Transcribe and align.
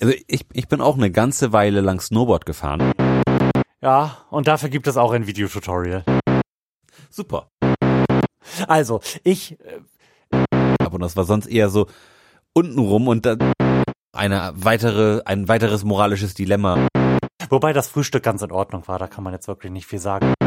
Also 0.00 0.14
ich, 0.28 0.46
ich 0.52 0.66
bin 0.66 0.80
auch 0.80 0.96
eine 0.96 1.10
ganze 1.10 1.52
Weile 1.52 1.82
lang 1.82 2.00
Snowboard 2.00 2.46
gefahren. 2.46 2.92
Ja, 3.82 4.16
und 4.30 4.48
dafür 4.48 4.70
gibt 4.70 4.86
es 4.86 4.96
auch 4.96 5.12
ein 5.12 5.26
Videotutorial. 5.26 6.04
Super. 7.10 7.50
Also, 8.66 9.00
ich, 9.24 9.58
Aber 10.82 10.98
das 10.98 11.16
war 11.16 11.24
sonst 11.24 11.46
eher 11.46 11.68
so 11.68 11.86
untenrum 12.54 13.08
und 13.08 13.26
dann 13.26 13.52
eine 14.12 14.52
weitere, 14.54 15.22
ein 15.24 15.48
weiteres 15.48 15.84
moralisches 15.84 16.32
Dilemma. 16.34 16.88
wobei 17.50 17.72
das 17.72 17.88
Frühstück 17.88 18.22
ganz 18.22 18.42
in 18.42 18.52
Ordnung 18.52 18.88
war, 18.88 18.98
da 18.98 19.06
kann 19.06 19.22
man 19.24 19.34
jetzt 19.34 19.48
wirklich 19.48 19.72
nicht 19.72 19.86
viel 19.86 19.98
sagen. 19.98 20.32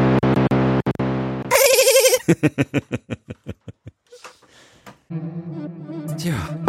Tja, 6.16 6.63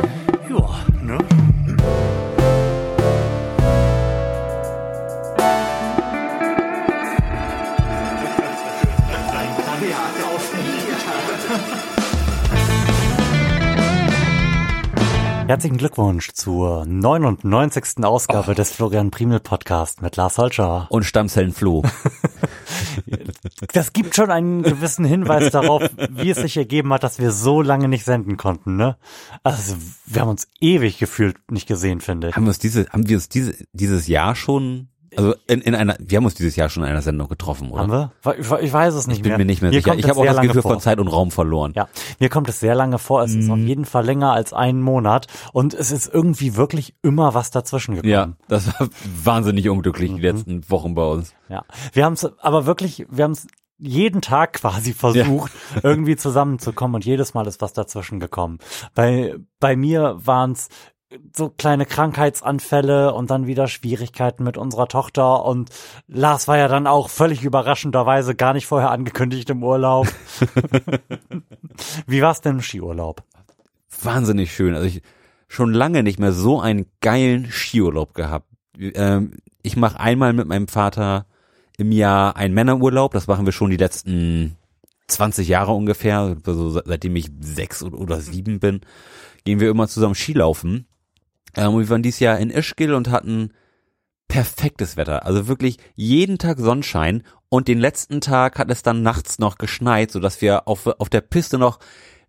Herzlichen 15.47 15.77
Glückwunsch 15.77 16.31
zur 16.33 16.85
99. 16.87 18.03
Ausgabe 18.03 18.55
des 18.55 18.71
Florian 18.71 19.11
Primel 19.11 19.39
Podcast 19.39 20.01
mit 20.01 20.15
Lars 20.15 20.39
Holscher. 20.39 20.87
und 20.89 21.03
Stammzellen 21.03 21.53
Flo. 21.53 21.83
Das 23.73 23.93
gibt 23.93 24.15
schon 24.15 24.31
einen 24.31 24.63
gewissen 24.63 25.05
Hinweis 25.05 25.51
darauf, 25.51 25.83
wie 26.09 26.29
es 26.29 26.37
sich 26.37 26.57
ergeben 26.57 26.91
hat, 26.93 27.03
dass 27.03 27.19
wir 27.19 27.31
so 27.31 27.61
lange 27.61 27.87
nicht 27.87 28.05
senden 28.05 28.37
konnten, 28.37 28.75
ne? 28.77 28.97
Also, 29.43 29.75
wir 30.05 30.21
haben 30.21 30.29
uns 30.29 30.47
ewig 30.61 30.97
gefühlt 30.97 31.37
nicht 31.51 31.67
gesehen, 31.67 32.01
finde 32.01 32.29
ich. 32.29 32.35
haben 32.35 32.43
wir 32.43 32.49
uns 32.49 32.59
diese, 32.59 32.87
haben 32.89 33.07
wir 33.07 33.17
uns 33.17 33.29
diese, 33.29 33.53
dieses 33.73 34.07
Jahr 34.07 34.35
schon, 34.35 34.87
also 35.17 35.35
in, 35.47 35.61
in 35.61 35.75
einer, 35.75 35.95
wir 35.99 36.17
haben 36.17 36.25
uns 36.25 36.35
dieses 36.35 36.55
Jahr 36.55 36.69
schon 36.69 36.83
in 36.83 36.89
einer 36.89 37.01
Sendung 37.01 37.27
getroffen, 37.27 37.71
oder? 37.71 37.81
Haben 37.81 38.11
wir? 38.25 38.35
Ich, 38.39 38.51
ich 38.67 38.73
weiß 38.73 38.93
es 38.93 39.07
nicht 39.07 39.17
Ich 39.17 39.23
bin 39.23 39.31
mehr. 39.31 39.37
mir 39.39 39.45
nicht 39.45 39.61
mehr 39.61 39.71
Mir 39.71 39.77
sicher. 39.81 39.95
Ich 39.95 40.07
habe 40.09 40.19
auch 40.19 40.25
das 40.25 40.41
Gefühl 40.41 40.61
vor. 40.61 40.71
von 40.71 40.79
Zeit 40.81 40.99
und 40.99 41.07
Raum 41.07 41.31
verloren. 41.31 41.73
Ja, 41.75 41.87
mir 42.19 42.29
kommt 42.29 42.49
es 42.49 42.59
sehr 42.59 42.75
lange 42.75 42.97
vor. 42.99 43.23
Es 43.23 43.33
ist 43.33 43.45
Mhm. 43.45 43.51
auf 43.51 43.59
jeden 43.59 43.85
Fall 43.85 44.05
länger 44.05 44.31
als 44.33 44.53
einen 44.53 44.81
Monat 44.81 45.27
und 45.53 45.73
es 45.73 45.91
ist 45.91 46.13
irgendwie 46.13 46.55
wirklich 46.55 46.95
immer 47.01 47.33
was 47.33 47.51
dazwischen 47.51 47.95
gekommen. 47.95 48.11
Ja, 48.11 48.33
das 48.47 48.67
war 48.79 48.87
wahnsinnig 49.23 49.69
unglücklich 49.69 50.11
Mhm. 50.11 50.15
die 50.17 50.21
letzten 50.21 50.69
Wochen 50.69 50.95
bei 50.95 51.05
uns. 51.05 51.33
Ja, 51.49 51.63
wir 51.93 52.05
haben 52.05 52.13
es 52.13 52.25
aber 52.39 52.65
wirklich, 52.65 53.05
wir 53.09 53.23
haben 53.23 53.31
es 53.31 53.47
jeden 53.77 54.21
Tag 54.21 54.53
quasi 54.53 54.93
versucht, 54.93 55.51
irgendwie 55.83 56.15
zusammenzukommen 56.15 56.95
und 56.95 57.05
jedes 57.05 57.33
Mal 57.33 57.45
ist 57.45 57.61
was 57.61 57.73
dazwischen 57.73 58.21
gekommen. 58.21 58.59
Bei, 58.93 59.35
bei 59.59 59.75
mir 59.75 60.15
waren 60.25 60.53
es 60.53 60.69
so 61.35 61.49
kleine 61.49 61.85
Krankheitsanfälle 61.85 63.13
und 63.13 63.29
dann 63.29 63.47
wieder 63.47 63.67
Schwierigkeiten 63.67 64.43
mit 64.43 64.57
unserer 64.57 64.87
Tochter 64.87 65.45
und 65.45 65.69
Lars 66.07 66.47
war 66.47 66.57
ja 66.57 66.67
dann 66.67 66.87
auch 66.87 67.09
völlig 67.09 67.43
überraschenderweise 67.43 68.35
gar 68.35 68.53
nicht 68.53 68.65
vorher 68.65 68.91
angekündigt 68.91 69.49
im 69.49 69.63
Urlaub. 69.63 70.07
Wie 72.07 72.21
war's 72.21 72.41
denn 72.41 72.55
im 72.55 72.61
Skiurlaub? 72.61 73.23
Wahnsinnig 74.01 74.53
schön. 74.53 74.75
Also 74.75 74.87
ich 74.87 75.01
schon 75.47 75.73
lange 75.73 76.03
nicht 76.03 76.19
mehr 76.19 76.31
so 76.31 76.59
einen 76.59 76.85
geilen 77.01 77.51
Skiurlaub 77.51 78.13
gehabt. 78.13 78.47
Ähm, 78.77 79.37
ich 79.61 79.77
mache 79.77 79.99
einmal 79.99 80.33
mit 80.33 80.47
meinem 80.47 80.67
Vater 80.67 81.25
im 81.77 81.91
Jahr 81.91 82.35
einen 82.35 82.53
Männerurlaub. 82.53 83.13
Das 83.13 83.27
machen 83.27 83.45
wir 83.45 83.53
schon 83.53 83.69
die 83.69 83.77
letzten 83.77 84.57
20 85.07 85.47
Jahre 85.47 85.71
ungefähr. 85.71 86.37
Also 86.45 86.69
seitdem 86.69 87.15
ich 87.15 87.29
sechs 87.39 87.83
oder, 87.83 87.99
oder 87.99 88.21
sieben 88.21 88.59
bin, 88.59 88.81
gehen 89.43 89.59
wir 89.59 89.69
immer 89.69 89.87
zusammen 89.87 90.15
Skilaufen. 90.15 90.87
Ähm, 91.55 91.77
wir 91.77 91.89
waren 91.89 92.03
dieses 92.03 92.19
Jahr 92.19 92.37
in 92.39 92.49
Ischgl 92.49 92.93
und 92.93 93.09
hatten 93.09 93.51
perfektes 94.27 94.97
Wetter. 94.97 95.25
Also 95.25 95.47
wirklich 95.47 95.77
jeden 95.95 96.37
Tag 96.37 96.59
Sonnenschein 96.59 97.23
und 97.49 97.67
den 97.67 97.79
letzten 97.79 98.21
Tag 98.21 98.57
hat 98.59 98.71
es 98.71 98.83
dann 98.83 99.03
nachts 99.03 99.39
noch 99.39 99.57
geschneit, 99.57 100.11
sodass 100.11 100.41
wir 100.41 100.67
auf, 100.67 100.87
auf 100.87 101.09
der 101.09 101.21
Piste 101.21 101.57
noch 101.57 101.79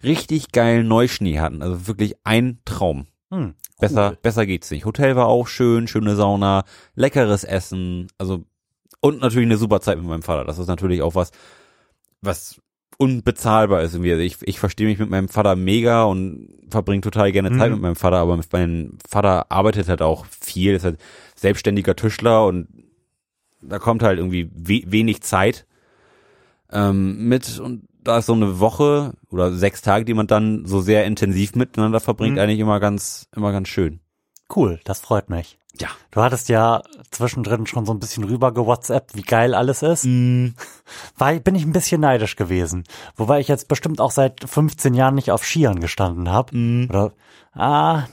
richtig 0.03 0.53
geilen 0.53 0.89
Neuschnee 0.89 1.41
hatten. 1.41 1.63
Also 1.63 1.87
wirklich 1.87 2.15
ein 2.25 2.61
Traum. 2.65 3.07
Hm, 3.31 3.55
Besser, 3.79 4.17
besser 4.23 4.47
geht's 4.47 4.71
nicht. 4.71 4.85
Hotel 4.85 5.17
war 5.17 5.27
auch 5.27 5.49
schön, 5.49 5.89
schöne 5.89 6.17
Sauna, 6.17 6.65
leckeres 6.95 7.45
Essen, 7.45 8.09
also 8.19 8.45
und 9.01 9.21
natürlich 9.21 9.47
eine 9.47 9.59
super 9.59 9.81
Zeit 9.81 9.99
mit 9.99 10.07
meinem 10.07 10.23
Vater. 10.23 10.45
Das 10.45 10.59
ist 10.59 10.69
natürlich 10.69 11.03
auch 11.03 11.15
was, 11.15 11.31
was 12.23 12.61
unbezahlbar 12.99 13.83
ist. 13.83 13.95
irgendwie. 13.95 14.13
Also 14.13 14.23
ich, 14.23 14.37
ich 14.43 14.59
verstehe 14.59 14.87
mich 14.87 14.99
mit 14.99 15.11
meinem 15.11 15.29
Vater 15.29 15.57
mega 15.57 16.05
und 16.05 16.49
verbringe 16.71 17.01
total 17.03 17.31
gerne 17.33 17.51
Zeit 17.57 17.69
Mhm. 17.69 17.75
mit 17.77 17.83
meinem 17.83 17.97
Vater, 17.97 18.17
aber 18.19 18.41
mein 18.53 18.99
Vater 19.09 19.51
arbeitet 19.51 19.89
halt 19.89 20.03
auch 20.03 20.27
viel, 20.27 20.75
ist 20.75 20.85
halt 20.85 20.99
selbstständiger 21.35 21.95
Tischler 21.97 22.47
und 22.47 22.69
da 23.63 23.79
kommt 23.79 24.03
halt 24.03 24.19
irgendwie 24.19 24.51
we 24.55 24.83
wenig 24.87 25.23
Zeit 25.23 25.67
ähm, 26.71 27.29
mit 27.29 27.59
und 27.59 27.85
da 28.03 28.19
ist 28.19 28.27
so 28.27 28.35
eine 28.35 28.61
Woche 28.61 29.15
oder 29.31 29.53
sechs 29.53 29.83
Tage, 29.83 30.05
die 30.05 30.15
man 30.15 30.27
dann 30.29 30.65
so 30.65 30.81
sehr 30.81 31.05
intensiv 31.07 31.55
miteinander 31.57 32.01
verbringt, 32.01 32.35
Mhm. 32.37 32.41
eigentlich 32.41 32.61
immer 32.61 32.79
ganz, 32.81 33.29
immer 33.35 33.53
ganz 33.53 33.69
schön. 33.69 34.01
Cool, 34.55 34.79
das 34.85 35.01
freut 35.01 35.29
mich. 35.29 35.59
Ja. 35.81 35.89
Du 36.11 36.23
hattest 36.23 36.49
ja 36.49 36.83
zwischendrin 37.11 37.67
schon 37.67 37.87
so 37.87 37.93
ein 37.93 38.01
bisschen 38.01 38.25
rüber 38.25 38.53
gewhatsappt, 38.53 39.15
wie 39.15 39.23
geil 39.23 39.55
alles 39.55 39.83
ist. 39.83 40.05
Mhm. 40.05 40.55
War, 41.17 41.35
bin 41.35 41.55
ich 41.55 41.65
ein 41.65 41.73
bisschen 41.73 42.01
neidisch 42.01 42.37
gewesen. 42.37 42.85
Wobei 43.17 43.41
ich 43.41 43.49
jetzt 43.49 43.69
bestimmt 43.69 44.01
auch 44.01 44.11
seit 44.11 44.49
15 44.49 44.95
Jahren 44.95 45.15
nicht 45.15 45.31
auf 45.31 45.45
Skiern 45.45 45.81
gestanden 45.81 46.31
habe. 46.31 46.57
Mhm. 46.57 46.87
Oder, 46.89 47.13
ah, 47.53 48.05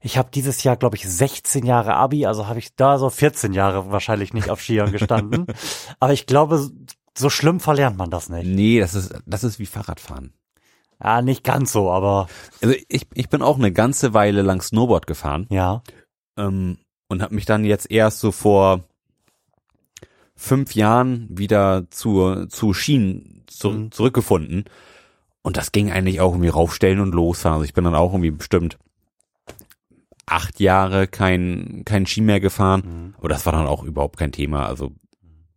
ich 0.00 0.18
habe 0.18 0.30
dieses 0.32 0.62
Jahr, 0.62 0.76
glaube 0.76 0.96
ich, 0.96 1.08
16 1.08 1.66
Jahre 1.66 1.94
Abi, 1.94 2.26
also 2.26 2.48
habe 2.48 2.58
ich 2.58 2.74
da 2.76 2.98
so 2.98 3.10
14 3.10 3.52
Jahre 3.52 3.90
wahrscheinlich 3.90 4.32
nicht 4.32 4.50
auf 4.50 4.60
Skiern 4.60 4.92
gestanden. 4.92 5.46
Aber 6.00 6.12
ich 6.12 6.26
glaube, 6.26 6.70
so 7.16 7.30
schlimm 7.30 7.60
verlernt 7.60 7.98
man 7.98 8.10
das 8.10 8.28
nicht. 8.28 8.46
Nee, 8.46 8.80
das 8.80 8.94
ist, 8.94 9.14
das 9.26 9.44
ist 9.44 9.58
wie 9.58 9.66
Fahrradfahren. 9.66 10.32
Ja, 11.02 11.20
nicht 11.20 11.42
ganz 11.42 11.72
so, 11.72 11.90
aber 11.90 12.28
Also 12.62 12.74
ich, 12.88 13.06
ich 13.12 13.28
bin 13.28 13.42
auch 13.42 13.58
eine 13.58 13.72
ganze 13.72 14.14
Weile 14.14 14.42
lang 14.42 14.62
Snowboard 14.62 15.06
gefahren 15.06 15.46
ja. 15.50 15.82
ähm, 16.36 16.78
und 17.12 17.22
habe 17.22 17.34
mich 17.34 17.44
dann 17.44 17.64
jetzt 17.64 17.90
erst 17.90 18.18
so 18.20 18.32
vor 18.32 18.80
fünf 20.34 20.74
Jahren 20.74 21.28
wieder 21.30 21.84
zu, 21.90 22.46
zu 22.46 22.74
Schienen 22.74 23.44
zu, 23.46 23.70
Mhm. 23.70 23.92
zurückgefunden. 23.92 24.64
Und 25.42 25.56
das 25.56 25.72
ging 25.72 25.90
eigentlich 25.92 26.20
auch 26.20 26.32
irgendwie 26.32 26.48
raufstellen 26.48 27.00
und 27.00 27.14
losfahren. 27.14 27.54
Also 27.56 27.64
ich 27.64 27.74
bin 27.74 27.84
dann 27.84 27.94
auch 27.94 28.12
irgendwie 28.12 28.30
bestimmt 28.30 28.78
acht 30.26 30.60
Jahre 30.60 31.06
kein, 31.08 31.82
kein 31.84 32.06
Ski 32.06 32.20
mehr 32.20 32.40
gefahren. 32.40 32.82
Mhm. 32.84 33.14
Aber 33.18 33.28
das 33.28 33.44
war 33.46 33.52
dann 33.52 33.66
auch 33.66 33.82
überhaupt 33.84 34.18
kein 34.18 34.32
Thema. 34.32 34.66
Also, 34.66 34.92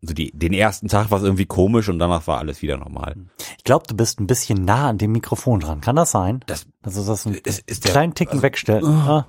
also 0.02 0.14
die, 0.14 0.32
den 0.32 0.54
ersten 0.54 0.88
Tag 0.88 1.12
war 1.12 1.20
es 1.20 1.24
irgendwie 1.24 1.46
komisch 1.46 1.88
und 1.90 2.00
danach 2.00 2.28
war 2.28 2.40
alles 2.40 2.62
wieder 2.62 2.78
normal. 2.78 3.16
Ich 3.58 3.64
glaube, 3.64 3.86
du 3.88 3.96
bist 3.96 4.20
ein 4.20 4.28
bisschen 4.28 4.66
nah 4.66 4.90
an 4.90 4.98
dem 4.98 5.12
Mikrofon 5.12 5.60
dran. 5.62 5.82
Kann 5.82 5.96
das 5.96 6.12
sein? 6.12 6.42
Das, 6.48 6.66
Also 6.82 7.06
das 7.06 7.26
ein 7.26 7.36
ist 7.66 7.86
der, 7.86 7.92
kleinen 7.92 8.14
Ticken 8.16 8.42
wegstellen. 8.42 8.86
Ah. 8.86 9.28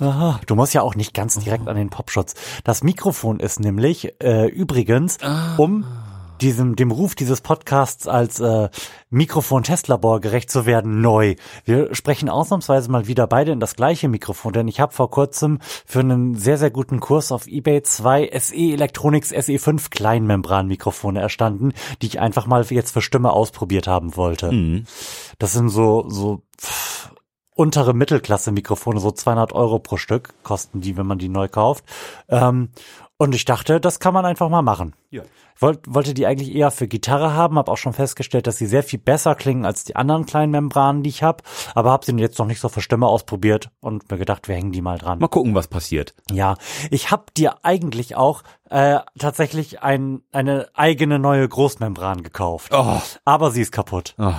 Aha, 0.00 0.40
du 0.46 0.54
musst 0.54 0.74
ja 0.74 0.82
auch 0.82 0.94
nicht 0.94 1.14
ganz 1.14 1.38
direkt 1.38 1.68
an 1.68 1.76
den 1.76 1.90
Popschutz. 1.90 2.34
Das 2.64 2.82
Mikrofon 2.82 3.40
ist 3.40 3.60
nämlich 3.60 4.14
äh, 4.22 4.46
übrigens, 4.46 5.18
um 5.56 5.84
diesem 6.40 6.76
dem 6.76 6.90
Ruf 6.90 7.14
dieses 7.14 7.40
Podcasts 7.40 8.06
als 8.06 8.40
äh, 8.40 8.68
Mikrofon-Testlabor 9.10 10.20
gerecht 10.20 10.50
zu 10.50 10.66
werden, 10.66 11.00
neu. 11.00 11.34
Wir 11.64 11.94
sprechen 11.94 12.28
ausnahmsweise 12.28 12.90
mal 12.90 13.06
wieder 13.06 13.26
beide 13.26 13.52
in 13.52 13.60
das 13.60 13.76
gleiche 13.76 14.08
Mikrofon, 14.08 14.52
denn 14.52 14.68
ich 14.68 14.80
habe 14.80 14.92
vor 14.92 15.10
kurzem 15.10 15.58
für 15.86 16.00
einen 16.00 16.34
sehr, 16.36 16.58
sehr 16.58 16.70
guten 16.70 17.00
Kurs 17.00 17.32
auf 17.32 17.46
eBay 17.46 17.82
zwei 17.82 18.30
SE 18.38 18.54
Electronics 18.54 19.32
SE5 19.32 19.90
Kleinmembran-Mikrofone 19.90 21.20
erstanden, 21.20 21.72
die 22.02 22.06
ich 22.06 22.20
einfach 22.20 22.46
mal 22.46 22.64
jetzt 22.68 22.92
für 22.92 23.02
Stimme 23.02 23.32
ausprobiert 23.32 23.86
haben 23.86 24.16
wollte. 24.16 24.52
Mhm. 24.52 24.84
Das 25.38 25.52
sind 25.52 25.68
so, 25.68 26.08
so 26.08 26.42
pff, 26.60 27.10
untere 27.58 27.92
Mittelklasse-Mikrofone, 27.92 29.00
so 29.00 29.10
200 29.10 29.52
Euro 29.52 29.78
pro 29.80 29.96
Stück 29.96 30.32
kosten 30.44 30.80
die, 30.80 30.96
wenn 30.96 31.06
man 31.06 31.18
die 31.18 31.28
neu 31.28 31.48
kauft. 31.48 31.84
Ähm, 32.28 32.70
und 33.16 33.34
ich 33.34 33.44
dachte, 33.44 33.80
das 33.80 33.98
kann 33.98 34.14
man 34.14 34.24
einfach 34.24 34.48
mal 34.48 34.62
machen. 34.62 34.94
Ja. 35.10 35.22
Ich 35.56 35.62
wollt, 35.62 35.80
wollte 35.92 36.14
die 36.14 36.24
eigentlich 36.24 36.54
eher 36.54 36.70
für 36.70 36.86
Gitarre 36.86 37.34
haben, 37.34 37.58
habe 37.58 37.72
auch 37.72 37.76
schon 37.76 37.92
festgestellt, 37.92 38.46
dass 38.46 38.58
sie 38.58 38.66
sehr 38.66 38.84
viel 38.84 39.00
besser 39.00 39.34
klingen 39.34 39.64
als 39.66 39.82
die 39.82 39.96
anderen 39.96 40.24
kleinen 40.24 40.52
Membranen, 40.52 41.02
die 41.02 41.10
ich 41.10 41.24
habe, 41.24 41.42
aber 41.74 41.90
habe 41.90 42.06
sie 42.06 42.12
jetzt 42.12 42.38
noch 42.38 42.46
nicht 42.46 42.60
so 42.60 42.68
für 42.68 42.80
Stimme 42.80 43.08
ausprobiert 43.08 43.70
und 43.80 44.08
mir 44.08 44.18
gedacht, 44.18 44.46
wir 44.46 44.54
hängen 44.54 44.70
die 44.70 44.82
mal 44.82 44.98
dran. 44.98 45.18
Mal 45.18 45.26
gucken, 45.26 45.56
was 45.56 45.66
passiert. 45.66 46.14
Ja, 46.30 46.54
ich 46.92 47.10
habe 47.10 47.24
dir 47.36 47.56
eigentlich 47.64 48.14
auch 48.14 48.44
äh, 48.70 49.00
tatsächlich 49.18 49.82
ein, 49.82 50.22
eine 50.30 50.68
eigene 50.74 51.18
neue 51.18 51.48
Großmembran 51.48 52.22
gekauft, 52.22 52.70
Oh, 52.72 53.02
aber 53.24 53.50
sie 53.50 53.62
ist 53.62 53.72
kaputt. 53.72 54.14
oh. 54.18 54.32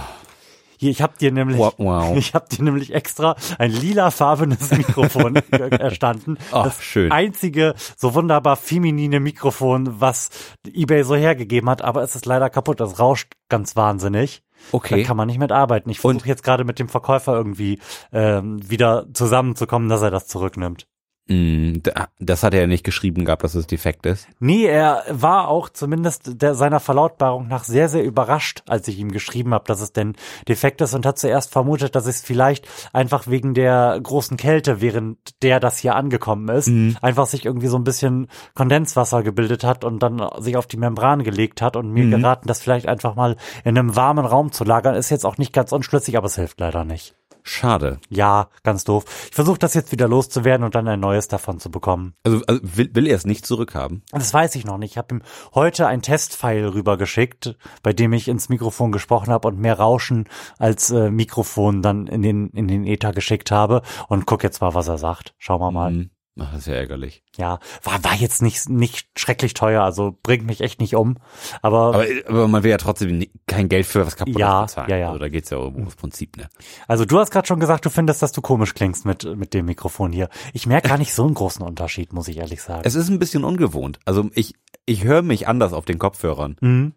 Hier, 0.80 0.92
ich 0.92 1.02
habe 1.02 1.18
dir 1.20 1.34
nämlich, 1.34 1.58
Wow, 1.58 1.74
wow. 1.78 2.16
ich 2.18 2.34
habe 2.34 2.48
dir 2.48 2.64
nämlich 2.64 2.94
extra 2.94 3.36
ein 3.58 3.72
lilafarbenes 3.72 4.72
Mikrofon 4.78 5.36
erstanden. 5.36 6.38
Ach, 6.54 6.64
das 6.64 6.82
schön. 6.82 7.12
einzige 7.12 7.76
so 7.98 8.14
wunderbar 8.16 8.56
feminine 8.56 9.20
Mikrofon, 9.20 10.00
was 10.00 10.30
eBay 10.66 11.04
so 11.04 11.16
hergegeben 11.16 11.70
hat, 11.70 11.82
aber 11.82 12.02
es 12.02 12.16
ist 12.16 12.26
leider 12.26 12.50
kaputt. 12.50 12.80
Das 12.80 12.98
rauscht 12.98 13.34
ganz 13.50 13.76
wahnsinnig. 13.76 14.42
Okay. 14.72 15.02
Da 15.02 15.08
kann 15.08 15.18
man 15.18 15.28
nicht 15.28 15.40
mit 15.40 15.52
arbeiten. 15.52 15.90
Ich 15.90 16.00
versuche 16.00 16.28
jetzt 16.30 16.44
gerade 16.44 16.64
mit 16.64 16.80
dem 16.80 16.88
Verkäufer 16.88 17.34
irgendwie 17.36 17.80
ähm, 18.14 18.60
wieder 18.70 19.06
zusammenzukommen, 19.14 19.90
dass 19.90 20.02
er 20.02 20.12
das 20.12 20.28
zurücknimmt. 20.28 20.88
Mm, 21.30 21.82
da- 21.84 22.08
Das 22.20 22.44
hat 22.44 22.54
er 22.54 22.62
ja 22.62 22.68
nicht 22.68 22.84
geschrieben 22.84 23.24
gehabt, 23.26 23.44
dass 23.44 23.56
es 23.56 23.68
defekt 23.68 24.06
ist. 24.06 24.28
Nee, 24.40 24.66
er 24.66 25.04
war 25.10 25.48
auch 25.48 25.70
zumindest 25.70 26.42
der, 26.42 26.56
seiner 26.56 26.80
Verlautbarung 26.80 27.48
nach 27.48 27.64
sehr, 27.64 27.88
sehr 27.88 28.04
überrascht, 28.04 28.64
als 28.68 28.88
ich 28.88 28.98
ihm 29.00 29.12
geschrieben 29.12 29.54
habe, 29.54 29.64
dass 29.68 29.80
es 29.82 29.94
denn 29.94 30.16
defekt 30.48 30.82
ist 30.82 30.94
und 30.96 31.06
hat 31.06 31.18
zuerst 31.20 31.52
vermutet, 31.52 31.96
dass 31.96 32.08
es 32.08 32.22
vielleicht 32.22 32.68
einfach 32.94 33.28
wegen 33.28 33.54
der 33.54 34.00
großen 34.02 34.38
Kälte, 34.38 34.82
während 34.82 35.18
der 35.44 35.60
das 35.60 35.78
hier 35.78 35.96
angekommen 35.96 36.50
ist, 36.50 36.68
einfach 37.02 37.28
sich 37.28 37.46
irgendwie 37.46 37.68
so 37.68 37.78
ein 37.78 37.84
bisschen 37.84 38.28
Kondenswasser 38.56 39.22
gebildet 39.24 39.64
hat 39.64 39.84
und 39.86 40.00
dann 40.02 40.22
sich 40.40 40.58
auf 40.58 40.66
die 40.68 40.78
Membran 40.78 41.24
gelegt 41.24 41.62
hat 41.62 41.76
und 41.76 41.92
mir 41.92 42.06
geraten, 42.10 42.48
das 42.48 42.60
vielleicht 42.62 42.88
einfach 42.88 43.16
mal 43.16 43.36
in 43.64 43.78
einem 43.78 43.96
warmen 43.96 44.26
Raum 44.26 44.52
zu 44.52 44.64
lagern. 44.64 44.96
Ist 44.96 45.10
jetzt 45.12 45.26
auch 45.26 45.38
nicht 45.38 45.54
ganz 45.54 45.72
unschlüssig, 45.72 46.18
aber 46.18 46.26
es 46.26 46.36
hilft 46.36 46.60
leider 46.60 46.84
nicht. 46.86 47.16
Schade. 47.52 48.00
Ja, 48.10 48.50
ganz 48.62 48.84
doof. 48.84 49.06
Ich 49.30 49.36
versuche 49.36 49.58
das 49.58 49.74
jetzt 49.74 49.92
wieder 49.92 50.08
loszuwerden 50.08 50.64
und 50.64 50.76
dann 50.76 50.88
ein 50.88 51.00
neues 51.00 51.28
davon 51.28 51.60
zu 51.60 51.72
bekommen. 51.72 52.14
Also, 52.24 52.42
also 52.46 52.62
will, 52.64 52.92
will 52.94 53.08
er 53.08 53.16
es 53.16 53.26
nicht 53.26 53.44
zurückhaben? 53.44 54.04
Das 54.12 54.32
weiß 54.32 54.54
ich 54.54 54.66
noch 54.66 54.78
nicht. 54.78 54.92
Ich 54.92 54.98
habe 55.00 55.16
ihm 55.16 55.22
heute 55.56 55.88
ein 55.88 56.04
Testfile 56.04 56.76
rübergeschickt, 56.76 57.58
bei 57.82 57.92
dem 57.92 58.14
ich 58.14 58.28
ins 58.28 58.50
Mikrofon 58.50 58.92
gesprochen 58.92 59.34
habe 59.34 59.48
und 59.48 59.60
mehr 59.60 59.80
Rauschen 59.80 60.30
als 60.60 60.92
äh, 60.92 61.10
Mikrofon 61.10 61.82
dann 61.82 62.06
in 62.06 62.22
den 62.22 62.50
in 62.52 62.68
den 62.68 62.86
Ether 62.86 63.14
geschickt 63.14 63.50
habe 63.50 63.82
und 64.08 64.28
guck 64.28 64.44
jetzt 64.44 64.62
mal, 64.62 64.76
was 64.76 64.88
er 64.88 65.00
sagt. 65.00 65.34
Schauen 65.40 65.60
wir 65.60 65.72
mal. 65.72 65.92
Hm. 65.92 66.12
Ach, 66.40 66.52
das 66.52 66.62
ist 66.62 66.68
ja 66.68 66.74
ärgerlich. 66.76 67.24
Ja, 67.38 67.60
war 67.84 68.04
war 68.04 68.16
jetzt 68.16 68.42
nicht 68.42 68.70
nicht 68.70 69.08
schrecklich 69.18 69.54
teuer, 69.54 69.84
also 69.84 70.18
bringt 70.24 70.46
mich 70.46 70.62
echt 70.62 70.80
nicht 70.80 70.96
um, 70.96 71.18
aber, 71.62 71.94
Aber, 71.96 72.06
aber 72.28 72.48
man 72.48 72.64
will 72.64 72.72
ja 72.72 72.78
trotzdem 72.78 73.26
kein 73.48 73.70
Geld 73.70 73.86
für 73.86 74.06
was 74.06 74.16
kaputt 74.16 74.38
Ja, 74.40 74.62
bezahlen. 74.62 74.90
ja, 74.90 74.98
ja. 74.98 75.08
Also 75.08 75.20
da 75.20 75.30
geht's 75.30 75.50
ja 75.50 75.58
um 75.58 75.76
ums 75.76 75.96
Prinzip, 75.96 76.38
ne? 76.38 76.48
also 76.88 77.06
du 77.06 77.20
hast 77.20 77.32
gerade 77.32 77.48
schon 77.48 77.60
gesagt, 77.60 77.86
du 77.86 77.90
findest, 77.90 78.22
dass 78.22 78.32
du 78.32 78.42
komisch 78.42 78.74
klingst 78.74 79.06
mit 79.06 79.24
mit 79.38 79.54
dem 79.54 79.66
Mikrofon 79.66 80.12
hier. 80.12 80.30
Ich 80.54 80.66
merke 80.66 80.90
gar 80.90 80.98
nicht 80.98 81.14
so 81.14 81.26
einen 81.26 81.34
großen 81.34 81.66
Unterschied, 81.66 82.14
muss 82.14 82.28
ich 82.28 82.38
ehrlich 82.38 82.62
sagen. 82.62 82.82
Es 82.86 82.96
ist 82.96 83.10
ein 83.10 83.20
bisschen 83.20 83.44
ungewohnt. 83.44 84.00
Also 84.06 84.30
ich, 84.34 84.54
ich 84.86 85.04
höre 85.04 85.22
mich 85.22 85.48
anders 85.48 85.74
auf 85.74 85.86
den 85.86 86.00
Kopfhörern. 86.00 86.56
Mhm. 86.62 86.94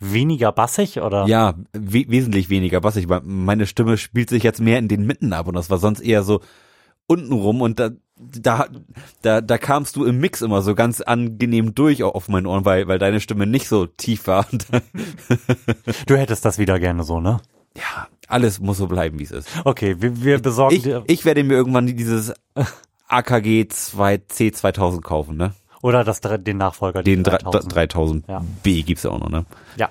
Weniger 0.00 0.52
bassig 0.52 1.00
oder? 1.00 1.26
Ja, 1.26 1.54
we 1.72 2.04
wesentlich 2.08 2.50
weniger 2.50 2.80
ich. 2.96 3.08
Meine 3.24 3.66
Stimme 3.66 3.96
spielt 3.98 4.30
sich 4.30 4.44
jetzt 4.44 4.60
mehr 4.60 4.78
in 4.78 4.86
den 4.86 5.04
Mitten 5.06 5.32
ab 5.32 5.48
und 5.48 5.54
das 5.54 5.70
war 5.70 5.78
sonst 5.78 6.00
eher 6.00 6.22
so 6.22 6.40
unten 7.08 7.32
rum 7.32 7.62
und 7.62 7.80
da 7.80 7.90
da 8.20 8.66
da 9.22 9.40
da 9.40 9.58
kamst 9.58 9.96
du 9.96 10.04
im 10.04 10.18
Mix 10.18 10.42
immer 10.42 10.62
so 10.62 10.74
ganz 10.74 11.00
angenehm 11.00 11.74
durch 11.74 12.02
au- 12.02 12.10
auf 12.10 12.28
meinen 12.28 12.46
Ohren, 12.46 12.64
weil 12.64 12.88
weil 12.88 12.98
deine 12.98 13.20
Stimme 13.20 13.46
nicht 13.46 13.68
so 13.68 13.86
tief 13.86 14.26
war. 14.26 14.46
Du 16.06 16.16
hättest 16.16 16.44
das 16.44 16.58
wieder 16.58 16.78
gerne 16.78 17.04
so, 17.04 17.20
ne? 17.20 17.40
ja, 17.76 18.08
alles 18.26 18.60
muss 18.60 18.78
so 18.78 18.86
bleiben, 18.88 19.18
wie 19.18 19.24
es 19.24 19.30
ist. 19.30 19.48
Okay, 19.64 19.96
wir, 20.00 20.22
wir 20.22 20.38
besorgen 20.40 20.74
Ich, 20.76 20.82
dir 20.82 21.02
ich 21.06 21.24
werde 21.24 21.44
mir 21.44 21.54
irgendwann 21.54 21.86
dieses 21.86 22.32
AKG 23.08 23.68
2 23.68 24.14
C2000 24.30 25.00
kaufen, 25.02 25.36
ne? 25.36 25.52
oder 25.80 26.02
das 26.02 26.20
den 26.20 26.56
Nachfolger 26.56 27.02
Den 27.04 27.22
die 27.22 27.30
3000, 27.30 27.74
3000 27.74 28.28
Ja. 28.28 28.44
B 28.64 28.82
gibt's 28.82 29.04
ja 29.04 29.10
auch 29.10 29.20
noch, 29.20 29.30
ne? 29.30 29.44
Ja. 29.76 29.88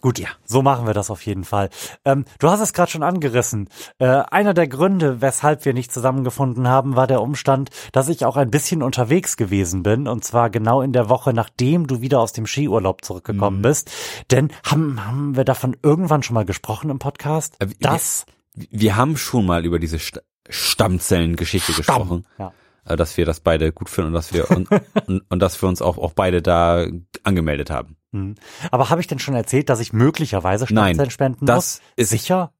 Gut, 0.00 0.18
ja. 0.18 0.28
so 0.44 0.62
machen 0.62 0.86
wir 0.86 0.94
das 0.94 1.10
auf 1.10 1.24
jeden 1.26 1.44
Fall. 1.44 1.68
Ähm, 2.04 2.24
du 2.38 2.48
hast 2.48 2.60
es 2.60 2.72
gerade 2.72 2.90
schon 2.90 3.02
angerissen. 3.02 3.68
Äh, 3.98 4.06
einer 4.06 4.54
der 4.54 4.66
Gründe, 4.66 5.20
weshalb 5.20 5.64
wir 5.64 5.74
nicht 5.74 5.92
zusammengefunden 5.92 6.68
haben, 6.68 6.96
war 6.96 7.06
der 7.06 7.20
Umstand, 7.20 7.70
dass 7.92 8.08
ich 8.08 8.24
auch 8.24 8.36
ein 8.36 8.50
bisschen 8.50 8.82
unterwegs 8.82 9.36
gewesen 9.36 9.82
bin. 9.82 10.08
Und 10.08 10.24
zwar 10.24 10.48
genau 10.50 10.80
in 10.82 10.92
der 10.92 11.08
Woche, 11.08 11.32
nachdem 11.34 11.86
du 11.86 12.00
wieder 12.00 12.20
aus 12.20 12.32
dem 12.32 12.46
Skiurlaub 12.46 13.04
zurückgekommen 13.04 13.58
Mhm. 13.58 13.62
bist. 13.62 13.90
Denn 14.30 14.48
haben, 14.64 15.04
haben 15.06 15.36
wir 15.36 15.44
davon 15.44 15.76
irgendwann 15.82 16.22
schon 16.22 16.34
mal 16.34 16.44
gesprochen 16.46 16.88
im 16.90 16.98
Podcast? 16.98 17.56
Äh, 17.60 17.68
wir- 17.68 17.76
das 17.80 18.24
Wir 18.54 18.96
haben 18.96 19.16
schon 19.16 19.44
mal 19.46 19.64
über 19.64 19.78
diese 19.78 19.98
St 19.98 20.20
Stammzellengeschichte 20.48 21.72
gesprochen. 21.72 22.26
Ja. 22.38 22.52
äh, 22.86 22.96
dass 22.96 23.16
wir 23.16 23.26
das 23.26 23.40
beide 23.40 23.70
gut 23.72 23.88
finden 23.90 24.08
und 24.08 24.14
dass 24.14 24.32
wir 24.32 24.50
und, 24.50 24.68
und, 25.06 25.22
und 25.28 25.38
dass 25.40 25.60
wir 25.62 25.68
uns 25.68 25.82
auch, 25.82 25.98
auch 25.98 26.12
beide 26.14 26.40
da 26.42 26.86
angemeldet 27.22 27.70
haben. 27.70 27.96
Hm. 28.12 28.34
Aber 28.70 28.90
habe 28.90 29.00
ich 29.00 29.06
denn 29.06 29.18
schon 29.18 29.34
erzählt, 29.34 29.68
dass 29.68 29.80
ich 29.80 29.92
möglicherweise 29.92 30.66
Stammzellen 30.66 31.10
spenden 31.10 31.46
das 31.46 31.56
muss? 31.56 31.80
ist- 31.96 32.10
sicher. 32.10 32.52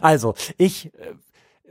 Also, 0.00 0.34
ich 0.58 0.94
äh, 0.94 1.14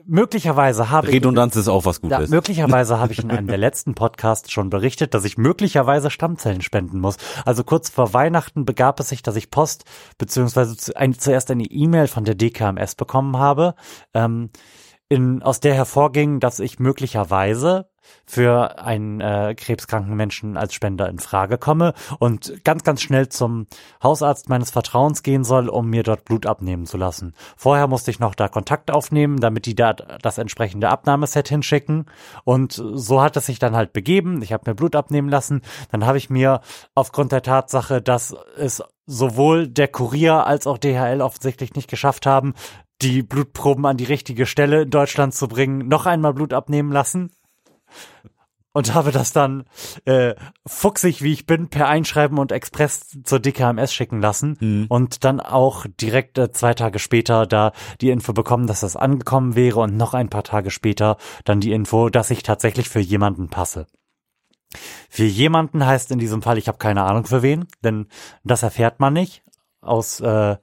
möglicherweise 0.05 0.89
habe 0.89 1.07
ich 1.07 1.13
Redundanz 1.13 1.55
ist 1.55 1.67
auch 1.67 1.85
was 1.85 1.99
Ja, 2.03 2.17
Gutes. 2.17 2.29
möglicherweise 2.31 2.99
habe 2.99 3.13
ich 3.13 3.19
in 3.19 3.31
einem 3.31 3.47
der 3.47 3.57
letzten 3.59 3.93
Podcasts 3.93 4.51
schon 4.51 4.69
berichtet, 4.69 5.13
dass 5.13 5.23
ich 5.25 5.37
möglicherweise 5.37 6.09
Stammzellen 6.09 6.61
spenden 6.61 6.99
muss. 6.99 7.17
Also 7.45 7.63
kurz 7.63 7.89
vor 7.89 8.13
Weihnachten 8.13 8.65
begab 8.65 8.99
es 8.99 9.09
sich, 9.09 9.21
dass 9.21 9.35
ich 9.35 9.51
Post 9.51 9.85
beziehungsweise 10.17 10.75
zu, 10.75 10.95
ein, 10.97 11.13
zuerst 11.17 11.51
eine 11.51 11.65
E-Mail 11.65 12.07
von 12.07 12.25
der 12.25 12.35
DKMS 12.35 12.95
bekommen 12.95 13.37
habe, 13.37 13.75
ähm, 14.13 14.49
in, 15.09 15.43
aus 15.43 15.59
der 15.59 15.75
hervorging, 15.75 16.39
dass 16.39 16.59
ich 16.59 16.79
möglicherweise 16.79 17.90
für 18.25 18.79
einen 18.79 19.21
äh, 19.21 19.55
krebskranken 19.55 20.15
Menschen 20.15 20.57
als 20.57 20.73
Spender 20.73 21.09
in 21.09 21.19
Frage 21.19 21.57
komme 21.57 21.93
und 22.19 22.63
ganz, 22.63 22.83
ganz 22.83 23.01
schnell 23.01 23.29
zum 23.29 23.67
Hausarzt 24.01 24.49
meines 24.49 24.71
Vertrauens 24.71 25.23
gehen 25.23 25.43
soll, 25.43 25.69
um 25.69 25.89
mir 25.89 26.03
dort 26.03 26.25
Blut 26.25 26.45
abnehmen 26.45 26.85
zu 26.85 26.97
lassen. 26.97 27.33
Vorher 27.57 27.87
musste 27.87 28.11
ich 28.11 28.19
noch 28.19 28.35
da 28.35 28.47
Kontakt 28.47 28.91
aufnehmen, 28.91 29.39
damit 29.39 29.65
die 29.65 29.75
da 29.75 29.93
das 29.93 30.37
entsprechende 30.37 30.89
Abnahmeset 30.89 31.47
hinschicken. 31.47 32.05
Und 32.43 32.73
so 32.73 33.21
hat 33.21 33.37
es 33.37 33.45
sich 33.45 33.59
dann 33.59 33.75
halt 33.75 33.93
begeben. 33.93 34.41
Ich 34.41 34.53
habe 34.53 34.69
mir 34.69 34.75
Blut 34.75 34.95
abnehmen 34.95 35.29
lassen. 35.29 35.61
Dann 35.91 36.05
habe 36.05 36.17
ich 36.17 36.29
mir 36.29 36.61
aufgrund 36.95 37.31
der 37.31 37.41
Tatsache, 37.41 38.01
dass 38.01 38.35
es 38.57 38.83
sowohl 39.05 39.67
der 39.67 39.87
Kurier 39.87 40.45
als 40.45 40.67
auch 40.67 40.77
DHL 40.77 41.21
offensichtlich 41.21 41.73
nicht 41.73 41.89
geschafft 41.89 42.25
haben, 42.25 42.53
die 43.01 43.23
Blutproben 43.23 43.85
an 43.85 43.97
die 43.97 44.05
richtige 44.05 44.45
Stelle 44.45 44.83
in 44.83 44.89
Deutschland 44.89 45.33
zu 45.33 45.47
bringen, 45.47 45.87
noch 45.87 46.05
einmal 46.05 46.33
Blut 46.33 46.53
abnehmen 46.53 46.91
lassen 46.91 47.31
und 48.73 48.93
habe 48.93 49.11
das 49.11 49.33
dann 49.33 49.65
äh, 50.05 50.33
fuchsig, 50.65 51.21
wie 51.21 51.33
ich 51.33 51.45
bin, 51.45 51.67
per 51.67 51.87
Einschreiben 51.87 52.37
und 52.37 52.51
Express 52.51 53.17
zur 53.23 53.39
DKMS 53.39 53.93
schicken 53.93 54.21
lassen 54.21 54.57
Mhm. 54.59 54.85
und 54.87 55.23
dann 55.25 55.39
auch 55.41 55.85
direkt 55.99 56.37
äh, 56.37 56.51
zwei 56.51 56.73
Tage 56.73 56.99
später 56.99 57.45
da 57.45 57.73
die 57.99 58.09
Info 58.11 58.33
bekommen, 58.33 58.67
dass 58.67 58.79
das 58.79 58.95
angekommen 58.95 59.55
wäre 59.55 59.81
und 59.81 59.97
noch 59.97 60.13
ein 60.13 60.29
paar 60.29 60.43
Tage 60.43 60.71
später 60.71 61.17
dann 61.43 61.59
die 61.59 61.73
Info, 61.73 62.09
dass 62.09 62.31
ich 62.31 62.43
tatsächlich 62.43 62.87
für 62.87 63.01
jemanden 63.01 63.49
passe. 63.49 63.87
Für 65.09 65.25
jemanden 65.25 65.85
heißt 65.85 66.11
in 66.11 66.19
diesem 66.19 66.41
Fall, 66.41 66.57
ich 66.57 66.69
habe 66.69 66.77
keine 66.77 67.03
Ahnung 67.03 67.25
für 67.25 67.41
wen, 67.41 67.67
denn 67.83 68.07
das 68.45 68.63
erfährt 68.63 69.01
man 69.01 69.11
nicht 69.11 69.43
aus 69.81 70.21
äh, 70.21 70.55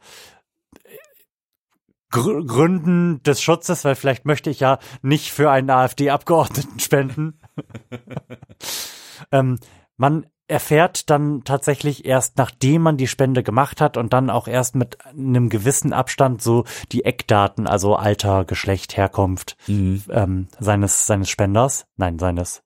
Gr 2.11 2.45
Gründen 2.45 3.23
des 3.23 3.43
Schutzes, 3.43 3.85
weil 3.85 3.95
vielleicht 3.95 4.25
möchte 4.25 4.51
ich 4.51 4.61
ja 4.61 4.79
nicht 5.03 5.31
für 5.33 5.51
einen 5.51 5.71
AfD-Abgeordneten 5.71 6.79
spenden. 6.81 7.41
ähm, 9.33 9.59
man 9.97 10.27
erfährt 10.47 11.11
dann 11.11 11.43
tatsächlich 11.45 12.07
erst, 12.07 12.39
nachdem 12.39 12.83
man 12.83 12.97
die 12.97 13.07
Spende 13.07 13.43
gemacht 13.43 13.83
hat 13.83 13.99
und 13.99 14.15
dann 14.15 14.31
auch 14.31 14.49
erst 14.49 14.75
mit 14.75 15.05
einem 15.05 15.51
gewissen 15.51 15.93
Abstand 15.93 16.41
so 16.41 16.65
die 16.91 17.05
Eckdaten, 17.05 17.67
also 17.67 17.97
Alter, 17.97 18.45
Geschlecht, 18.47 18.97
Herkunft 18.97 19.57
Mhm. 19.67 20.03
ähm, 20.09 20.49
seines 20.59 21.07
seines 21.07 21.29
Spenders, 21.29 21.87
nein 21.97 22.19
seines. 22.19 22.63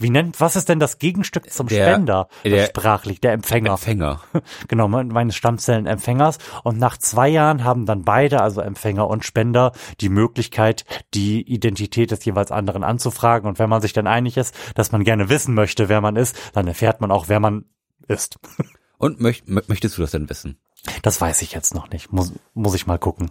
Wie 0.00 0.10
nennt, 0.10 0.40
was 0.40 0.56
ist 0.56 0.68
denn 0.68 0.80
das 0.80 0.98
Gegenstück 0.98 1.52
zum 1.52 1.66
Der- 1.68 1.86
Spender? 1.86 2.28
der- 2.44 2.66
sprachlich, 2.66 3.20
der 3.20 3.32
Empfänger. 3.32 3.72
Empfänger. 3.72 4.20
Genau, 4.68 4.88
me- 4.88 5.04
meines 5.04 5.36
Stammzellenempfängers. 5.36 6.38
Und 6.64 6.78
nach 6.78 6.96
zwei 6.96 7.28
Jahren 7.28 7.64
haben 7.64 7.84
dann 7.86 8.02
beide, 8.02 8.40
also 8.40 8.60
Empfänger 8.62 9.06
und 9.08 9.24
Spender, 9.24 9.72
die 10.00 10.08
Möglichkeit, 10.08 10.84
die 11.14 11.42
Identität 11.42 12.10
des 12.10 12.24
jeweils 12.24 12.50
anderen 12.50 12.82
anzufragen. 12.82 13.48
Und 13.48 13.58
wenn 13.58 13.68
man 13.68 13.82
sich 13.82 13.92
dann 13.92 14.06
einig 14.06 14.36
ist, 14.36 14.54
dass 14.74 14.90
man 14.92 15.04
gerne 15.04 15.28
wissen 15.28 15.54
möchte, 15.54 15.88
wer 15.88 16.00
man 16.00 16.16
ist, 16.16 16.36
dann 16.54 16.66
erfährt 16.66 17.00
man 17.00 17.10
auch, 17.10 17.28
wer 17.28 17.40
man 17.40 17.66
ist. 18.08 18.38
Und 18.98 19.20
möcht, 19.20 19.46
mö- 19.46 19.64
möchtest 19.66 19.96
du 19.98 20.02
das 20.02 20.10
denn 20.12 20.28
wissen? 20.30 20.58
Das 21.02 21.20
weiß 21.20 21.42
ich 21.42 21.52
jetzt 21.52 21.74
noch 21.74 21.90
nicht. 21.90 22.12
Muss, 22.12 22.32
muss 22.54 22.74
ich 22.74 22.86
mal 22.86 22.98
gucken. 22.98 23.30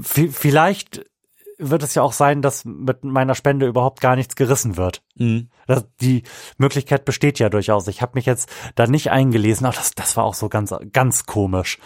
V 0.00 0.22
vielleicht 0.32 1.04
wird 1.58 1.82
es 1.82 1.94
ja 1.94 2.02
auch 2.02 2.12
sein, 2.12 2.42
dass 2.42 2.64
mit 2.64 3.04
meiner 3.04 3.34
Spende 3.34 3.66
überhaupt 3.66 4.00
gar 4.00 4.16
nichts 4.16 4.36
gerissen 4.36 4.76
wird. 4.76 5.02
Mhm. 5.16 5.48
Das, 5.66 5.86
die 6.00 6.22
Möglichkeit 6.58 7.04
besteht 7.04 7.38
ja 7.38 7.48
durchaus. 7.48 7.88
Ich 7.88 8.02
habe 8.02 8.12
mich 8.14 8.26
jetzt 8.26 8.50
da 8.74 8.86
nicht 8.86 9.10
eingelesen, 9.10 9.66
aber 9.66 9.76
das, 9.76 9.92
das 9.92 10.16
war 10.16 10.24
auch 10.24 10.34
so 10.34 10.48
ganz, 10.48 10.74
ganz 10.92 11.26
komisch. 11.26 11.78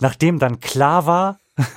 Nachdem 0.00 0.38
dann 0.38 0.60
klar 0.60 1.06
war, 1.06 1.38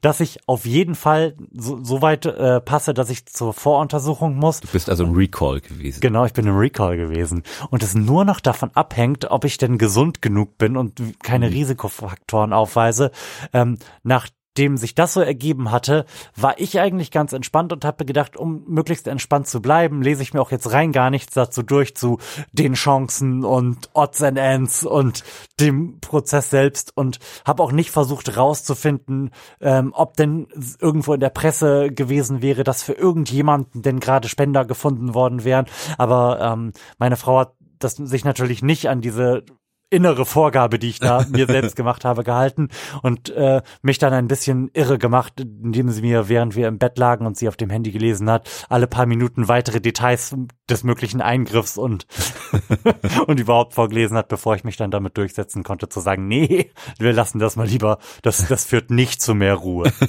dass 0.00 0.20
ich 0.20 0.38
auf 0.46 0.64
jeden 0.64 0.94
Fall 0.94 1.36
so, 1.52 1.82
so 1.82 2.02
weit 2.02 2.26
äh, 2.26 2.60
passe, 2.60 2.94
dass 2.94 3.10
ich 3.10 3.26
zur 3.26 3.52
Voruntersuchung 3.52 4.36
muss. 4.36 4.60
Du 4.60 4.68
bist 4.68 4.88
also 4.88 5.04
ein 5.04 5.14
Recall 5.14 5.60
gewesen. 5.60 6.00
Genau, 6.00 6.24
ich 6.24 6.32
bin 6.32 6.46
im 6.46 6.56
Recall 6.56 6.96
gewesen. 6.96 7.42
Und 7.70 7.82
es 7.82 7.94
nur 7.94 8.24
noch 8.24 8.40
davon 8.40 8.70
abhängt, 8.74 9.30
ob 9.30 9.44
ich 9.44 9.58
denn 9.58 9.78
gesund 9.78 10.22
genug 10.22 10.58
bin 10.58 10.76
und 10.76 11.22
keine 11.22 11.50
Risikofaktoren 11.50 12.52
aufweise, 12.52 13.10
ähm, 13.52 13.78
nach 14.02 14.28
nachdem 14.58 14.76
sich 14.76 14.96
das 14.96 15.14
so 15.14 15.20
ergeben 15.20 15.70
hatte, 15.70 16.04
war 16.34 16.58
ich 16.58 16.80
eigentlich 16.80 17.12
ganz 17.12 17.32
entspannt 17.32 17.72
und 17.72 17.84
habe 17.84 18.04
gedacht, 18.04 18.36
um 18.36 18.64
möglichst 18.66 19.06
entspannt 19.06 19.46
zu 19.46 19.62
bleiben, 19.62 20.02
lese 20.02 20.24
ich 20.24 20.34
mir 20.34 20.40
auch 20.40 20.50
jetzt 20.50 20.72
rein 20.72 20.90
gar 20.90 21.10
nichts 21.10 21.34
dazu 21.34 21.62
durch 21.62 21.94
zu 21.94 22.18
den 22.50 22.74
Chancen 22.74 23.44
und 23.44 23.88
Odds 23.92 24.20
and 24.20 24.36
Ends 24.36 24.84
und 24.84 25.22
dem 25.60 26.00
Prozess 26.00 26.50
selbst 26.50 26.96
und 26.96 27.20
habe 27.46 27.62
auch 27.62 27.70
nicht 27.70 27.92
versucht 27.92 28.36
rauszufinden, 28.36 29.30
ähm, 29.60 29.92
ob 29.94 30.16
denn 30.16 30.48
irgendwo 30.80 31.14
in 31.14 31.20
der 31.20 31.30
Presse 31.30 31.92
gewesen 31.92 32.42
wäre, 32.42 32.64
dass 32.64 32.82
für 32.82 32.94
irgendjemanden 32.94 33.82
denn 33.82 34.00
gerade 34.00 34.28
Spender 34.28 34.64
gefunden 34.64 35.14
worden 35.14 35.44
wären. 35.44 35.66
Aber 35.98 36.40
ähm, 36.40 36.72
meine 36.98 37.16
Frau 37.16 37.38
hat 37.38 37.52
das 37.78 37.94
sich 37.94 38.24
natürlich 38.24 38.60
nicht 38.60 38.88
an 38.88 39.00
diese 39.00 39.44
innere 39.90 40.26
Vorgabe, 40.26 40.78
die 40.78 40.90
ich 40.90 40.98
da 40.98 41.24
mir 41.30 41.46
selbst 41.46 41.76
gemacht 41.76 42.04
habe, 42.04 42.24
gehalten 42.24 42.68
und 43.02 43.30
äh, 43.30 43.62
mich 43.82 43.98
dann 43.98 44.12
ein 44.12 44.28
bisschen 44.28 44.70
irre 44.72 44.98
gemacht, 44.98 45.40
indem 45.40 45.90
sie 45.90 46.02
mir, 46.02 46.28
während 46.28 46.56
wir 46.56 46.68
im 46.68 46.78
Bett 46.78 46.98
lagen 46.98 47.26
und 47.26 47.36
sie 47.36 47.48
auf 47.48 47.56
dem 47.56 47.70
Handy 47.70 47.90
gelesen 47.90 48.30
hat, 48.30 48.48
alle 48.68 48.86
paar 48.86 49.06
Minuten 49.06 49.48
weitere 49.48 49.80
Details 49.80 50.34
des 50.70 50.84
möglichen 50.84 51.20
Eingriffs 51.20 51.78
und 51.78 52.06
und 53.26 53.40
überhaupt 53.40 53.74
vorgelesen 53.74 54.16
hat, 54.16 54.28
bevor 54.28 54.54
ich 54.54 54.64
mich 54.64 54.76
dann 54.76 54.90
damit 54.90 55.16
durchsetzen 55.16 55.62
konnte, 55.62 55.88
zu 55.88 56.00
sagen, 56.00 56.28
nee, 56.28 56.70
wir 56.98 57.12
lassen 57.12 57.38
das 57.38 57.56
mal 57.56 57.66
lieber, 57.66 57.98
das, 58.22 58.46
das 58.48 58.64
führt 58.64 58.90
nicht 58.90 59.20
zu 59.22 59.34
mehr 59.34 59.54
Ruhe. 59.54 59.92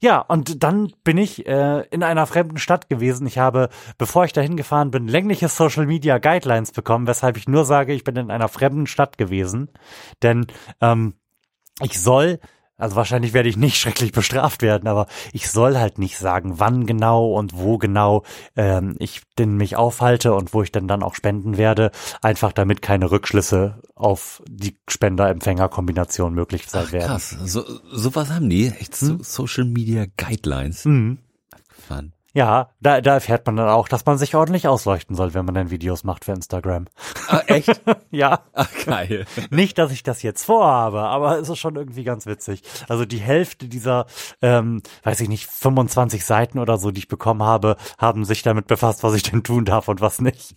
Ja, 0.00 0.20
und 0.20 0.62
dann 0.62 0.92
bin 1.02 1.18
ich 1.18 1.46
äh, 1.46 1.80
in 1.90 2.04
einer 2.04 2.28
fremden 2.28 2.58
Stadt 2.58 2.88
gewesen. 2.88 3.26
Ich 3.26 3.38
habe, 3.38 3.68
bevor 3.96 4.24
ich 4.24 4.32
dahin 4.32 4.56
gefahren 4.56 4.92
bin, 4.92 5.08
längliche 5.08 5.48
Social 5.48 5.86
Media 5.86 6.18
Guidelines 6.18 6.70
bekommen, 6.70 7.08
weshalb 7.08 7.36
ich 7.36 7.48
nur 7.48 7.64
sage, 7.64 7.92
ich 7.94 8.04
bin 8.04 8.14
in 8.14 8.30
einer 8.30 8.46
fremden 8.46 8.86
Stadt 8.86 9.18
gewesen. 9.18 9.70
Denn 10.22 10.46
ähm, 10.80 11.14
ich 11.82 12.00
soll 12.00 12.38
also 12.78 12.96
wahrscheinlich 12.96 13.34
werde 13.34 13.48
ich 13.48 13.56
nicht 13.56 13.76
schrecklich 13.80 14.12
bestraft 14.12 14.62
werden, 14.62 14.88
aber 14.88 15.06
ich 15.32 15.50
soll 15.50 15.76
halt 15.76 15.98
nicht 15.98 16.16
sagen, 16.16 16.58
wann 16.58 16.86
genau 16.86 17.32
und 17.32 17.56
wo 17.56 17.76
genau 17.76 18.22
ähm, 18.56 18.94
ich 18.98 19.22
denn 19.38 19.56
mich 19.56 19.76
aufhalte 19.76 20.32
und 20.34 20.54
wo 20.54 20.62
ich 20.62 20.72
denn 20.72 20.88
dann 20.88 21.02
auch 21.02 21.14
spenden 21.14 21.58
werde, 21.58 21.90
einfach 22.22 22.52
damit 22.52 22.80
keine 22.80 23.10
Rückschlüsse 23.10 23.82
auf 23.94 24.42
die 24.48 24.76
Spender-Empfänger-Kombination 24.88 26.32
möglich 26.32 26.66
sein 26.68 26.84
Ach, 26.88 26.92
werden. 26.92 27.06
Krass, 27.08 27.30
so, 27.44 27.64
sowas 27.92 28.30
haben 28.30 28.48
die, 28.48 28.68
echt 28.68 28.96
so 28.96 29.14
hm? 29.14 29.22
Social 29.22 29.64
Media 29.64 30.06
Guidelines. 30.16 30.84
Mhm. 30.84 31.18
Fun. 31.68 32.12
Ja, 32.34 32.70
da, 32.80 33.00
da 33.00 33.14
erfährt 33.14 33.46
man 33.46 33.56
dann 33.56 33.68
auch, 33.68 33.88
dass 33.88 34.04
man 34.04 34.18
sich 34.18 34.34
ordentlich 34.34 34.68
ausleuchten 34.68 35.16
soll, 35.16 35.32
wenn 35.32 35.46
man 35.46 35.54
dann 35.54 35.70
Videos 35.70 36.04
macht 36.04 36.26
für 36.26 36.32
Instagram. 36.32 36.86
Ah, 37.26 37.42
echt? 37.46 37.80
ja. 38.10 38.44
Ach, 38.52 38.68
geil. 38.84 39.24
Nicht, 39.50 39.78
dass 39.78 39.92
ich 39.92 40.02
das 40.02 40.22
jetzt 40.22 40.44
vorhabe, 40.44 41.00
aber 41.00 41.38
es 41.38 41.48
ist 41.48 41.58
schon 41.58 41.76
irgendwie 41.76 42.04
ganz 42.04 42.26
witzig. 42.26 42.62
Also 42.88 43.06
die 43.06 43.18
Hälfte 43.18 43.66
dieser, 43.66 44.06
ähm, 44.42 44.82
weiß 45.04 45.20
ich 45.22 45.28
nicht, 45.28 45.46
25 45.46 46.24
Seiten 46.24 46.58
oder 46.58 46.76
so, 46.76 46.90
die 46.90 47.00
ich 47.00 47.08
bekommen 47.08 47.42
habe, 47.42 47.76
haben 47.96 48.24
sich 48.26 48.42
damit 48.42 48.66
befasst, 48.66 49.02
was 49.02 49.14
ich 49.14 49.22
denn 49.22 49.42
tun 49.42 49.64
darf 49.64 49.88
und 49.88 50.02
was 50.02 50.20
nicht. 50.20 50.54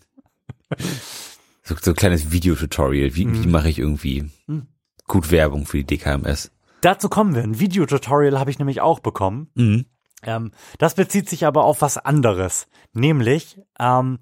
So, 1.63 1.75
so 1.81 1.91
ein 1.91 1.95
kleines 1.95 2.31
Videotutorial. 2.31 3.15
Wie, 3.15 3.25
mhm. 3.25 3.43
wie 3.43 3.47
mache 3.47 3.69
ich 3.69 3.79
irgendwie 3.79 4.29
mhm. 4.47 4.67
gut 5.07 5.31
Werbung 5.31 5.65
für 5.65 5.77
die 5.77 5.97
DKMS? 5.97 6.51
Dazu 6.81 7.07
kommen 7.07 7.35
wir. 7.35 7.43
Ein 7.43 7.59
Videotutorial 7.59 8.39
habe 8.39 8.51
ich 8.51 8.59
nämlich 8.59 8.81
auch 8.81 8.99
bekommen. 8.99 9.49
Mhm. 9.55 9.85
Ähm, 10.23 10.51
das 10.77 10.95
bezieht 10.95 11.29
sich 11.29 11.45
aber 11.45 11.63
auf 11.63 11.81
was 11.81 11.97
anderes, 11.97 12.67
nämlich 12.93 13.59
ähm, 13.79 14.19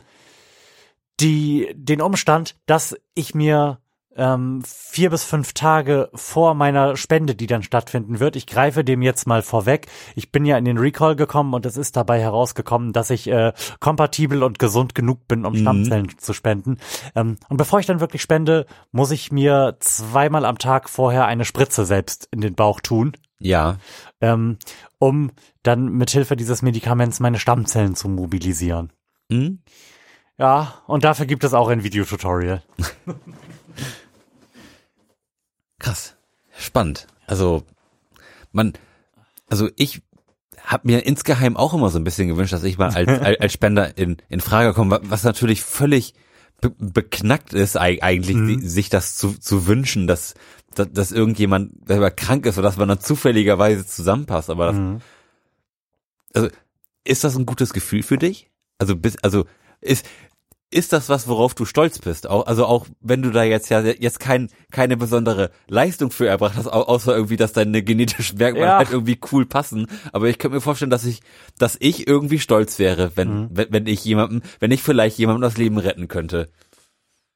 die, 1.20 1.74
den 1.76 2.02
Umstand, 2.02 2.56
dass 2.66 2.96
ich 3.14 3.36
mir 3.36 3.80
ähm, 4.20 4.62
vier 4.66 5.10
bis 5.10 5.24
fünf 5.24 5.54
Tage 5.54 6.10
vor 6.14 6.54
meiner 6.54 6.98
Spende, 6.98 7.36
die 7.36 7.48
dann 7.48 7.64
stattfinden 7.64 8.20
wird. 8.20 8.36
Ich 8.36 8.48
greife 8.48 8.84
dem 8.84 9.02
jetzt 9.02 9.28
mal 9.28 9.42
vorweg. 9.42 9.88
Ich 10.16 10.32
bin 10.32 10.46
ja 10.46 10.58
in 10.58 10.66
den 10.66 10.78
Recall 10.78 11.16
gekommen 11.16 11.54
und 11.54 11.66
es 11.66 11.78
ist 11.78 11.96
dabei 11.96 12.20
herausgekommen, 12.20 12.92
dass 12.92 13.12
ich 13.12 13.28
äh, 13.28 13.54
kompatibel 13.80 14.44
und 14.44 14.60
gesund 14.60 14.94
genug 14.94 15.28
bin, 15.28 15.46
um 15.46 15.54
mhm. 15.54 15.58
Stammzellen 15.60 16.18
zu 16.18 16.34
spenden. 16.34 16.78
Ähm, 17.16 17.38
und 17.48 17.58
bevor 17.58 17.80
ich 17.80 17.86
dann 17.86 18.02
wirklich 18.02 18.22
spende, 18.22 18.66
muss 18.92 19.12
ich 19.12 19.32
mir 19.32 19.78
zweimal 19.80 20.44
am 20.46 20.58
Tag 20.58 20.90
vorher 20.90 21.26
eine 21.26 21.46
Spritze 21.46 21.86
selbst 21.86 22.28
in 22.32 22.42
den 22.42 22.56
Bauch 22.56 22.82
tun. 22.82 23.14
Ja. 23.40 23.78
Ähm, 24.22 24.58
um 24.98 25.32
dann 25.64 25.90
mithilfe 25.90 26.36
dieses 26.36 26.62
Medikaments 26.62 27.20
meine 27.20 27.40
Stammzellen 27.40 27.96
zu 27.96 28.10
mobilisieren. 28.10 28.92
Mhm. 29.30 29.60
Ja, 30.38 30.82
und 30.88 31.04
dafür 31.04 31.26
gibt 31.26 31.44
es 31.44 31.54
auch 31.54 31.68
ein 31.68 31.84
Videotutorial. 31.84 32.64
Krass. 35.80 36.16
Spannend. 36.58 37.08
Also, 37.28 37.64
man, 38.52 38.74
also 39.50 39.70
ich 39.76 40.02
habe 40.64 40.88
mir 40.88 41.06
insgeheim 41.06 41.58
auch 41.58 41.74
immer 41.74 41.90
so 41.90 42.00
ein 42.00 42.04
bisschen 42.04 42.28
gewünscht, 42.28 42.54
dass 42.54 42.64
ich 42.64 42.78
mal 42.78 42.94
als, 42.94 43.08
als 43.40 43.54
Spender 43.54 43.98
in, 43.98 44.18
in 44.28 44.42
Frage 44.42 44.74
komme, 44.74 45.00
was 45.04 45.24
natürlich 45.24 45.62
völlig 45.62 46.14
be 46.62 46.72
beknackt 46.78 47.54
ist 47.54 47.78
eigentlich, 47.78 48.36
mhm. 48.36 48.62
sich 48.62 48.90
das 48.90 49.16
zu, 49.16 49.40
zu 49.40 49.68
wünschen, 49.68 50.08
dass, 50.08 50.34
dass, 50.76 50.92
dass 50.92 51.12
irgendjemand 51.12 51.88
selber 51.88 52.12
krank 52.12 52.46
ist 52.46 52.58
oder 52.58 52.68
dass 52.68 52.78
man 52.78 52.90
dann 52.90 53.00
zufälligerweise 53.00 53.86
zusammenpasst. 53.86 54.50
Aber 54.50 54.68
das, 54.68 54.76
mhm. 54.76 55.00
also 56.34 56.50
ist 57.04 57.24
das 57.24 57.36
ein 57.36 57.46
gutes 57.46 57.74
Gefühl 57.74 58.04
für 58.04 58.18
dich? 58.18 58.50
Also 58.78 58.96
bis, 58.96 59.18
also 59.18 59.46
ist 59.82 60.06
ist 60.72 60.94
das 60.94 61.10
was, 61.10 61.28
worauf 61.28 61.56
du 61.56 61.66
stolz 61.66 62.00
bist? 62.00 62.30
Auch, 62.30 62.46
also 62.46 62.66
auch 62.66 62.86
wenn 63.02 63.22
du 63.22 63.32
da 63.32 63.44
jetzt 63.44 63.70
ja 63.70 63.82
jetzt 63.82 64.20
kein, 64.20 64.50
keine 64.72 64.98
besondere 64.98 65.50
Leistung 65.68 66.12
für 66.12 66.28
erbracht 66.28 66.56
hast, 66.56 66.68
außer 66.68 67.16
irgendwie, 67.16 67.38
dass 67.38 67.54
deine 67.54 67.82
genetischen 67.82 68.38
Merkmale 68.38 68.66
ja. 68.68 68.78
halt 68.78 68.92
irgendwie 68.92 69.20
cool 69.32 69.46
passen. 69.46 69.88
Aber 70.14 70.28
ich 70.28 70.38
könnte 70.38 70.56
mir 70.56 70.62
vorstellen, 70.62 70.92
dass 70.92 71.06
ich, 71.06 71.22
dass 71.58 71.76
ich 71.80 72.08
irgendwie 72.08 72.40
stolz 72.40 72.78
wäre, 72.78 73.12
wenn, 73.16 73.42
mhm. 73.42 73.50
wenn, 73.52 73.74
wenn 73.74 73.88
ich 73.88 74.04
jemandem, 74.06 74.42
wenn 74.60 74.72
ich 74.72 74.84
vielleicht 74.84 75.18
jemandem 75.18 75.42
das 75.42 75.58
Leben 75.58 75.80
retten 75.80 76.08
könnte. 76.08 76.50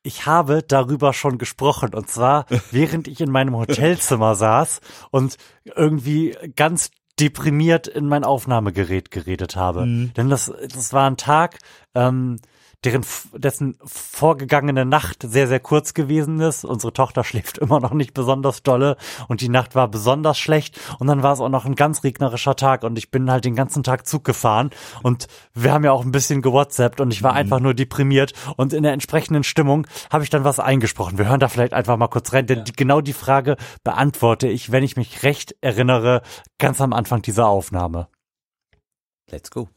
Ich 0.03 0.25
habe 0.25 0.61
darüber 0.61 1.13
schon 1.13 1.37
gesprochen 1.37 1.93
und 1.95 2.09
zwar 2.09 2.45
während 2.71 3.07
ich 3.07 3.19
in 3.19 3.31
meinem 3.31 3.55
Hotelzimmer 3.55 4.35
saß 4.35 4.79
und 5.09 5.37
irgendwie 5.75 6.37
ganz 6.55 6.91
deprimiert 7.19 7.87
in 7.87 8.07
mein 8.07 8.23
Aufnahmegerät 8.23 9.11
geredet 9.11 9.55
habe. 9.55 9.85
Mhm. 9.85 10.13
Denn 10.13 10.29
das, 10.29 10.51
das 10.73 10.93
war 10.93 11.09
ein 11.09 11.17
Tag, 11.17 11.59
ähm, 11.95 12.39
deren, 12.85 13.05
dessen 13.33 13.77
vorgegangene 13.83 14.85
Nacht 14.85 15.23
sehr, 15.23 15.47
sehr 15.47 15.59
kurz 15.59 15.93
gewesen 15.93 16.39
ist. 16.39 16.65
Unsere 16.65 16.93
Tochter 16.93 17.23
schläft 17.23 17.57
immer 17.57 17.79
noch 17.79 17.93
nicht 17.93 18.13
besonders 18.13 18.63
dolle 18.63 18.97
und 19.27 19.41
die 19.41 19.49
Nacht 19.49 19.75
war 19.75 19.87
besonders 19.87 20.37
schlecht 20.37 20.79
und 20.99 21.07
dann 21.07 21.23
war 21.23 21.33
es 21.33 21.39
auch 21.39 21.49
noch 21.49 21.65
ein 21.65 21.75
ganz 21.75 22.03
regnerischer 22.03 22.55
Tag 22.55 22.83
und 22.83 22.97
ich 22.97 23.11
bin 23.11 23.31
halt 23.31 23.45
den 23.45 23.55
ganzen 23.55 23.83
Tag 23.83 24.07
Zug 24.07 24.23
gefahren 24.23 24.71
und 25.01 25.27
wir 25.53 25.71
haben 25.71 25.83
ja 25.83 25.91
auch 25.91 26.03
ein 26.03 26.11
bisschen 26.11 26.41
gewhatsappt 26.41 27.01
und 27.01 27.11
ich 27.11 27.23
war 27.23 27.31
mhm. 27.33 27.37
einfach 27.37 27.59
nur 27.59 27.73
deprimiert 27.73 28.33
und 28.57 28.73
in 28.73 28.83
der 28.83 28.93
entsprechenden 28.93 29.43
Stimmung 29.43 29.87
habe 30.11 30.23
ich 30.23 30.29
dann 30.29 30.43
was 30.43 30.59
eingesprochen. 30.59 31.17
Wir 31.17 31.27
hören 31.27 31.39
da 31.39 31.47
vielleicht 31.47 31.73
einfach 31.73 31.97
mal 31.97 32.07
kurz 32.07 32.33
rein, 32.33 32.47
denn 32.47 32.59
ja. 32.59 32.73
genau 32.75 33.01
die 33.01 33.13
Frage 33.13 33.57
beantworte 33.83 34.47
ich, 34.47 34.71
wenn 34.71 34.83
ich 34.83 34.97
mich 34.97 35.23
recht 35.23 35.55
erinnere, 35.61 36.21
ganz 36.57 36.81
am 36.81 36.93
Anfang 36.93 37.21
dieser 37.21 37.47
Aufnahme. 37.47 38.07
Let's 39.29 39.49
go. 39.49 39.67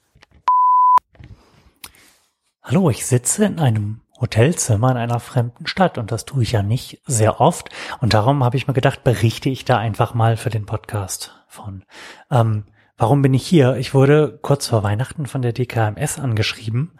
Hallo, 2.69 2.91
ich 2.91 3.07
sitze 3.07 3.45
in 3.45 3.61
einem 3.61 4.01
Hotelzimmer 4.21 4.91
in 4.91 4.97
einer 4.97 5.21
fremden 5.21 5.69
Stadt 5.69 5.99
und 5.99 6.11
das 6.11 6.25
tue 6.25 6.43
ich 6.43 6.51
ja 6.51 6.65
nicht 6.65 7.01
sehr 7.07 7.41
oft 7.41 7.69
und 8.01 8.13
darum 8.13 8.43
habe 8.43 8.57
ich 8.57 8.67
mir 8.67 8.75
gedacht, 8.75 9.05
berichte 9.05 9.49
ich 9.49 9.65
da 9.65 9.79
einfach 9.79 10.15
mal 10.15 10.37
für 10.37 10.51
den 10.51 10.67
Podcast 10.67 11.41
von. 11.47 11.85
Ähm, 12.29 12.65
warum 12.97 13.23
bin 13.23 13.35
ich 13.35 13.47
hier? 13.47 13.77
Ich 13.77 13.95
wurde 13.95 14.41
kurz 14.43 14.67
vor 14.67 14.83
Weihnachten 14.83 15.27
von 15.27 15.43
der 15.43 15.53
DKMS 15.53 16.19
angeschrieben, 16.19 16.99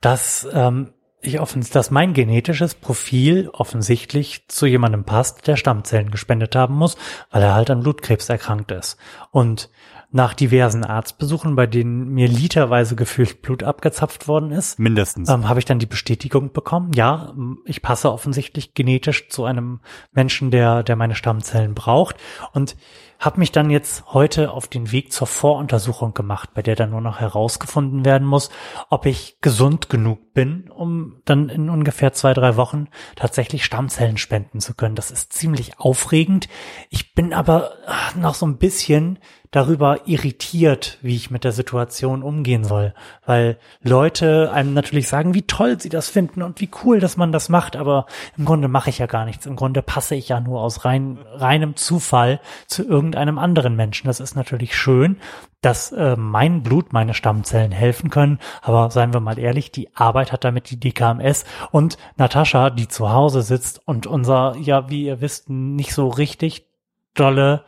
dass 0.00 0.48
ähm, 0.52 0.92
ich 1.20 1.38
offens 1.38 1.70
dass 1.70 1.92
mein 1.92 2.12
genetisches 2.12 2.74
Profil 2.74 3.50
offensichtlich 3.52 4.48
zu 4.48 4.66
jemandem 4.66 5.04
passt, 5.04 5.46
der 5.46 5.54
Stammzellen 5.54 6.10
gespendet 6.10 6.56
haben 6.56 6.74
muss, 6.74 6.96
weil 7.30 7.42
er 7.42 7.54
halt 7.54 7.70
an 7.70 7.84
Blutkrebs 7.84 8.28
erkrankt 8.28 8.72
ist. 8.72 8.96
Und 9.30 9.70
nach 10.10 10.32
diversen 10.32 10.84
Arztbesuchen, 10.84 11.54
bei 11.54 11.66
denen 11.66 12.08
mir 12.08 12.28
literweise 12.28 12.96
gefühlt 12.96 13.42
Blut 13.42 13.62
abgezapft 13.62 14.26
worden 14.26 14.52
ist. 14.52 14.78
Mindestens. 14.78 15.28
Ähm, 15.28 15.48
habe 15.48 15.58
ich 15.58 15.66
dann 15.66 15.78
die 15.78 15.86
Bestätigung 15.86 16.52
bekommen, 16.52 16.92
ja, 16.94 17.34
ich 17.66 17.82
passe 17.82 18.10
offensichtlich 18.10 18.72
genetisch 18.74 19.28
zu 19.28 19.44
einem 19.44 19.80
Menschen, 20.12 20.50
der, 20.50 20.82
der 20.82 20.96
meine 20.96 21.14
Stammzellen 21.14 21.74
braucht. 21.74 22.16
Und 22.52 22.76
habe 23.18 23.40
mich 23.40 23.50
dann 23.50 23.68
jetzt 23.68 24.04
heute 24.14 24.52
auf 24.52 24.68
den 24.68 24.92
Weg 24.92 25.12
zur 25.12 25.26
Voruntersuchung 25.26 26.14
gemacht, 26.14 26.50
bei 26.54 26.62
der 26.62 26.76
dann 26.76 26.90
nur 26.90 27.00
noch 27.00 27.18
herausgefunden 27.18 28.04
werden 28.04 28.26
muss, 28.26 28.48
ob 28.90 29.06
ich 29.06 29.38
gesund 29.40 29.88
genug 29.88 30.32
bin, 30.34 30.70
um 30.70 31.20
dann 31.24 31.48
in 31.48 31.68
ungefähr 31.68 32.12
zwei, 32.12 32.32
drei 32.32 32.56
Wochen 32.56 32.86
tatsächlich 33.16 33.64
Stammzellen 33.64 34.18
spenden 34.18 34.60
zu 34.60 34.74
können. 34.74 34.94
Das 34.94 35.10
ist 35.10 35.32
ziemlich 35.32 35.80
aufregend. 35.80 36.48
Ich 36.90 37.14
bin 37.14 37.32
aber 37.32 37.72
noch 38.16 38.34
so 38.34 38.46
ein 38.46 38.58
bisschen 38.58 39.18
darüber 39.50 40.06
irritiert, 40.06 40.98
wie 41.00 41.16
ich 41.16 41.30
mit 41.30 41.44
der 41.44 41.52
Situation 41.52 42.22
umgehen 42.22 42.64
soll, 42.64 42.92
weil 43.24 43.58
Leute 43.82 44.52
einem 44.52 44.74
natürlich 44.74 45.08
sagen, 45.08 45.34
wie 45.34 45.42
toll 45.42 45.80
sie 45.80 45.88
das 45.88 46.08
finden 46.08 46.42
und 46.42 46.60
wie 46.60 46.68
cool, 46.84 47.00
dass 47.00 47.16
man 47.16 47.32
das 47.32 47.48
macht, 47.48 47.76
aber 47.76 48.06
im 48.36 48.44
Grunde 48.44 48.68
mache 48.68 48.90
ich 48.90 48.98
ja 48.98 49.06
gar 49.06 49.24
nichts. 49.24 49.46
Im 49.46 49.56
Grunde 49.56 49.80
passe 49.80 50.14
ich 50.14 50.28
ja 50.28 50.40
nur 50.40 50.60
aus 50.60 50.84
rein, 50.84 51.18
reinem 51.32 51.76
Zufall 51.76 52.40
zu 52.66 52.86
irgendeinem 52.86 53.38
anderen 53.38 53.74
Menschen. 53.74 54.06
Das 54.06 54.20
ist 54.20 54.36
natürlich 54.36 54.76
schön, 54.76 55.16
dass 55.62 55.92
äh, 55.92 56.14
mein 56.16 56.62
Blut, 56.62 56.92
meine 56.92 57.14
Stammzellen 57.14 57.72
helfen 57.72 58.10
können, 58.10 58.38
aber 58.62 58.90
seien 58.90 59.12
wir 59.12 59.20
mal 59.20 59.38
ehrlich, 59.38 59.72
die 59.72 59.94
Arbeit 59.96 60.30
hat 60.30 60.44
damit 60.44 60.70
die 60.70 60.78
DKMS 60.78 61.44
und 61.72 61.98
Natascha, 62.16 62.70
die 62.70 62.86
zu 62.86 63.10
Hause 63.10 63.42
sitzt 63.42 63.80
und 63.86 64.06
unser, 64.06 64.54
ja, 64.60 64.88
wie 64.90 65.04
ihr 65.04 65.20
wisst, 65.20 65.48
nicht 65.48 65.94
so 65.94 66.08
richtig 66.08 66.66
dolle 67.14 67.64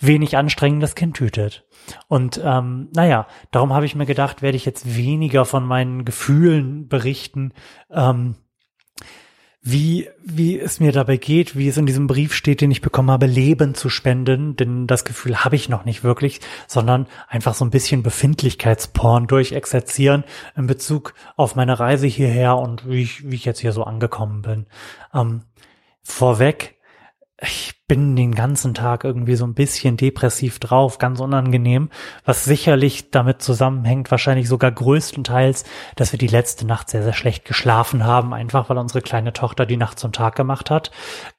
wenig 0.00 0.36
anstrengendes 0.36 0.94
Kind 0.94 1.20
hütet. 1.20 1.66
Und 2.08 2.40
ähm, 2.42 2.88
naja, 2.94 3.26
darum 3.50 3.72
habe 3.72 3.86
ich 3.86 3.94
mir 3.94 4.06
gedacht, 4.06 4.42
werde 4.42 4.56
ich 4.56 4.64
jetzt 4.64 4.96
weniger 4.96 5.44
von 5.44 5.64
meinen 5.64 6.04
Gefühlen 6.04 6.88
berichten, 6.88 7.52
ähm, 7.90 8.36
wie, 9.62 10.08
wie 10.24 10.58
es 10.58 10.80
mir 10.80 10.90
dabei 10.90 11.18
geht, 11.18 11.54
wie 11.54 11.68
es 11.68 11.76
in 11.76 11.84
diesem 11.84 12.06
Brief 12.06 12.32
steht, 12.32 12.62
den 12.62 12.70
ich 12.70 12.80
bekommen 12.80 13.10
habe, 13.10 13.26
Leben 13.26 13.74
zu 13.74 13.90
spenden, 13.90 14.56
denn 14.56 14.86
das 14.86 15.04
Gefühl 15.04 15.44
habe 15.44 15.56
ich 15.56 15.68
noch 15.68 15.84
nicht 15.84 16.02
wirklich, 16.02 16.40
sondern 16.66 17.06
einfach 17.28 17.52
so 17.52 17.66
ein 17.66 17.70
bisschen 17.70 18.02
Befindlichkeitsporn 18.02 19.26
durchexerzieren 19.26 20.24
in 20.56 20.66
Bezug 20.66 21.12
auf 21.36 21.56
meine 21.56 21.78
Reise 21.78 22.06
hierher 22.06 22.56
und 22.56 22.88
wie 22.88 23.02
ich, 23.02 23.30
wie 23.30 23.34
ich 23.34 23.44
jetzt 23.44 23.60
hier 23.60 23.72
so 23.72 23.84
angekommen 23.84 24.40
bin. 24.40 24.66
Ähm, 25.12 25.42
vorweg, 26.02 26.79
ich 27.42 27.74
bin 27.88 28.16
den 28.16 28.34
ganzen 28.34 28.74
Tag 28.74 29.02
irgendwie 29.02 29.34
so 29.34 29.44
ein 29.46 29.54
bisschen 29.54 29.96
depressiv 29.96 30.58
drauf, 30.58 30.98
ganz 30.98 31.20
unangenehm, 31.20 31.88
was 32.24 32.44
sicherlich 32.44 33.10
damit 33.10 33.40
zusammenhängt, 33.42 34.10
wahrscheinlich 34.10 34.46
sogar 34.46 34.70
größtenteils, 34.70 35.64
dass 35.96 36.12
wir 36.12 36.18
die 36.18 36.26
letzte 36.26 36.66
Nacht 36.66 36.90
sehr, 36.90 37.02
sehr 37.02 37.14
schlecht 37.14 37.46
geschlafen 37.46 38.04
haben, 38.04 38.34
einfach 38.34 38.68
weil 38.68 38.78
unsere 38.78 39.00
kleine 39.00 39.32
Tochter 39.32 39.64
die 39.64 39.78
Nacht 39.78 39.98
zum 39.98 40.12
Tag 40.12 40.36
gemacht 40.36 40.70
hat, 40.70 40.90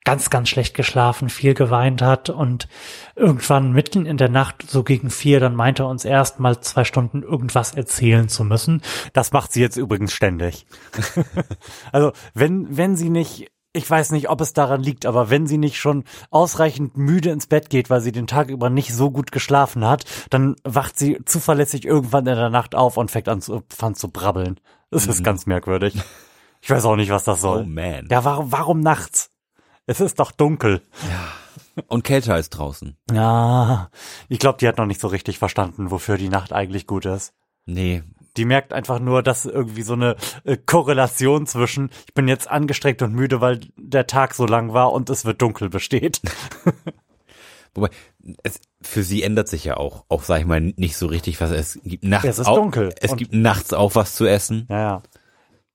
ganz, 0.03 0.29
ganz 0.29 0.49
schlecht 0.49 0.73
geschlafen, 0.73 1.29
viel 1.29 1.53
geweint 1.53 2.01
hat 2.01 2.29
und 2.29 2.67
irgendwann 3.15 3.71
mitten 3.71 4.05
in 4.05 4.17
der 4.17 4.29
Nacht, 4.29 4.69
so 4.69 4.83
gegen 4.83 5.11
vier, 5.11 5.39
dann 5.39 5.55
meinte 5.55 5.85
uns 5.85 6.03
erst 6.03 6.39
mal 6.39 6.59
zwei 6.61 6.83
Stunden 6.83 7.21
irgendwas 7.21 7.75
erzählen 7.75 8.27
zu 8.27 8.43
müssen. 8.43 8.81
Das 9.13 9.31
macht 9.31 9.53
sie 9.53 9.61
jetzt 9.61 9.77
übrigens 9.77 10.13
ständig. 10.13 10.65
also 11.91 12.11
wenn, 12.33 12.75
wenn 12.75 12.95
sie 12.95 13.09
nicht 13.09 13.51
ich 13.73 13.89
weiß 13.89 14.11
nicht, 14.11 14.29
ob 14.29 14.41
es 14.41 14.53
daran 14.53 14.81
liegt, 14.81 15.05
aber 15.05 15.29
wenn 15.29 15.47
sie 15.47 15.57
nicht 15.57 15.77
schon 15.77 16.03
ausreichend 16.29 16.97
müde 16.97 17.29
ins 17.29 17.47
Bett 17.47 17.69
geht, 17.69 17.89
weil 17.89 18.01
sie 18.01 18.11
den 18.11 18.27
Tag 18.27 18.49
über 18.49 18.69
nicht 18.69 18.93
so 18.93 19.11
gut 19.11 19.31
geschlafen 19.31 19.87
hat, 19.87 20.05
dann 20.29 20.55
wacht 20.63 20.99
sie 20.99 21.19
zuverlässig 21.25 21.85
irgendwann 21.85 22.27
in 22.27 22.35
der 22.35 22.49
Nacht 22.49 22.75
auf 22.75 22.97
und 22.97 23.11
fängt 23.11 23.29
an 23.29 23.41
zu, 23.41 23.63
an 23.79 23.95
zu 23.95 24.09
brabbeln. 24.09 24.59
Das 24.89 25.05
mhm. 25.05 25.11
ist 25.11 25.23
ganz 25.23 25.45
merkwürdig. 25.45 25.95
Ich 26.61 26.69
weiß 26.69 26.85
auch 26.85 26.95
nicht, 26.95 27.09
was 27.09 27.23
das 27.23 27.41
soll. 27.41 27.61
Oh 27.61 27.65
man. 27.65 28.07
Ja, 28.11 28.23
warum, 28.23 28.51
warum 28.51 28.79
nachts? 28.81 29.31
Es 29.87 29.99
ist 29.99 30.19
doch 30.19 30.31
dunkel. 30.31 30.81
Ja. 31.09 31.83
Und 31.87 32.03
kälter 32.03 32.37
ist 32.37 32.51
draußen. 32.51 32.97
Ja, 33.11 33.89
ich 34.29 34.39
glaube, 34.39 34.57
die 34.59 34.67
hat 34.67 34.77
noch 34.77 34.85
nicht 34.85 35.01
so 35.01 35.07
richtig 35.07 35.39
verstanden, 35.39 35.89
wofür 35.89 36.17
die 36.17 36.29
Nacht 36.29 36.53
eigentlich 36.53 36.85
gut 36.85 37.05
ist. 37.05 37.33
Nee, 37.65 38.03
die 38.37 38.45
merkt 38.45 38.73
einfach 38.73 38.99
nur, 38.99 39.23
dass 39.23 39.45
irgendwie 39.45 39.81
so 39.81 39.93
eine 39.93 40.15
äh, 40.43 40.57
Korrelation 40.57 41.47
zwischen 41.47 41.89
ich 42.07 42.13
bin 42.13 42.27
jetzt 42.27 42.49
angestrengt 42.49 43.01
und 43.01 43.13
müde, 43.13 43.41
weil 43.41 43.59
der 43.77 44.07
Tag 44.07 44.33
so 44.33 44.45
lang 44.45 44.73
war 44.73 44.91
und 44.91 45.09
es 45.09 45.25
wird 45.25 45.41
dunkel 45.41 45.69
besteht. 45.69 46.21
Wobei, 47.73 47.89
es, 48.43 48.59
für 48.81 49.03
sie 49.03 49.23
ändert 49.23 49.47
sich 49.47 49.63
ja 49.63 49.77
auch, 49.77 50.05
auch 50.09 50.23
sag 50.23 50.41
ich 50.41 50.45
mal, 50.45 50.59
nicht 50.59 50.97
so 50.97 51.07
richtig 51.07 51.39
was. 51.39 51.51
Es 51.51 51.79
gibt 51.83 52.03
nachts 52.03 52.27
es 52.27 52.39
ist 52.39 52.47
auch, 52.47 52.55
dunkel. 52.55 52.93
Es 52.99 53.15
gibt 53.15 53.33
nachts 53.33 53.73
auch 53.73 53.95
was 53.95 54.15
zu 54.15 54.25
essen. 54.25 54.65
Ja, 54.69 54.79
ja. 54.79 55.03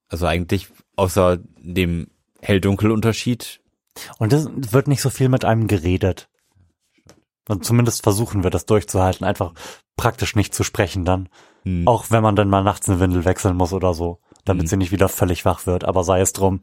Also 0.08 0.26
eigentlich 0.26 0.68
außer 0.96 1.38
dem 1.58 2.08
Hell-Dunkel-Unterschied. 2.42 3.60
Und 4.18 4.32
es 4.32 4.48
wird 4.72 4.88
nicht 4.88 5.00
so 5.00 5.10
viel 5.10 5.28
mit 5.28 5.44
einem 5.44 5.68
geredet. 5.68 6.28
Und 7.48 7.64
zumindest 7.64 8.02
versuchen 8.02 8.42
wir 8.42 8.50
das 8.50 8.66
durchzuhalten, 8.66 9.26
einfach 9.26 9.52
praktisch 9.96 10.36
nicht 10.36 10.54
zu 10.54 10.64
sprechen 10.64 11.04
dann. 11.04 11.28
Hm. 11.62 11.86
Auch 11.86 12.06
wenn 12.10 12.22
man 12.22 12.36
dann 12.36 12.48
mal 12.48 12.62
nachts 12.62 12.88
eine 12.88 13.00
Windel 13.00 13.24
wechseln 13.24 13.56
muss 13.56 13.72
oder 13.72 13.94
so, 13.94 14.20
damit 14.44 14.64
hm. 14.64 14.68
sie 14.68 14.76
nicht 14.76 14.92
wieder 14.92 15.08
völlig 15.08 15.44
wach 15.44 15.66
wird, 15.66 15.84
aber 15.84 16.04
sei 16.04 16.20
es 16.20 16.32
drum. 16.32 16.60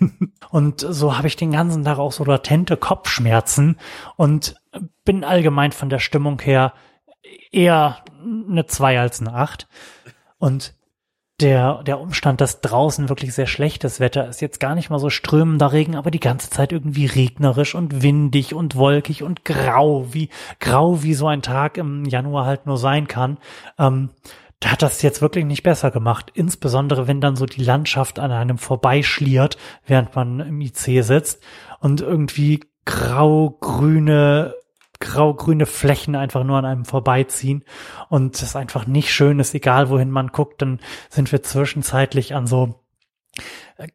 und 0.50 0.80
so 0.80 1.16
habe 1.16 1.28
ich 1.28 1.36
den 1.36 1.52
ganzen 1.52 1.84
Tag 1.84 1.98
auch 1.98 2.12
so 2.12 2.24
latente 2.24 2.76
Kopfschmerzen 2.76 3.78
und 4.16 4.56
bin 5.04 5.24
allgemein 5.24 5.72
von 5.72 5.88
der 5.88 5.98
Stimmung 5.98 6.40
her 6.40 6.72
eher 7.52 8.04
eine 8.22 8.66
zwei 8.66 8.98
als 8.98 9.20
eine 9.20 9.34
acht. 9.34 9.68
Und 10.38 10.74
der, 11.40 11.82
der 11.82 12.00
Umstand, 12.00 12.40
dass 12.40 12.60
draußen 12.60 13.08
wirklich 13.08 13.34
sehr 13.34 13.46
schlechtes 13.46 13.98
Wetter 13.98 14.28
ist, 14.28 14.40
jetzt 14.40 14.60
gar 14.60 14.74
nicht 14.74 14.90
mal 14.90 15.00
so 15.00 15.10
strömender 15.10 15.72
Regen, 15.72 15.96
aber 15.96 16.10
die 16.10 16.20
ganze 16.20 16.48
Zeit 16.48 16.70
irgendwie 16.70 17.06
regnerisch 17.06 17.74
und 17.74 18.02
windig 18.02 18.54
und 18.54 18.76
wolkig 18.76 19.22
und 19.24 19.44
grau, 19.44 20.06
wie 20.12 20.28
grau 20.60 21.02
wie 21.02 21.14
so 21.14 21.26
ein 21.26 21.42
Tag 21.42 21.76
im 21.76 22.04
Januar 22.04 22.46
halt 22.46 22.66
nur 22.66 22.78
sein 22.78 23.08
kann. 23.08 23.38
Ähm, 23.78 24.10
da 24.60 24.70
hat 24.70 24.82
das 24.82 25.02
jetzt 25.02 25.20
wirklich 25.20 25.44
nicht 25.44 25.64
besser 25.64 25.90
gemacht. 25.90 26.30
Insbesondere 26.34 27.08
wenn 27.08 27.20
dann 27.20 27.36
so 27.36 27.46
die 27.46 27.64
Landschaft 27.64 28.18
an 28.20 28.30
einem 28.30 28.58
vorbeischliert, 28.58 29.58
während 29.86 30.14
man 30.14 30.40
im 30.40 30.60
IC 30.60 31.04
sitzt 31.04 31.42
und 31.80 32.00
irgendwie 32.00 32.60
grau-grüne 32.84 34.54
grau-grüne 35.00 35.66
Flächen 35.66 36.16
einfach 36.16 36.44
nur 36.44 36.58
an 36.58 36.64
einem 36.64 36.84
vorbeiziehen 36.84 37.64
und 38.08 38.40
es 38.40 38.56
einfach 38.56 38.86
nicht 38.86 39.12
schön 39.12 39.38
ist, 39.38 39.54
egal 39.54 39.90
wohin 39.90 40.10
man 40.10 40.28
guckt, 40.28 40.62
dann 40.62 40.80
sind 41.10 41.32
wir 41.32 41.42
zwischenzeitlich 41.42 42.34
an 42.34 42.46
so 42.46 42.80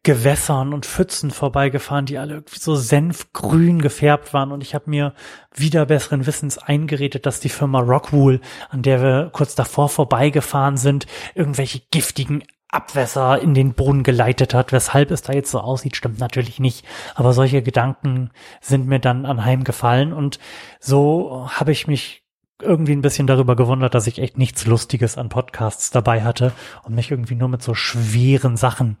Gewässern 0.02 0.74
und 0.74 0.84
Pfützen 0.84 1.30
vorbeigefahren, 1.30 2.04
die 2.04 2.18
alle 2.18 2.34
irgendwie 2.34 2.58
so 2.58 2.74
senfgrün 2.74 3.80
gefärbt 3.80 4.34
waren. 4.34 4.52
Und 4.52 4.62
ich 4.62 4.74
habe 4.74 4.90
mir 4.90 5.14
wieder 5.54 5.86
besseren 5.86 6.26
Wissens 6.26 6.58
eingeredet, 6.58 7.24
dass 7.24 7.40
die 7.40 7.48
Firma 7.48 7.80
Rockwool, 7.80 8.40
an 8.68 8.82
der 8.82 9.02
wir 9.02 9.30
kurz 9.32 9.54
davor 9.54 9.88
vorbeigefahren 9.88 10.76
sind, 10.76 11.06
irgendwelche 11.34 11.80
giftigen 11.90 12.44
Abwässer 12.72 13.40
in 13.40 13.54
den 13.54 13.74
Boden 13.74 14.02
geleitet 14.02 14.54
hat. 14.54 14.72
Weshalb 14.72 15.10
es 15.10 15.22
da 15.22 15.32
jetzt 15.32 15.50
so 15.50 15.60
aussieht, 15.60 15.96
stimmt 15.96 16.18
natürlich 16.18 16.60
nicht. 16.60 16.84
Aber 17.14 17.32
solche 17.32 17.62
Gedanken 17.62 18.30
sind 18.60 18.86
mir 18.86 19.00
dann 19.00 19.26
anheimgefallen 19.26 20.12
und 20.12 20.38
so 20.78 21.48
habe 21.50 21.72
ich 21.72 21.86
mich 21.86 22.19
irgendwie 22.62 22.92
ein 22.92 23.02
bisschen 23.02 23.26
darüber 23.26 23.56
gewundert, 23.56 23.94
dass 23.94 24.06
ich 24.06 24.18
echt 24.18 24.38
nichts 24.38 24.66
Lustiges 24.66 25.18
an 25.18 25.28
Podcasts 25.28 25.90
dabei 25.90 26.22
hatte 26.22 26.52
und 26.82 26.94
mich 26.94 27.10
irgendwie 27.10 27.34
nur 27.34 27.48
mit 27.48 27.62
so 27.62 27.74
schweren 27.74 28.56
Sachen 28.56 28.96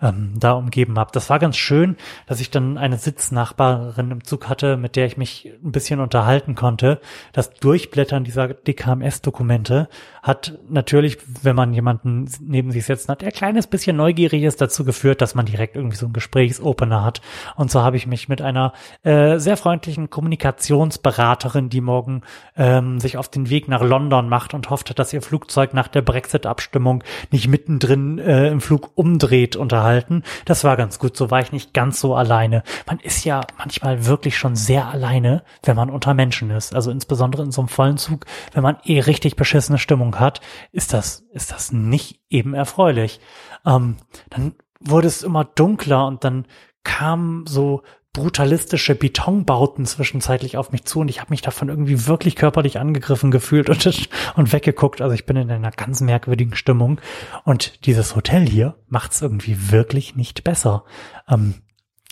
ähm, 0.00 0.34
da 0.38 0.52
umgeben 0.52 0.98
habe. 0.98 1.10
Das 1.12 1.30
war 1.30 1.38
ganz 1.38 1.56
schön, 1.56 1.96
dass 2.26 2.40
ich 2.40 2.50
dann 2.50 2.78
eine 2.78 2.98
Sitznachbarin 2.98 4.10
im 4.10 4.24
Zug 4.24 4.48
hatte, 4.48 4.76
mit 4.76 4.96
der 4.96 5.06
ich 5.06 5.16
mich 5.16 5.50
ein 5.62 5.72
bisschen 5.72 6.00
unterhalten 6.00 6.54
konnte. 6.54 7.00
Das 7.32 7.52
Durchblättern 7.54 8.24
dieser 8.24 8.48
DKMS-Dokumente 8.48 9.88
hat 10.22 10.58
natürlich, 10.68 11.18
wenn 11.42 11.56
man 11.56 11.74
jemanden 11.74 12.30
neben 12.40 12.70
sich 12.70 12.84
setzen 12.84 13.10
hat, 13.10 13.22
der 13.22 13.32
kleines 13.32 13.66
bisschen 13.66 13.96
neugierig 13.96 14.42
ist, 14.44 14.60
dazu 14.60 14.84
geführt, 14.84 15.20
dass 15.20 15.34
man 15.34 15.46
direkt 15.46 15.76
irgendwie 15.76 15.96
so 15.96 16.06
einen 16.06 16.12
Gesprächsopener 16.12 17.04
hat. 17.04 17.20
Und 17.56 17.70
so 17.70 17.82
habe 17.82 17.96
ich 17.96 18.06
mich 18.06 18.28
mit 18.28 18.40
einer 18.40 18.72
äh, 19.02 19.38
sehr 19.38 19.56
freundlichen 19.56 20.10
Kommunikationsberaterin, 20.10 21.68
die 21.68 21.80
morgen 21.80 22.22
ähm, 22.56 23.00
sich 23.02 23.18
auf 23.18 23.28
den 23.28 23.50
Weg 23.50 23.68
nach 23.68 23.82
London 23.82 24.28
macht 24.28 24.54
und 24.54 24.70
hofft, 24.70 24.98
dass 24.98 25.12
ihr 25.12 25.20
Flugzeug 25.20 25.74
nach 25.74 25.88
der 25.88 26.00
Brexit-Abstimmung 26.00 27.04
nicht 27.30 27.48
mittendrin 27.48 28.18
äh, 28.18 28.48
im 28.48 28.60
Flug 28.60 28.92
umdreht, 28.94 29.56
unterhalten. 29.56 30.22
Das 30.46 30.64
war 30.64 30.76
ganz 30.78 30.98
gut, 30.98 31.16
so 31.16 31.30
war 31.30 31.40
ich 31.40 31.52
nicht 31.52 31.74
ganz 31.74 32.00
so 32.00 32.14
alleine. 32.14 32.62
Man 32.86 32.98
ist 33.00 33.24
ja 33.24 33.42
manchmal 33.58 34.06
wirklich 34.06 34.38
schon 34.38 34.56
sehr 34.56 34.86
alleine, 34.86 35.42
wenn 35.62 35.76
man 35.76 35.90
unter 35.90 36.14
Menschen 36.14 36.50
ist. 36.50 36.74
Also 36.74 36.90
insbesondere 36.90 37.42
in 37.42 37.52
so 37.52 37.60
einem 37.60 37.68
vollen 37.68 37.98
Zug, 37.98 38.24
wenn 38.54 38.62
man 38.62 38.78
eh 38.84 39.00
richtig 39.00 39.36
beschissene 39.36 39.78
Stimmung 39.78 40.18
hat, 40.18 40.40
ist 40.72 40.94
das, 40.94 41.26
ist 41.32 41.52
das 41.52 41.72
nicht 41.72 42.20
eben 42.30 42.54
erfreulich. 42.54 43.20
Ähm, 43.66 43.96
dann 44.30 44.54
wurde 44.80 45.08
es 45.08 45.22
immer 45.22 45.44
dunkler 45.44 46.06
und 46.06 46.24
dann 46.24 46.46
kam 46.84 47.44
so 47.46 47.82
brutalistische 48.12 48.94
Betonbauten 48.94 49.86
zwischenzeitlich 49.86 50.58
auf 50.58 50.70
mich 50.70 50.84
zu 50.84 51.00
und 51.00 51.08
ich 51.08 51.20
habe 51.20 51.30
mich 51.30 51.40
davon 51.40 51.68
irgendwie 51.70 52.06
wirklich 52.06 52.36
körperlich 52.36 52.78
angegriffen 52.78 53.30
gefühlt 53.30 53.70
und, 53.70 53.86
und 54.36 54.52
weggeguckt. 54.52 55.00
Also 55.00 55.14
ich 55.14 55.24
bin 55.24 55.36
in 55.36 55.50
einer 55.50 55.70
ganz 55.70 56.00
merkwürdigen 56.00 56.54
Stimmung 56.54 57.00
und 57.44 57.86
dieses 57.86 58.14
Hotel 58.14 58.46
hier 58.46 58.76
macht 58.88 59.12
es 59.12 59.22
irgendwie 59.22 59.72
wirklich 59.72 60.14
nicht 60.14 60.44
besser. 60.44 60.84
Ähm, 61.28 61.54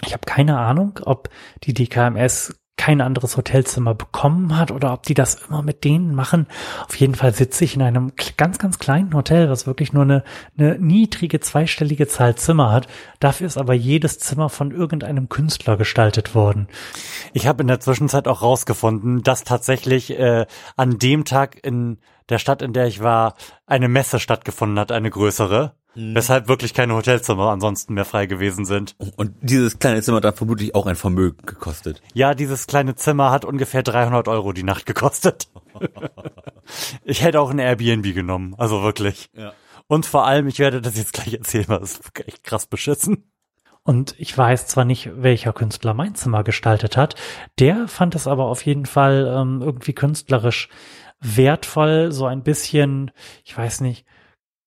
ich 0.05 0.15
habe 0.15 0.25
keine 0.25 0.59
Ahnung, 0.59 0.99
ob 1.05 1.29
die 1.65 1.75
DKMS 1.75 2.60
kein 2.81 3.03
anderes 3.03 3.37
Hotelzimmer 3.37 3.95
bekommen 3.95 4.57
hat 4.57 4.71
oder 4.71 4.95
ob 4.95 5.03
die 5.03 5.13
das 5.13 5.35
immer 5.35 5.61
mit 5.61 5.85
denen 5.85 6.15
machen. 6.15 6.47
Auf 6.89 6.97
jeden 6.97 7.15
Fall 7.15 7.35
sitze 7.35 7.63
ich 7.63 7.77
in 7.77 7.83
einem 7.83 8.13
ganz, 8.39 8.59
ganz 8.59 8.79
kleinen 8.79 9.13
Hotel, 9.13 9.51
was 9.51 9.67
wirklich 9.67 9.93
nur 9.93 10.05
eine, 10.05 10.25
eine 10.57 10.79
niedrige 10.79 11.41
zweistellige 11.41 12.09
Zahl 12.09 12.37
Zimmer 12.37 12.73
hat. 12.73 12.89
Dafür 13.19 13.47
ist 13.47 13.59
aber 13.59 13.75
jedes 13.75 14.19
Zimmer 14.19 14.49
von 14.49 14.71
irgendeinem 14.71 15.29
Künstler 15.29 15.77
gestaltet 15.77 16.35
worden. 16.35 16.69
Ich 17.35 17.47
habe 17.47 17.61
in 17.61 17.69
der 17.69 17.81
Zwischenzeit 17.81 18.27
auch 18.27 18.41
rausgefunden, 18.41 19.23
dass 19.23 19.45
tatsächlich 19.45 20.19
äh, 20.19 20.47
an 20.79 20.99
dem 20.99 21.27
Tag 21.27 21.63
in 21.63 21.99
der 22.31 22.39
Stadt, 22.39 22.63
in 22.63 22.73
der 22.73 22.87
ich 22.87 23.03
war, 23.03 23.35
eine 23.67 23.89
Messe 23.89 24.19
stattgefunden 24.19 24.79
hat, 24.79 24.91
eine 24.91 25.11
größere. 25.11 25.75
Mhm. 25.95 26.15
Weshalb 26.15 26.49
wirklich 26.49 26.75
keine 26.75 26.95
Hotelzimmer 26.95 27.51
ansonsten 27.51 27.95
mehr 27.95 28.05
frei 28.05 28.27
gewesen 28.27 28.65
sind. 28.65 28.95
Und 29.17 29.35
dieses 29.41 29.79
kleine 29.79 30.03
Zimmer 30.03 30.19
hat 30.19 30.25
dann 30.25 30.35
vermutlich 30.35 30.75
auch 30.75 30.87
ein 30.87 30.97
Vermögen 30.97 31.45
gekostet. 31.45 32.01
Ja, 32.15 32.35
dieses 32.35 32.67
kleine 32.67 32.95
Zimmer 32.95 33.31
hat 33.31 33.45
ungefähr 33.45 33.83
300 33.83 34.29
Euro 34.29 34.53
die 34.53 34.63
Nacht 34.63 34.87
gekostet. 34.87 35.49
ich 37.05 37.23
hätte 37.23 37.41
auch 37.41 37.51
ein 37.51 37.59
Airbnb 37.59 38.15
genommen, 38.15 38.55
also 38.57 38.83
wirklich. 38.83 39.31
Ja. 39.35 39.53
Und 39.87 40.07
vor 40.07 40.27
allem, 40.27 40.47
ich 40.47 40.61
werde 40.61 40.81
das 40.81 40.97
jetzt 40.97 41.13
gleich 41.13 41.35
erzählen, 41.35 41.69
weil 41.69 41.81
das 41.81 41.95
ist 41.95 42.27
echt 42.27 42.45
krass 42.45 42.67
beschissen. 42.67 43.31
Und 43.83 44.15
ich 44.19 44.37
weiß 44.37 44.67
zwar 44.69 44.85
nicht, 44.85 45.11
welcher 45.17 45.53
Künstler 45.53 45.95
mein 45.95 46.15
Zimmer 46.15 46.45
gestaltet 46.45 46.97
hat, 46.97 47.17
der 47.59 47.89
fand 47.89 48.15
es 48.15 48.27
aber 48.27 48.45
auf 48.45 48.65
jeden 48.65 48.87
Fall 48.87 49.27
ähm, 49.35 49.63
irgendwie 49.63 49.95
künstlerisch 49.95 50.69
wertvoll, 51.21 52.13
so 52.13 52.27
ein 52.27 52.43
bisschen, 52.43 53.11
ich 53.45 53.57
weiß 53.57 53.81
nicht, 53.81 54.07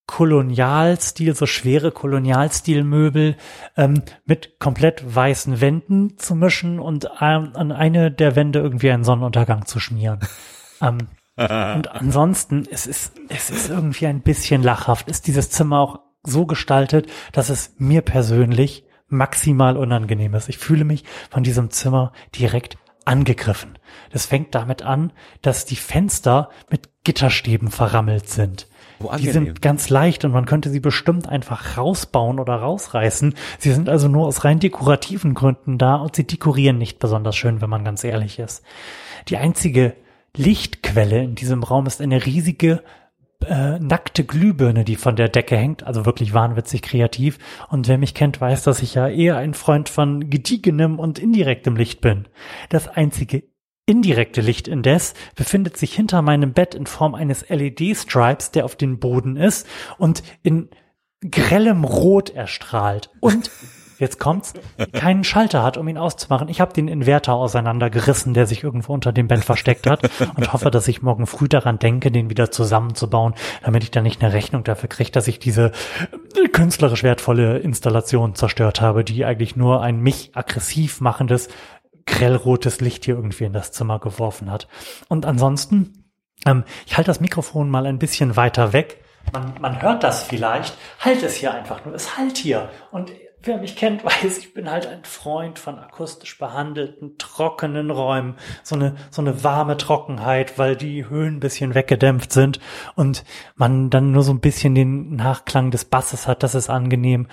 Kolonialstil, 0.06 1.36
so 1.36 1.46
schwere 1.46 1.92
Kolonialstilmöbel 1.92 3.38
ähm, 3.78 4.04
mit 4.26 4.60
komplett 4.60 5.16
weißen 5.16 5.62
Wänden 5.62 6.18
zu 6.18 6.36
mischen 6.36 6.80
und 6.80 7.06
ähm, 7.22 7.52
an 7.54 7.72
eine 7.72 8.12
der 8.12 8.36
Wände 8.36 8.60
irgendwie 8.60 8.92
einen 8.92 9.04
Sonnenuntergang 9.04 9.66
zu 9.66 9.80
schmieren. 9.80 10.20
ähm, 10.82 11.08
und 11.36 11.92
ansonsten, 11.92 12.68
es 12.70 12.86
ist, 12.86 13.14
es 13.30 13.50
ist 13.50 13.70
irgendwie 13.70 14.06
ein 14.06 14.22
bisschen 14.22 14.62
lachhaft. 14.62 15.08
Ist 15.10 15.26
dieses 15.26 15.50
Zimmer 15.50 15.80
auch 15.80 16.00
so 16.22 16.46
gestaltet, 16.46 17.08
dass 17.32 17.50
es 17.50 17.74
mir 17.78 18.02
persönlich 18.02 18.86
maximal 19.08 19.78
unangenehm 19.78 20.34
ist. 20.36 20.50
Ich 20.50 20.58
fühle 20.58 20.86
mich 20.86 21.04
von 21.30 21.44
diesem 21.44 21.72
Zimmer 21.72 22.12
direkt 22.38 22.78
angegriffen. 23.06 23.78
Das 24.12 24.26
fängt 24.26 24.56
damit 24.56 24.84
an, 24.84 25.12
dass 25.42 25.66
die 25.66 25.76
Fenster 25.76 26.50
mit 26.70 26.90
Gitterstäben 27.04 27.70
verrammelt 27.70 28.30
sind. 28.30 28.68
Oh, 29.04 29.16
die 29.18 29.30
sind 29.30 29.62
ganz 29.62 29.90
leicht 29.90 30.26
und 30.26 30.32
man 30.32 30.46
könnte 30.46 30.70
sie 30.70 30.80
bestimmt 30.80 31.28
einfach 31.28 31.78
rausbauen 31.78 32.40
oder 32.40 32.56
rausreißen. 32.56 33.34
Sie 33.60 33.72
sind 33.72 33.90
also 33.90 34.08
nur 34.08 34.28
aus 34.28 34.44
rein 34.44 34.60
dekorativen 34.60 35.34
Gründen 35.34 35.78
da 35.78 35.96
und 35.96 36.16
sie 36.16 36.26
dekorieren 36.26 36.78
nicht 36.78 37.00
besonders 37.00 37.36
schön, 37.36 37.62
wenn 37.62 37.70
man 37.70 37.84
ganz 37.84 38.04
ehrlich 38.04 38.40
ist. 38.40 38.64
Die 39.30 39.38
einzige 39.38 39.96
Lichtquelle 40.36 41.24
in 41.24 41.36
diesem 41.36 41.64
Raum 41.64 41.86
ist 41.86 42.02
eine 42.02 42.26
riesige 42.26 42.82
äh, 43.46 43.80
nackte 43.80 44.24
Glühbirne, 44.24 44.84
die 44.84 44.96
von 44.96 45.16
der 45.16 45.30
Decke 45.30 45.58
hängt, 45.58 45.84
also 45.84 46.06
wirklich 46.06 46.34
wahnwitzig 46.34 46.82
kreativ. 46.82 47.38
Und 47.70 47.88
wer 47.88 47.98
mich 47.98 48.14
kennt, 48.14 48.40
weiß, 48.40 48.64
dass 48.64 48.82
ich 48.82 48.96
ja 48.96 49.08
eher 49.08 49.38
ein 49.38 49.54
Freund 49.54 49.90
von 49.90 50.30
gediegenem 50.30 51.00
und 51.00 51.20
indirektem 51.20 51.76
Licht 51.76 52.02
bin. 52.02 52.28
Das 52.70 52.88
einzige 52.88 53.44
indirekte 53.86 54.42
Licht 54.42 54.68
indes 54.68 55.14
befindet 55.36 55.78
sich 55.78 55.94
hinter 55.94 56.22
meinem 56.22 56.54
Bett 56.54 56.74
in 56.76 56.86
Form 56.86 57.16
eines 57.16 57.50
LED-Stripes, 57.50 58.52
der 58.52 58.66
auf 58.66 58.76
den 58.76 59.00
Boden 59.00 59.36
ist 59.36 59.68
und 59.98 60.24
in 60.42 60.70
grellem 61.30 61.84
Rot 61.84 62.30
erstrahlt. 62.30 63.10
Und 63.20 63.52
jetzt 64.00 64.20
kommt's, 64.20 64.54
keinen 64.94 65.24
Schalter 65.24 65.64
hat, 65.64 65.78
um 65.78 65.88
ihn 65.88 65.98
auszumachen. 65.98 66.50
Ich 66.50 66.62
habe 66.62 66.74
den 66.74 66.88
Inverter 66.88 67.34
auseinandergerissen, 67.34 68.34
der 68.34 68.46
sich 68.46 68.64
irgendwo 68.64 68.94
unter 68.94 69.12
dem 69.12 69.28
Bett 69.28 69.44
versteckt 69.44 69.88
hat 69.88 70.10
und 70.36 70.54
hoffe, 70.54 70.72
dass 70.72 70.88
ich 70.88 71.02
morgen 71.02 71.28
früh 71.28 71.48
daran 71.48 71.80
denke, 71.80 72.12
den 72.12 72.30
wieder 72.30 72.52
zusammenzubauen, 72.52 73.34
damit 73.64 73.84
ich 73.84 73.92
dann 73.92 74.04
nicht 74.04 74.24
eine 74.24 74.34
Rechnung 74.34 74.64
dafür 74.64 74.90
kriege, 74.90 75.12
dass 75.12 75.28
ich 75.28 75.40
diese 75.40 75.72
künstlerisch 76.52 77.04
wertvolle 77.04 77.60
Installation 77.60 78.36
zerstört 78.36 78.82
habe, 78.82 79.04
die 79.04 79.26
eigentlich 79.26 79.56
nur 79.56 79.82
ein 79.82 80.00
mich 80.00 80.32
aggressiv 80.34 81.02
machendes 81.02 81.50
grellrotes 82.06 82.82
Licht 82.82 83.06
hier 83.06 83.16
irgendwie 83.16 83.46
in 83.46 83.54
das 83.54 83.72
Zimmer 83.72 84.00
geworfen 84.00 84.52
hat. 84.52 84.68
Und 85.10 85.26
ansonsten, 85.26 86.12
ähm, 86.46 86.64
ich 86.86 86.98
halte 86.98 87.10
das 87.10 87.20
Mikrofon 87.20 87.70
mal 87.70 87.86
ein 87.86 88.00
bisschen 88.00 88.36
weiter 88.36 88.74
weg. 88.74 89.04
Man, 89.32 89.54
man 89.62 89.82
hört 89.82 90.04
das 90.04 90.24
vielleicht. 90.24 90.78
Halt 91.00 91.24
es 91.24 91.36
hier 91.36 91.54
einfach 91.54 91.86
nur. 91.86 91.96
Es 91.96 92.18
halt 92.18 92.38
hier. 92.38 92.70
Und 92.92 93.12
wer 93.44 93.58
mich 93.58 93.76
kennt, 93.76 94.04
weiß, 94.06 94.38
ich 94.38 94.54
bin 94.54 94.70
halt 94.70 94.88
ein 94.88 95.04
Freund 95.04 95.60
von 95.60 95.78
akustisch 95.80 96.38
behandelten, 96.38 97.18
trockenen 97.18 97.92
Räumen. 97.92 98.36
So 98.64 98.76
eine, 98.76 98.96
so 99.12 99.22
eine 99.22 99.44
warme 99.44 99.78
Trockenheit, 99.78 100.58
weil 100.58 100.76
die 100.76 101.08
Höhen 101.08 101.36
ein 101.36 101.40
bisschen 101.40 101.76
weggedämpft 101.76 102.32
sind 102.32 102.60
und 102.96 103.24
man 103.56 103.90
dann 103.90 104.12
nur 104.12 104.24
so 104.24 104.32
ein 104.32 104.40
bisschen 104.40 104.76
den 104.76 105.16
Nachklang 105.16 105.72
des 105.72 105.86
Basses 105.86 106.28
hat. 106.28 106.44
Das 106.44 106.56
ist 106.56 106.70
angenehm. 106.70 107.28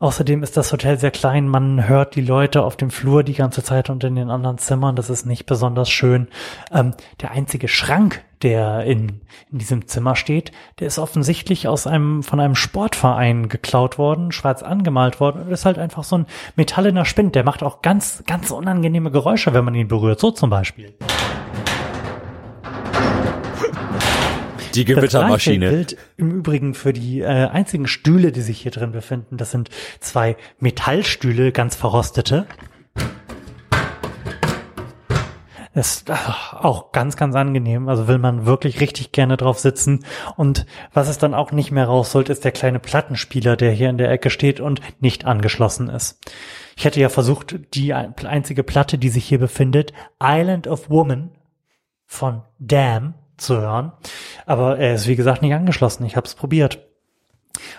Außerdem 0.00 0.42
ist 0.42 0.56
das 0.56 0.72
Hotel 0.72 0.98
sehr 0.98 1.12
klein. 1.12 1.48
Man 1.48 1.88
hört 1.88 2.16
die 2.16 2.20
Leute 2.20 2.64
auf 2.64 2.76
dem 2.76 2.90
Flur 2.90 3.22
die 3.22 3.32
ganze 3.32 3.62
Zeit 3.62 3.90
und 3.90 4.02
in 4.02 4.16
den 4.16 4.28
anderen 4.28 4.58
Zimmern. 4.58 4.96
Das 4.96 5.08
ist 5.08 5.24
nicht 5.24 5.46
besonders 5.46 5.88
schön. 5.88 6.28
Ähm, 6.72 6.94
der 7.20 7.30
einzige 7.30 7.68
Schrank, 7.68 8.24
der 8.42 8.84
in, 8.84 9.20
in 9.52 9.58
diesem 9.58 9.86
Zimmer 9.86 10.16
steht, 10.16 10.50
der 10.80 10.88
ist 10.88 10.98
offensichtlich 10.98 11.68
aus 11.68 11.86
einem, 11.86 12.24
von 12.24 12.40
einem 12.40 12.56
Sportverein 12.56 13.48
geklaut 13.48 13.96
worden, 13.96 14.32
schwarz 14.32 14.64
angemalt 14.64 15.20
worden 15.20 15.42
und 15.42 15.52
ist 15.52 15.64
halt 15.64 15.78
einfach 15.78 16.02
so 16.02 16.18
ein 16.18 16.26
metallener 16.56 17.04
Spind. 17.04 17.36
Der 17.36 17.44
macht 17.44 17.62
auch 17.62 17.80
ganz, 17.80 18.24
ganz 18.26 18.50
unangenehme 18.50 19.12
Geräusche, 19.12 19.54
wenn 19.54 19.64
man 19.64 19.76
ihn 19.76 19.88
berührt. 19.88 20.18
So 20.18 20.32
zum 20.32 20.50
Beispiel. 20.50 20.92
Die 24.74 24.84
Gewittermaschine. 24.84 25.66
Das 25.66 25.74
gilt 25.74 25.96
im 26.16 26.30
Übrigen 26.30 26.74
für 26.74 26.92
die 26.92 27.20
äh, 27.20 27.26
einzigen 27.26 27.86
Stühle, 27.86 28.32
die 28.32 28.42
sich 28.42 28.60
hier 28.60 28.72
drin 28.72 28.92
befinden. 28.92 29.36
Das 29.36 29.50
sind 29.50 29.70
zwei 30.00 30.36
Metallstühle, 30.58 31.52
ganz 31.52 31.76
verrostete. 31.76 32.46
ist 35.74 36.10
auch 36.10 36.92
ganz, 36.92 37.16
ganz 37.16 37.34
angenehm. 37.34 37.88
Also 37.88 38.06
will 38.08 38.18
man 38.18 38.46
wirklich 38.46 38.80
richtig 38.80 39.12
gerne 39.12 39.36
drauf 39.36 39.58
sitzen. 39.58 40.04
Und 40.36 40.66
was 40.92 41.08
es 41.08 41.18
dann 41.18 41.34
auch 41.34 41.52
nicht 41.52 41.72
mehr 41.72 41.86
rausholt, 41.86 42.28
ist 42.28 42.44
der 42.44 42.52
kleine 42.52 42.78
Plattenspieler, 42.78 43.56
der 43.56 43.72
hier 43.72 43.90
in 43.90 43.98
der 43.98 44.10
Ecke 44.10 44.30
steht 44.30 44.60
und 44.60 44.80
nicht 45.00 45.24
angeschlossen 45.24 45.88
ist. 45.88 46.20
Ich 46.76 46.84
hätte 46.84 47.00
ja 47.00 47.08
versucht, 47.08 47.56
die 47.74 47.92
einzige 47.92 48.62
Platte, 48.62 48.98
die 48.98 49.08
sich 49.08 49.24
hier 49.24 49.38
befindet, 49.38 49.92
Island 50.22 50.66
of 50.68 50.90
Woman 50.90 51.30
von 52.06 52.42
Damn 52.58 53.14
zu 53.36 53.60
hören. 53.60 53.92
Aber 54.46 54.78
er 54.78 54.94
ist, 54.94 55.06
wie 55.06 55.16
gesagt, 55.16 55.42
nicht 55.42 55.54
angeschlossen. 55.54 56.04
Ich 56.04 56.16
habe 56.16 56.26
es 56.26 56.34
probiert. 56.34 56.80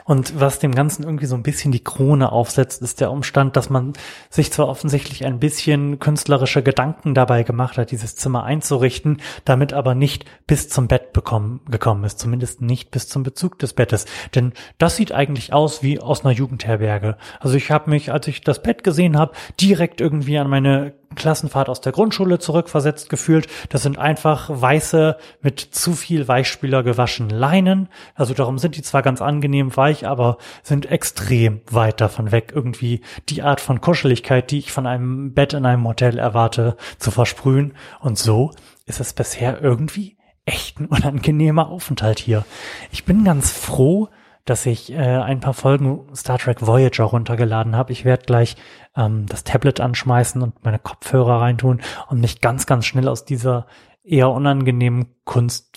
Und 0.05 0.39
was 0.39 0.59
dem 0.59 0.73
Ganzen 0.73 1.03
irgendwie 1.03 1.25
so 1.25 1.35
ein 1.35 1.43
bisschen 1.43 1.71
die 1.71 1.83
Krone 1.83 2.31
aufsetzt, 2.31 2.81
ist 2.81 3.01
der 3.01 3.11
Umstand, 3.11 3.55
dass 3.55 3.69
man 3.69 3.93
sich 4.29 4.51
zwar 4.51 4.67
offensichtlich 4.67 5.25
ein 5.25 5.39
bisschen 5.39 5.99
künstlerische 5.99 6.63
Gedanken 6.63 7.13
dabei 7.13 7.43
gemacht 7.43 7.77
hat, 7.77 7.91
dieses 7.91 8.15
Zimmer 8.15 8.43
einzurichten, 8.43 9.21
damit 9.43 9.73
aber 9.73 9.95
nicht 9.95 10.25
bis 10.47 10.69
zum 10.69 10.87
Bett 10.87 11.13
bekommen, 11.13 11.61
gekommen 11.69 12.03
ist, 12.03 12.19
zumindest 12.19 12.61
nicht 12.61 12.91
bis 12.91 13.07
zum 13.09 13.23
Bezug 13.23 13.59
des 13.59 13.73
Bettes. 13.73 14.05
Denn 14.33 14.53
das 14.77 14.95
sieht 14.95 15.11
eigentlich 15.11 15.53
aus 15.53 15.83
wie 15.83 15.99
aus 15.99 16.23
einer 16.23 16.33
Jugendherberge. 16.33 17.17
Also 17.39 17.55
ich 17.55 17.71
habe 17.71 17.89
mich, 17.89 18.11
als 18.11 18.27
ich 18.27 18.41
das 18.41 18.61
Bett 18.61 18.83
gesehen 18.83 19.17
habe, 19.17 19.33
direkt 19.59 19.99
irgendwie 19.99 20.37
an 20.37 20.49
meine 20.49 20.93
Klassenfahrt 21.15 21.69
aus 21.69 21.81
der 21.81 21.91
Grundschule 21.91 22.39
zurückversetzt 22.39 23.09
gefühlt. 23.09 23.47
Das 23.69 23.83
sind 23.83 23.97
einfach 23.97 24.49
weiße, 24.49 25.17
mit 25.41 25.59
zu 25.59 25.93
viel 25.93 26.27
Weichspüler 26.27 26.83
gewaschene 26.83 27.33
Leinen. 27.33 27.89
Also 28.13 28.33
darum 28.33 28.57
sind 28.57 28.75
die 28.75 28.81
zwar 28.81 29.01
ganz 29.01 29.21
angenehm 29.21 29.75
weich, 29.75 30.07
aber 30.07 30.37
sind 30.63 30.85
extrem 30.91 31.61
weit 31.69 32.01
davon 32.01 32.31
weg, 32.31 32.51
irgendwie 32.53 33.01
die 33.29 33.41
Art 33.41 33.61
von 33.61 33.81
Kuscheligkeit, 33.81 34.51
die 34.51 34.59
ich 34.59 34.71
von 34.71 34.85
einem 34.85 35.33
Bett 35.33 35.53
in 35.53 35.65
einem 35.65 35.87
Hotel 35.87 36.19
erwarte, 36.19 36.77
zu 36.99 37.11
versprühen. 37.11 37.73
Und 37.99 38.17
so 38.17 38.51
ist 38.85 38.99
es 38.99 39.13
bisher 39.13 39.61
irgendwie 39.61 40.17
echt 40.45 40.79
ein 40.79 40.85
unangenehmer 40.85 41.69
Aufenthalt 41.69 42.19
hier. 42.19 42.45
Ich 42.91 43.05
bin 43.05 43.23
ganz 43.23 43.51
froh, 43.51 44.09
dass 44.45 44.65
ich 44.65 44.91
äh, 44.91 44.97
ein 44.97 45.39
paar 45.39 45.53
Folgen 45.53 46.05
Star 46.15 46.37
Trek 46.37 46.65
Voyager 46.65 47.03
runtergeladen 47.05 47.75
habe. 47.75 47.91
Ich 47.91 48.05
werde 48.05 48.25
gleich 48.25 48.55
ähm, 48.95 49.25
das 49.27 49.43
Tablet 49.43 49.79
anschmeißen 49.81 50.41
und 50.41 50.63
meine 50.63 50.79
Kopfhörer 50.79 51.41
reintun 51.41 51.81
und 52.07 52.21
mich 52.21 52.41
ganz, 52.41 52.65
ganz 52.65 52.85
schnell 52.85 53.07
aus 53.07 53.25
dieser 53.25 53.65
eher 54.03 54.29
unangenehmen 54.29 55.07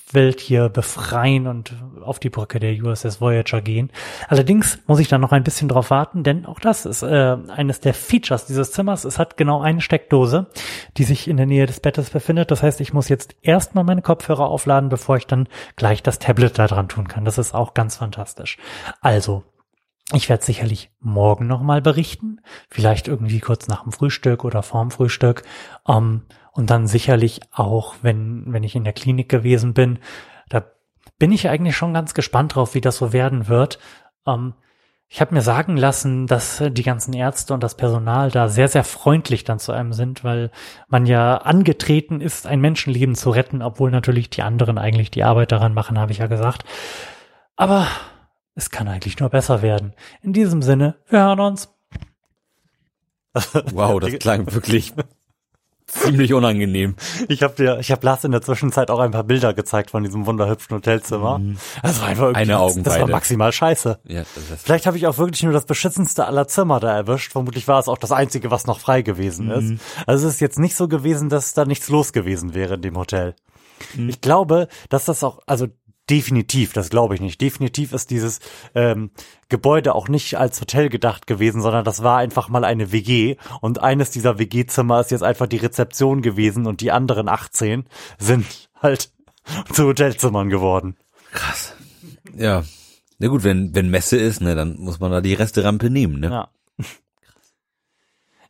Kunstwelt 0.09 0.41
hier 0.41 0.71
befreien 0.71 1.47
und 1.47 1.75
auf 2.03 2.19
die 2.19 2.31
Brücke 2.31 2.59
der 2.61 2.73
USS 2.83 3.21
Voyager 3.21 3.61
gehen. 3.61 3.91
Allerdings 4.29 4.79
muss 4.87 5.01
ich 5.01 5.09
da 5.09 5.19
noch 5.19 5.33
ein 5.33 5.45
bisschen 5.45 5.69
drauf 5.69 5.91
warten, 5.91 6.23
denn 6.23 6.47
auch 6.47 6.61
das 6.61 6.87
ist 6.87 7.03
äh, 7.03 7.37
eines 7.49 7.81
der 7.81 7.93
Features 7.93 8.47
dieses 8.47 8.73
Zimmers. 8.73 9.05
Es 9.05 9.19
hat 9.19 9.37
genau 9.37 9.61
eine 9.61 9.83
Steckdose, 9.83 10.47
die 10.97 11.05
sich 11.05 11.29
in 11.29 11.37
der 11.37 11.45
Nähe 11.45 11.67
des 11.67 11.81
Bettes 11.81 12.09
befindet. 12.09 12.51
Das 12.51 12.63
heißt, 12.63 12.81
ich 12.81 12.95
muss 12.95 13.11
jetzt 13.11 13.37
erstmal 13.43 13.85
meine 13.85 14.01
Kopfhörer 14.01 14.49
aufladen, 14.49 14.89
bevor 14.89 15.19
ich 15.19 15.27
dann 15.27 15.47
gleich 15.77 16.03
das 16.03 16.19
Tablet 16.19 16.59
da 16.59 16.67
dran 16.67 16.89
tun 16.89 17.07
kann. 17.07 17.27
Das 17.27 17.37
ist 17.37 17.55
auch 17.55 17.75
ganz 17.75 17.97
fantastisch. 17.97 18.57
Also, 19.03 19.45
Ich 20.15 20.31
werde 20.31 20.43
sicherlich 20.43 20.91
morgen 21.01 21.47
nochmal 21.47 21.83
berichten, 21.83 22.41
vielleicht 22.71 23.09
irgendwie 23.09 23.41
kurz 23.41 23.69
nach 23.69 23.83
dem 23.83 23.93
Frühstück 23.93 24.43
oder 24.43 24.63
vorm 24.63 24.91
Frühstück. 24.91 25.43
Ähm, 25.87 26.23
und 26.53 26.71
dann 26.71 26.87
sicherlich 26.87 27.41
auch, 27.53 27.97
wenn, 28.03 28.45
wenn 28.53 28.63
ich 28.63 28.75
in 28.75 28.85
der 28.85 28.93
Klinik 28.93 29.29
gewesen 29.29 29.75
bin, 29.75 29.99
da 30.49 30.65
bin 31.19 31.33
ich 31.33 31.49
eigentlich 31.49 31.77
schon 31.77 31.95
ganz 31.95 32.15
gespannt 32.15 32.55
drauf, 32.55 32.75
wie 32.75 32.81
das 32.81 32.97
so 32.97 33.13
werden 33.13 33.49
wird. 33.49 33.79
Ähm, 34.27 34.55
ich 35.11 35.23
habe 35.23 35.35
mir 35.35 35.41
sagen 35.41 35.79
lassen, 35.79 36.27
dass 36.27 36.63
die 36.71 36.83
ganzen 36.83 37.15
Ärzte 37.15 37.55
und 37.55 37.63
das 37.63 37.77
Personal 37.77 38.31
da 38.31 38.49
sehr, 38.49 38.69
sehr 38.69 38.85
freundlich 38.85 39.43
dann 39.43 39.59
zu 39.59 39.73
einem 39.73 39.95
sind, 39.95 40.23
weil 40.23 40.51
man 40.89 41.07
ja 41.07 41.39
angetreten 41.39 42.21
ist, 42.21 42.47
ein 42.47 42.61
Menschenleben 42.61 43.15
zu 43.15 43.31
retten, 43.31 43.63
obwohl 43.63 43.91
natürlich 43.91 44.29
die 44.29 44.43
anderen 44.43 44.77
eigentlich 44.77 45.11
die 45.11 45.25
Arbeit 45.25 45.51
daran 45.51 45.73
machen, 45.73 45.99
habe 45.99 46.13
ich 46.13 46.19
ja 46.19 46.27
gesagt. 46.27 46.65
Aber 47.57 47.87
es 48.55 48.71
kann 48.71 48.87
eigentlich 48.87 49.19
nur 49.19 49.31
besser 49.31 49.63
werden. 49.63 49.95
In 50.21 50.35
diesem 50.35 50.61
Sinne, 50.61 50.97
wir 51.09 51.21
hören 51.21 51.41
uns. 51.41 51.75
Wow, 53.73 54.01
das 54.01 54.19
klang 54.19 54.53
wirklich 54.53 54.93
ziemlich 55.89 56.33
unangenehm. 56.33 56.95
Ich 57.29 57.43
habe 57.43 57.55
dir, 57.55 57.79
ich 57.81 57.91
habe 57.91 58.05
Lars 58.05 58.25
in 58.25 58.33
der 58.33 58.43
Zwischenzeit 58.43 58.91
auch 58.91 59.01
ein 59.01 59.11
paar 59.11 59.25
Bilder 59.25 59.55
gezeigt 59.55 59.91
von 59.91 60.05
diesem 60.05 60.27
wunderhübschen 60.27 60.77
Hotelzimmer. 60.77 61.39
Mhm. 61.39 61.57
Das 61.83 62.01
war 62.01 62.09
einfach 62.09 62.25
irgendwie, 62.25 62.43
eine 62.43 62.59
Augenweide. 62.59 62.91
Das 62.91 63.01
war 63.01 63.09
maximal 63.09 63.53
scheiße. 63.53 63.99
Ja, 64.07 64.23
Vielleicht 64.63 64.87
habe 64.87 64.97
ich 64.97 65.07
auch 65.07 65.19
wirklich 65.19 65.43
nur 65.43 65.53
das 65.53 65.65
beschissenste 65.65 66.27
aller 66.27 66.47
Zimmer 66.47 66.81
da 66.81 66.95
erwischt. 66.95 67.33
Vermutlich 67.33 67.67
war 67.67 67.81
es 67.81 67.89
auch 67.89 67.99
das 67.99 68.13
einzige, 68.13 68.51
was 68.51 68.67
noch 68.67 68.81
frei 68.81 69.03
gewesen 69.03 69.47
mhm. 69.47 69.53
ist. 69.53 69.83
Also 70.07 70.29
es 70.29 70.35
ist 70.35 70.41
jetzt 70.41 70.59
nicht 70.59 70.77
so 70.77 70.89
gewesen, 70.89 71.29
dass 71.29 71.55
da 71.55 71.65
nichts 71.65 71.89
los 71.89 72.13
gewesen 72.13 72.55
wäre 72.55 72.75
in 72.75 72.83
dem 72.83 72.97
Hotel. 72.97 73.35
Mhm. 73.95 74.09
Ich 74.09 74.21
glaube, 74.21 74.69
dass 74.89 75.07
das 75.07 75.25
auch, 75.25 75.41
also 75.47 75.69
definitiv, 76.11 76.73
das 76.73 76.91
glaube 76.91 77.15
ich 77.15 77.21
nicht. 77.21 77.41
Definitiv 77.41 77.93
ist 77.93 78.11
dieses 78.11 78.41
ähm, 78.75 79.11
Gebäude 79.49 79.95
auch 79.95 80.09
nicht 80.09 80.37
als 80.37 80.61
Hotel 80.61 80.89
gedacht 80.89 81.27
gewesen, 81.27 81.63
sondern 81.63 81.85
das 81.85 82.03
war 82.03 82.19
einfach 82.19 82.49
mal 82.49 82.65
eine 82.65 82.93
WG 82.93 83.37
und 83.61 83.81
eines 83.81 84.11
dieser 84.11 84.39
WG-Zimmer 84.39 85.01
ist 85.01 85.11
jetzt 85.11 85.23
einfach 85.23 85.47
die 85.47 85.57
Rezeption 85.57 86.23
gewesen 86.23 86.67
und 86.67 86.81
die 86.81 86.93
anderen 86.93 87.29
18 87.29 87.85
sind 88.19 88.47
halt 88.83 89.11
zu 89.73 89.87
Hotelzimmern 89.87 90.49
geworden. 90.49 90.97
Krass. 91.33 91.75
Ja. 92.35 92.65
Na 93.19 93.29
gut, 93.29 93.43
wenn 93.43 93.75
wenn 93.75 93.91
Messe 93.91 94.17
ist, 94.17 94.41
ne, 94.41 94.55
dann 94.55 94.77
muss 94.79 95.01
man 95.01 95.11
da 95.11 95.21
die 95.21 95.35
Resterampe 95.35 95.91
nehmen, 95.91 96.21
ne? 96.21 96.31
Ja. 96.31 96.49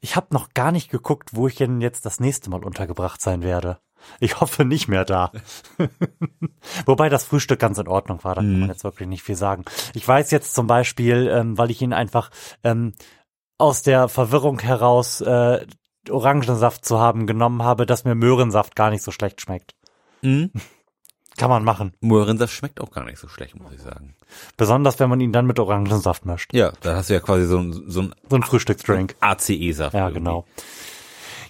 Ich 0.00 0.14
habe 0.14 0.28
noch 0.30 0.54
gar 0.54 0.70
nicht 0.70 0.90
geguckt, 0.90 1.30
wo 1.32 1.48
ich 1.48 1.56
denn 1.56 1.80
jetzt 1.80 2.06
das 2.06 2.20
nächste 2.20 2.50
Mal 2.50 2.62
untergebracht 2.62 3.20
sein 3.20 3.42
werde. 3.42 3.78
Ich 4.20 4.40
hoffe 4.40 4.64
nicht 4.64 4.88
mehr 4.88 5.04
da. 5.04 5.32
Wobei 6.86 7.08
das 7.08 7.24
Frühstück 7.24 7.60
ganz 7.60 7.78
in 7.78 7.88
Ordnung 7.88 8.22
war, 8.24 8.34
da 8.34 8.40
kann 8.40 8.52
man 8.52 8.60
mhm. 8.62 8.68
jetzt 8.68 8.84
wirklich 8.84 9.08
nicht 9.08 9.22
viel 9.22 9.36
sagen. 9.36 9.64
Ich 9.94 10.06
weiß 10.06 10.30
jetzt 10.30 10.54
zum 10.54 10.66
Beispiel, 10.66 11.28
ähm, 11.32 11.58
weil 11.58 11.70
ich 11.70 11.82
ihn 11.82 11.92
einfach 11.92 12.30
ähm, 12.64 12.94
aus 13.58 13.82
der 13.82 14.08
Verwirrung 14.08 14.60
heraus 14.60 15.20
äh, 15.20 15.66
Orangensaft 16.10 16.84
zu 16.84 16.98
haben 16.98 17.26
genommen 17.26 17.62
habe, 17.62 17.86
dass 17.86 18.04
mir 18.04 18.14
Möhrensaft 18.14 18.76
gar 18.76 18.90
nicht 18.90 19.02
so 19.02 19.10
schlecht 19.10 19.40
schmeckt. 19.40 19.74
Mhm. 20.22 20.50
Kann 21.36 21.50
man 21.50 21.62
machen. 21.62 21.92
Möhrensaft 22.00 22.52
schmeckt 22.52 22.80
auch 22.80 22.90
gar 22.90 23.04
nicht 23.04 23.18
so 23.18 23.28
schlecht, 23.28 23.56
muss 23.56 23.72
ich 23.72 23.80
sagen. 23.80 24.16
Besonders, 24.56 24.98
wenn 24.98 25.08
man 25.08 25.20
ihn 25.20 25.32
dann 25.32 25.46
mit 25.46 25.60
Orangensaft 25.60 26.26
mischt. 26.26 26.52
Ja, 26.52 26.72
da 26.80 26.96
hast 26.96 27.10
du 27.10 27.14
ja 27.14 27.20
quasi 27.20 27.46
so 27.46 27.58
ein, 27.58 27.72
so 27.86 28.02
ein, 28.02 28.14
so 28.28 28.34
ein 28.34 28.42
Frühstücksdrink. 28.42 29.14
ACE-Saft. 29.20 29.94
Ja, 29.94 30.08
irgendwie. 30.08 30.18
genau. 30.18 30.44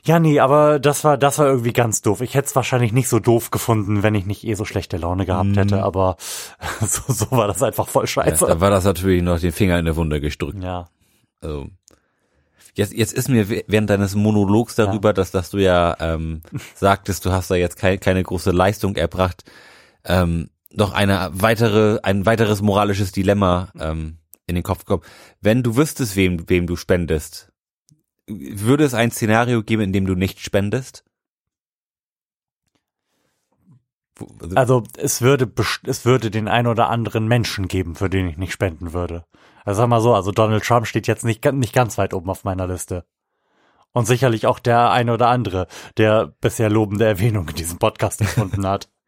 Ja, 0.05 0.19
nee, 0.19 0.41
aber 0.41 0.79
das 0.79 1.05
war, 1.05 1.19
das 1.19 1.39
war 1.39 1.47
irgendwie 1.47 1.73
ganz 1.73 2.03
doof. 2.03 2.21
Ich 2.21 2.35
hätte 2.35 2.47
es 2.47 2.57
wahrscheinlich 2.57 2.93
nicht 2.93 3.09
so 3.09 3.19
doof 3.19 3.51
gefunden, 3.51 4.03
wenn 4.03 4.15
ich 4.15 4.27
nicht 4.27 4.45
eh 4.45 4.55
so 4.55 4.65
schlechte 4.65 4.97
Laune 4.97 5.27
gehabt 5.27 5.57
hätte, 5.57 5.77
mm. 5.77 5.81
aber 5.81 6.17
so, 6.81 7.13
so 7.13 7.31
war 7.31 7.49
das 7.49 7.63
einfach 7.63 7.89
voll 7.89 8.07
scheiße. 8.07 8.47
Ja, 8.47 8.55
da 8.55 8.61
war 8.61 8.71
das 8.71 8.85
natürlich 8.85 9.23
noch 9.23 9.39
den 9.39 9.53
Finger 9.53 9.79
in 9.79 9.85
der 9.85 9.97
Wunde 9.97 10.21
gestrückt. 10.21 10.63
Ja. 10.63 10.89
Also. 11.41 11.69
Jetzt, 12.75 12.93
jetzt 12.93 13.13
ist 13.13 13.29
mir 13.29 13.49
während 13.49 13.91
deines 13.91 14.15
Monologs 14.15 14.77
darüber, 14.77 15.09
ja. 15.09 15.13
dass, 15.13 15.33
dass 15.33 15.51
du 15.51 15.59
ja 15.59 15.97
ähm, 15.99 16.43
sagtest, 16.75 17.27
du 17.27 17.33
hast 17.33 17.51
da 17.51 17.57
jetzt 17.57 17.77
keine, 17.77 17.99
keine 17.99 18.23
große 18.23 18.53
Leistung 18.53 18.95
erbracht, 18.95 19.45
ähm, 20.05 20.51
noch 20.73 20.93
eine 20.93 21.31
weitere, 21.33 21.99
ein 22.03 22.25
weiteres 22.25 22.63
moralisches 22.63 23.11
Dilemma 23.11 23.71
ähm, 23.81 24.19
in 24.47 24.55
den 24.55 24.63
Kopf 24.63 24.81
gekommen. 24.85 25.03
Wenn 25.41 25.63
du 25.63 25.77
wüsstest, 25.77 26.15
wem, 26.15 26.49
wem 26.49 26.67
du 26.67 26.77
spendest, 26.77 27.53
würde 28.29 28.85
es 28.85 28.95
ein 28.95 29.11
Szenario 29.11 29.63
geben, 29.63 29.83
in 29.83 29.93
dem 29.93 30.07
du 30.07 30.15
nicht 30.15 30.41
spendest? 30.41 31.05
Also, 34.41 34.57
also 34.57 34.83
es 34.97 35.23
würde 35.23 35.51
es 35.85 36.05
würde 36.05 36.31
den 36.31 36.49
ein 36.49 36.67
oder 36.67 36.89
anderen 36.89 37.29
Menschen 37.29 37.69
geben, 37.69 37.95
für 37.95 38.11
den 38.11 38.29
ich 38.29 38.37
nicht 38.37 38.53
spenden 38.53 38.93
würde. 38.93 39.25
Also 39.65 39.79
sag 39.83 39.89
mal 39.89 40.01
so, 40.01 40.15
also 40.15 40.33
Donald 40.33 40.65
Trump 40.65 40.87
steht 40.87 41.07
jetzt 41.07 41.25
nicht 41.25 41.45
nicht 41.53 41.73
ganz 41.73 41.99
weit 41.99 42.15
oben 42.15 42.31
auf 42.31 42.45
meiner 42.45 42.67
Liste. 42.67 43.05
Und 43.93 44.07
sicherlich 44.07 44.47
auch 44.47 44.59
der 44.59 44.91
eine 44.91 45.15
oder 45.15 45.29
andere, 45.29 45.67
der 45.97 46.35
bisher 46.41 46.69
lobende 46.69 47.07
Erwähnung 47.07 47.49
in 47.49 47.55
diesem 47.55 47.79
Podcast 47.79 48.19
gefunden 48.19 48.67
hat. 48.67 48.89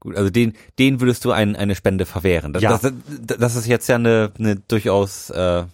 Gut, 0.00 0.16
also 0.16 0.30
den, 0.30 0.54
den 0.80 1.00
würdest 1.00 1.24
du 1.24 1.30
ein, 1.30 1.54
eine 1.54 1.76
Spende 1.76 2.06
verwehren. 2.06 2.52
Das, 2.52 2.62
ja. 2.62 2.76
das, 2.76 2.92
das 3.38 3.54
ist 3.54 3.66
jetzt 3.68 3.88
ja 3.88 3.96
eine, 3.96 4.32
eine 4.36 4.56
durchaus 4.56 5.30
äh, 5.30 5.64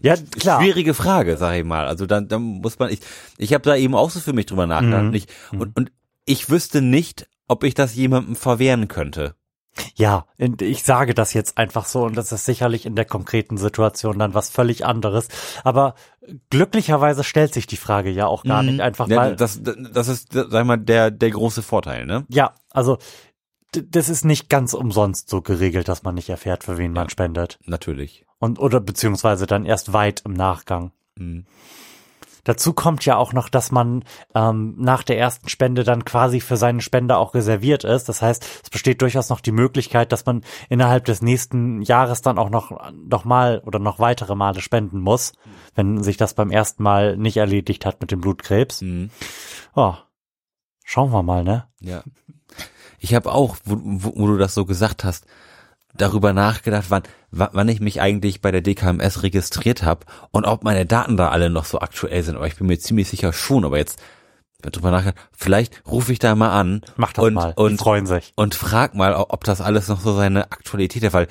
ja, 0.00 0.16
klar. 0.16 0.60
Schwierige 0.60 0.94
Frage, 0.94 1.36
sag 1.36 1.56
ich 1.56 1.64
mal. 1.64 1.86
Also 1.86 2.06
dann, 2.06 2.28
dann 2.28 2.42
muss 2.42 2.78
man, 2.78 2.90
ich, 2.90 3.00
ich 3.38 3.52
habe 3.52 3.62
da 3.62 3.76
eben 3.76 3.94
auch 3.94 4.10
so 4.10 4.20
für 4.20 4.32
mich 4.32 4.46
drüber 4.46 4.66
nachgedacht. 4.66 5.02
Mhm. 5.02 5.08
Und, 5.08 5.14
ich, 5.14 5.26
mhm. 5.52 5.60
und, 5.60 5.76
und 5.76 5.92
ich 6.24 6.50
wüsste 6.50 6.82
nicht, 6.82 7.28
ob 7.48 7.64
ich 7.64 7.74
das 7.74 7.94
jemandem 7.94 8.36
verwehren 8.36 8.88
könnte. 8.88 9.34
Ja, 9.94 10.26
ich 10.60 10.84
sage 10.84 11.14
das 11.14 11.34
jetzt 11.34 11.58
einfach 11.58 11.84
so 11.84 12.04
und 12.04 12.16
das 12.16 12.32
ist 12.32 12.46
sicherlich 12.46 12.86
in 12.86 12.96
der 12.96 13.04
konkreten 13.04 13.58
Situation 13.58 14.18
dann 14.18 14.34
was 14.34 14.48
völlig 14.48 14.86
anderes. 14.86 15.28
Aber 15.64 15.94
glücklicherweise 16.50 17.24
stellt 17.24 17.52
sich 17.52 17.66
die 17.66 17.76
Frage 17.76 18.10
ja 18.10 18.26
auch 18.26 18.44
gar 18.44 18.62
mhm. 18.62 18.70
nicht 18.70 18.80
einfach 18.80 19.08
ja, 19.08 19.16
weil 19.16 19.36
das 19.36 19.60
das 19.62 20.08
ist 20.08 20.32
sag 20.32 20.52
ich 20.52 20.64
mal 20.64 20.78
der 20.78 21.10
der 21.10 21.30
große 21.30 21.62
Vorteil, 21.62 22.06
ne? 22.06 22.24
Ja, 22.28 22.54
also 22.70 22.98
das 23.72 24.08
ist 24.08 24.24
nicht 24.24 24.48
ganz 24.48 24.72
umsonst 24.72 25.28
so 25.28 25.42
geregelt, 25.42 25.88
dass 25.88 26.02
man 26.02 26.14
nicht 26.14 26.30
erfährt, 26.30 26.64
für 26.64 26.78
wen 26.78 26.94
ja, 26.94 27.02
man 27.02 27.10
spendet. 27.10 27.58
Natürlich. 27.66 28.25
Und 28.38 28.58
oder 28.58 28.80
beziehungsweise 28.80 29.46
dann 29.46 29.64
erst 29.64 29.92
weit 29.92 30.22
im 30.24 30.34
Nachgang. 30.34 30.92
Mhm. 31.18 31.46
Dazu 32.46 32.74
kommt 32.74 33.04
ja 33.04 33.16
auch 33.16 33.32
noch, 33.32 33.48
dass 33.48 33.72
man 33.72 34.04
ähm, 34.32 34.76
nach 34.78 35.02
der 35.02 35.18
ersten 35.18 35.48
Spende 35.48 35.82
dann 35.82 36.04
quasi 36.04 36.40
für 36.40 36.56
seinen 36.56 36.80
Spender 36.80 37.18
auch 37.18 37.34
reserviert 37.34 37.82
ist. 37.82 38.08
Das 38.08 38.22
heißt, 38.22 38.62
es 38.62 38.70
besteht 38.70 39.02
durchaus 39.02 39.30
noch 39.30 39.40
die 39.40 39.50
Möglichkeit, 39.50 40.12
dass 40.12 40.24
man 40.26 40.44
innerhalb 40.68 41.04
des 41.06 41.22
nächsten 41.22 41.82
Jahres 41.82 42.22
dann 42.22 42.38
auch 42.38 42.48
noch, 42.48 42.92
noch 42.92 43.24
mal 43.24 43.62
oder 43.66 43.80
noch 43.80 43.98
weitere 43.98 44.36
Male 44.36 44.60
spenden 44.60 45.00
muss, 45.00 45.32
wenn 45.74 46.04
sich 46.04 46.18
das 46.18 46.34
beim 46.34 46.52
ersten 46.52 46.84
Mal 46.84 47.16
nicht 47.16 47.36
erledigt 47.36 47.84
hat 47.84 48.00
mit 48.00 48.12
dem 48.12 48.20
Blutkrebs. 48.20 48.80
Mhm. 48.82 49.10
Oh, 49.74 49.94
schauen 50.84 51.10
wir 51.10 51.24
mal, 51.24 51.42
ne? 51.42 51.66
Ja. 51.80 52.04
Ich 53.00 53.12
habe 53.12 53.32
auch, 53.32 53.56
wo, 53.64 53.76
wo, 53.82 54.12
wo 54.14 54.26
du 54.28 54.36
das 54.38 54.54
so 54.54 54.64
gesagt 54.66 55.02
hast, 55.02 55.26
darüber 55.96 56.32
nachgedacht, 56.32 56.86
wann, 56.88 57.02
wann 57.30 57.68
ich 57.68 57.80
mich 57.80 58.00
eigentlich 58.00 58.40
bei 58.40 58.50
der 58.50 58.60
DKMS 58.60 59.22
registriert 59.22 59.82
habe 59.82 60.06
und 60.30 60.44
ob 60.44 60.64
meine 60.64 60.86
Daten 60.86 61.16
da 61.16 61.28
alle 61.28 61.50
noch 61.50 61.64
so 61.64 61.80
aktuell 61.80 62.22
sind. 62.22 62.36
Aber 62.36 62.46
ich 62.46 62.56
bin 62.56 62.66
mir 62.66 62.78
ziemlich 62.78 63.08
sicher 63.08 63.32
schon. 63.32 63.64
Aber 63.64 63.78
jetzt 63.78 64.00
darüber 64.62 64.90
nachgedacht, 64.90 65.18
vielleicht 65.32 65.82
rufe 65.86 66.12
ich 66.12 66.18
da 66.18 66.34
mal 66.34 66.58
an. 66.58 66.82
Mach 66.96 67.12
das 67.12 67.24
und, 67.24 67.34
mal. 67.34 67.52
Und, 67.56 67.72
Die 67.72 67.76
freuen 67.78 68.06
sich. 68.06 68.32
Und 68.36 68.54
frag 68.54 68.94
mal, 68.94 69.14
ob 69.14 69.44
das 69.44 69.60
alles 69.60 69.88
noch 69.88 70.00
so 70.00 70.14
seine 70.14 70.52
Aktualität 70.52 71.04
hat, 71.04 71.12
weil 71.12 71.28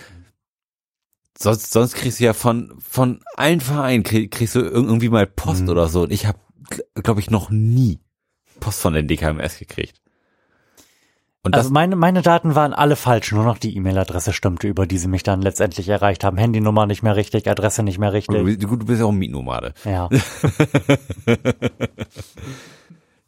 sonst, 1.37 1.71
sonst 1.71 1.95
kriegst 1.95 2.19
du 2.19 2.23
ja 2.23 2.33
von, 2.33 2.73
von 2.79 3.21
allen 3.35 3.61
Vereinen 3.61 4.03
krieg, 4.03 4.31
kriegst 4.31 4.55
du 4.55 4.59
irgendwie 4.59 5.09
mal 5.09 5.27
Post 5.27 5.63
mhm. 5.63 5.69
oder 5.69 5.89
so. 5.89 6.03
Und 6.03 6.11
ich 6.11 6.25
habe, 6.25 6.39
glaube 6.95 7.19
ich, 7.19 7.29
noch 7.29 7.49
nie 7.49 7.99
Post 8.59 8.79
von 8.79 8.93
der 8.93 9.03
DKMS 9.03 9.59
gekriegt. 9.59 10.01
Und 11.45 11.55
also 11.55 11.69
meine, 11.69 11.95
meine 11.95 12.23
Daten 12.23 12.55
waren 12.55 12.73
alle 12.73 12.95
falsch, 12.95 13.31
nur 13.31 13.43
noch 13.43 13.59
die 13.59 13.77
E-Mail-Adresse 13.77 14.33
stimmte, 14.33 14.67
über 14.67 14.87
die 14.87 14.97
sie 14.97 15.07
mich 15.07 15.21
dann 15.21 15.43
letztendlich 15.43 15.87
erreicht 15.87 16.23
haben. 16.23 16.37
Handynummer 16.37 16.87
nicht 16.87 17.03
mehr 17.03 17.15
richtig, 17.15 17.47
Adresse 17.47 17.83
nicht 17.83 17.99
mehr 17.99 18.13
richtig. 18.13 18.57
Du, 18.57 18.75
du 18.75 18.85
bist 18.85 18.99
ja 18.99 19.05
auch 19.05 19.11
ein 19.11 19.17
Mietnomade. 19.17 19.75
Ja. 19.85 20.09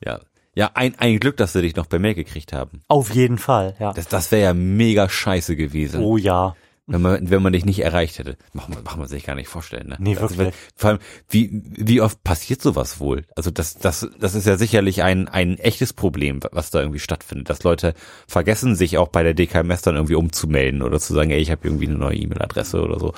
ja. 0.03 0.19
Ja, 0.55 0.71
ein, 0.73 0.95
ein 0.97 1.19
Glück, 1.19 1.37
dass 1.37 1.53
sie 1.53 1.61
dich 1.61 1.75
noch 1.75 1.87
per 1.87 1.99
Mail 1.99 2.15
gekriegt 2.15 2.51
haben. 2.51 2.81
Auf 2.87 3.13
jeden 3.13 3.37
Fall, 3.37 3.75
ja. 3.79 3.93
Das, 3.93 4.07
das 4.07 4.31
wäre 4.31 4.41
ja 4.41 4.53
mega 4.55 5.07
scheiße 5.07 5.55
gewesen. 5.55 6.01
Oh 6.01 6.17
ja 6.17 6.55
wenn 6.87 7.01
man, 7.01 7.29
wenn 7.29 7.43
man 7.43 7.53
dich 7.53 7.65
nicht 7.65 7.79
erreicht 7.79 8.17
hätte. 8.17 8.37
Macht 8.53 8.69
man, 8.69 8.83
macht 8.83 8.97
man 8.97 9.07
sich 9.07 9.25
gar 9.25 9.35
nicht 9.35 9.49
vorstellen. 9.49 9.89
Ne? 9.89 9.97
Nee, 9.99 10.19
wirklich. 10.19 10.39
Also, 10.39 10.51
vor 10.75 10.89
allem, 10.89 10.99
wie, 11.29 11.61
wie 11.63 12.01
oft 12.01 12.23
passiert 12.23 12.61
sowas 12.61 12.99
wohl? 12.99 13.25
Also 13.35 13.51
das, 13.51 13.77
das, 13.77 14.09
das 14.19 14.35
ist 14.35 14.47
ja 14.47 14.57
sicherlich 14.57 15.03
ein, 15.03 15.27
ein 15.27 15.57
echtes 15.57 15.93
Problem, 15.93 16.39
was 16.51 16.71
da 16.71 16.79
irgendwie 16.79 16.99
stattfindet, 16.99 17.49
dass 17.49 17.63
Leute 17.63 17.93
vergessen, 18.27 18.75
sich 18.75 18.97
auch 18.97 19.09
bei 19.09 19.23
der 19.23 19.33
DKMS 19.33 19.81
dann 19.81 19.95
irgendwie 19.95 20.15
umzumelden 20.15 20.81
oder 20.81 20.99
zu 20.99 21.13
sagen, 21.13 21.29
ey, 21.29 21.39
ich 21.39 21.51
habe 21.51 21.67
irgendwie 21.67 21.87
eine 21.87 21.97
neue 21.97 22.15
E-Mail-Adresse 22.15 22.81
oder 22.81 22.99
so. 22.99 23.13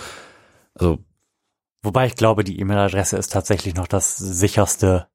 Also 0.73 0.99
Wobei 1.82 2.08
ich 2.08 2.15
glaube, 2.15 2.43
die 2.43 2.60
E-Mail-Adresse 2.60 3.15
ist 3.15 3.32
tatsächlich 3.32 3.75
noch 3.75 3.88
das 3.88 4.17
sicherste 4.17 5.08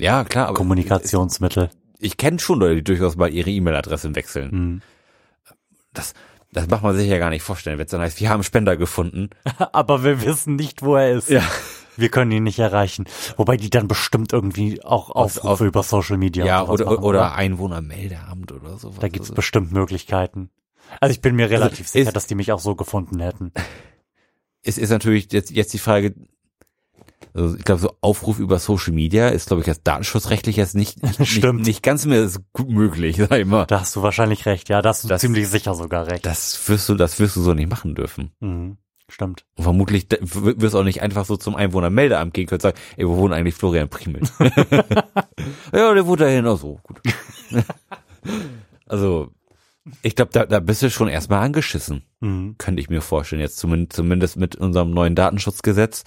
ja, 0.00 0.24
klar, 0.24 0.48
aber 0.48 0.56
Kommunikationsmittel. 0.56 1.68
Ich 1.98 2.16
kenne 2.16 2.38
schon 2.38 2.58
Leute, 2.58 2.76
die 2.76 2.84
durchaus 2.84 3.16
mal 3.16 3.32
ihre 3.32 3.50
E-Mail-Adresse 3.50 4.14
wechseln. 4.14 4.50
Mhm. 4.50 4.82
Das, 5.92 6.14
Das 6.52 6.66
macht 6.68 6.82
man 6.82 6.96
sich 6.96 7.08
ja 7.08 7.18
gar 7.18 7.30
nicht 7.30 7.42
vorstellen, 7.42 7.78
wenn 7.78 7.84
es 7.84 7.90
dann 7.92 8.00
heißt, 8.00 8.20
wir 8.20 8.28
haben 8.28 8.42
Spender 8.42 8.76
gefunden. 8.76 9.30
Aber 9.72 10.02
wir 10.02 10.22
wissen 10.24 10.56
nicht, 10.56 10.82
wo 10.82 10.96
er 10.96 11.12
ist. 11.12 11.30
Ja. 11.30 11.42
Wir 11.96 12.08
können 12.08 12.30
ihn 12.32 12.44
nicht 12.44 12.58
erreichen. 12.58 13.04
Wobei 13.36 13.56
die 13.56 13.68
dann 13.70 13.86
bestimmt 13.86 14.32
irgendwie 14.32 14.82
auch 14.82 15.10
Aufrufe 15.10 15.48
auf- 15.48 15.60
über 15.60 15.82
Social 15.82 16.16
Media 16.16 16.44
Ja, 16.46 16.60
sowas 16.60 16.80
oder, 16.80 16.84
machen, 16.86 17.04
oder 17.04 17.34
Einwohnermeldeamt 17.34 18.52
oder 18.52 18.78
so. 18.78 18.90
Da 18.98 19.08
gibt's 19.08 19.30
bestimmt 19.32 19.70
Möglichkeiten. 19.72 20.50
Also 21.00 21.12
ich 21.12 21.20
bin 21.20 21.36
mir 21.36 21.50
relativ 21.50 21.86
ist- 21.86 21.92
sicher, 21.92 22.10
dass 22.12 22.26
die 22.26 22.34
mich 22.34 22.52
auch 22.52 22.60
so 22.60 22.74
gefunden 22.74 23.20
hätten. 23.20 23.52
Es 24.62 24.76
ist 24.76 24.90
natürlich 24.90 25.32
jetzt, 25.32 25.50
jetzt 25.50 25.72
die 25.72 25.78
Frage, 25.78 26.14
also 27.34 27.56
ich 27.56 27.64
glaube, 27.64 27.80
so 27.80 27.92
Aufruf 28.00 28.38
über 28.38 28.58
Social 28.58 28.92
Media 28.92 29.28
ist, 29.28 29.46
glaube 29.48 29.60
ich, 29.60 29.66
jetzt 29.66 29.82
datenschutzrechtlich 29.86 30.56
jetzt 30.56 30.74
nicht, 30.74 31.02
nicht, 31.02 31.26
Stimmt. 31.28 31.60
nicht, 31.60 31.66
nicht 31.66 31.82
ganz 31.82 32.06
mehr 32.06 32.28
gut 32.52 32.68
möglich, 32.70 33.16
sag 33.16 33.32
ich 33.38 33.46
mal. 33.46 33.66
Da 33.66 33.80
hast 33.80 33.94
du 33.96 34.02
wahrscheinlich 34.02 34.46
recht. 34.46 34.68
Ja, 34.68 34.82
da 34.82 34.88
hast 34.90 35.04
du 35.04 35.08
Das- 35.08 35.20
ziemlich 35.20 35.48
sicher 35.48 35.74
sogar 35.74 36.06
recht. 36.06 36.24
Das 36.26 36.68
wirst 36.68 36.88
du, 36.88 36.94
das 36.94 37.18
wirst 37.20 37.36
du 37.36 37.42
so 37.42 37.54
nicht 37.54 37.68
machen 37.70 37.94
dürfen. 37.94 38.30
Mhm. 38.40 38.76
Stimmt. 39.08 39.44
Und 39.56 39.64
vermutlich 39.64 40.06
wirst 40.20 40.74
du 40.74 40.78
auch 40.78 40.84
nicht 40.84 41.02
einfach 41.02 41.24
so 41.24 41.36
zum 41.36 41.56
Einwohnermeldeamt 41.56 42.32
gehen 42.32 42.46
können 42.46 42.58
und 42.58 42.62
sagen, 42.62 42.78
ey, 42.96 43.08
wo 43.08 43.16
wohnt 43.16 43.34
eigentlich 43.34 43.56
Florian 43.56 43.88
Primel? 43.88 44.22
ja, 45.72 45.94
der 45.94 46.06
wohnt 46.06 46.20
da 46.20 46.26
hin, 46.26 46.46
auch 46.46 46.58
so, 46.58 46.78
gut. 46.84 47.00
also, 48.86 49.30
ich 50.02 50.14
glaube, 50.14 50.30
da, 50.32 50.46
da 50.46 50.60
bist 50.60 50.82
du 50.82 50.90
schon 50.90 51.08
erstmal 51.08 51.44
angeschissen, 51.44 52.02
Mhm. 52.20 52.56
könnte 52.58 52.80
ich 52.80 52.90
mir 52.90 53.00
vorstellen. 53.00 53.40
Jetzt 53.40 53.58
zumindest, 53.58 53.94
zumindest 53.94 54.36
mit 54.36 54.56
unserem 54.56 54.90
neuen 54.92 55.14
Datenschutzgesetz 55.14 56.04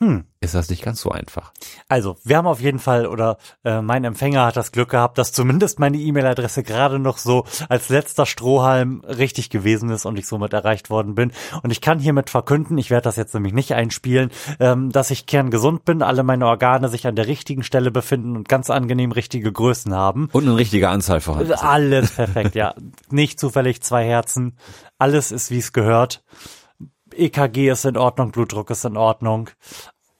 Hm. 0.00 0.26
ist 0.40 0.54
das 0.54 0.70
nicht 0.70 0.84
ganz 0.84 1.00
so 1.00 1.10
einfach. 1.10 1.52
Also, 1.88 2.18
wir 2.22 2.36
haben 2.36 2.46
auf 2.46 2.60
jeden 2.60 2.78
Fall, 2.78 3.04
oder 3.06 3.36
äh, 3.64 3.82
mein 3.82 4.04
Empfänger 4.04 4.46
hat 4.46 4.56
das 4.56 4.70
Glück 4.70 4.90
gehabt, 4.90 5.18
dass 5.18 5.32
zumindest 5.32 5.80
meine 5.80 5.96
E-Mail-Adresse 5.96 6.62
gerade 6.62 7.00
noch 7.00 7.18
so 7.18 7.44
als 7.68 7.88
letzter 7.88 8.24
Strohhalm 8.24 9.00
richtig 9.00 9.50
gewesen 9.50 9.90
ist 9.90 10.06
und 10.06 10.16
ich 10.16 10.28
somit 10.28 10.52
erreicht 10.52 10.88
worden 10.88 11.16
bin. 11.16 11.32
Und 11.64 11.72
ich 11.72 11.80
kann 11.80 11.98
hiermit 11.98 12.30
verkünden, 12.30 12.78
ich 12.78 12.90
werde 12.90 13.04
das 13.04 13.16
jetzt 13.16 13.34
nämlich 13.34 13.52
nicht 13.52 13.72
einspielen, 13.72 14.30
ähm, 14.60 14.90
dass 14.90 15.10
ich 15.10 15.26
kerngesund 15.26 15.84
bin, 15.84 16.02
alle 16.02 16.22
meine 16.22 16.46
Organe 16.46 16.88
sich 16.88 17.08
an 17.08 17.16
der 17.16 17.26
richtigen 17.26 17.64
Stelle 17.64 17.90
befinden 17.90 18.36
und 18.36 18.48
ganz 18.48 18.70
angenehm 18.70 19.10
richtige 19.10 19.50
Größen 19.50 19.92
haben. 19.92 20.28
Und 20.32 20.44
eine 20.44 20.56
richtige 20.56 20.90
Anzahl 20.90 21.20
vorhanden. 21.20 21.52
Alles 21.54 22.12
perfekt, 22.12 22.54
ja. 22.54 22.74
Nicht 23.10 23.40
zufällig 23.40 23.82
zwei 23.82 24.04
Herzen. 24.04 24.56
Alles 24.96 25.32
ist, 25.32 25.50
wie 25.50 25.58
es 25.58 25.72
gehört. 25.72 26.22
EKG 27.18 27.70
ist 27.70 27.84
in 27.84 27.96
Ordnung, 27.96 28.30
Blutdruck 28.30 28.70
ist 28.70 28.84
in 28.84 28.96
Ordnung. 28.96 29.50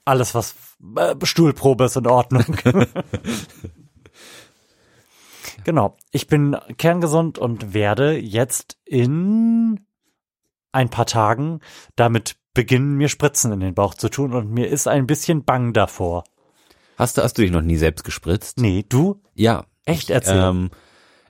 Alles, 0.04 0.34
was 0.34 0.54
äh, 0.96 1.14
Stuhlprobe 1.22 1.84
ist 1.84 1.96
in 1.96 2.06
Ordnung. 2.06 2.44
genau. 5.64 5.96
Ich 6.10 6.26
bin 6.26 6.56
kerngesund 6.76 7.38
und 7.38 7.74
werde 7.74 8.18
jetzt 8.18 8.78
in 8.84 9.80
ein 10.72 10.88
paar 10.88 11.06
Tagen 11.06 11.60
damit 11.96 12.36
beginnen, 12.54 12.96
mir 12.96 13.08
Spritzen 13.08 13.52
in 13.52 13.60
den 13.60 13.74
Bauch 13.74 13.94
zu 13.94 14.08
tun 14.08 14.32
und 14.32 14.50
mir 14.50 14.68
ist 14.68 14.88
ein 14.88 15.06
bisschen 15.06 15.44
bang 15.44 15.72
davor. 15.72 16.24
Hast 16.96 17.16
du, 17.16 17.22
hast 17.22 17.38
du 17.38 17.42
dich 17.42 17.52
noch 17.52 17.62
nie 17.62 17.76
selbst 17.76 18.04
gespritzt? 18.04 18.58
Nee, 18.58 18.84
du? 18.88 19.22
Ja. 19.34 19.64
Echt? 19.84 20.10
Erzähl. 20.10 20.42
Ähm, 20.42 20.70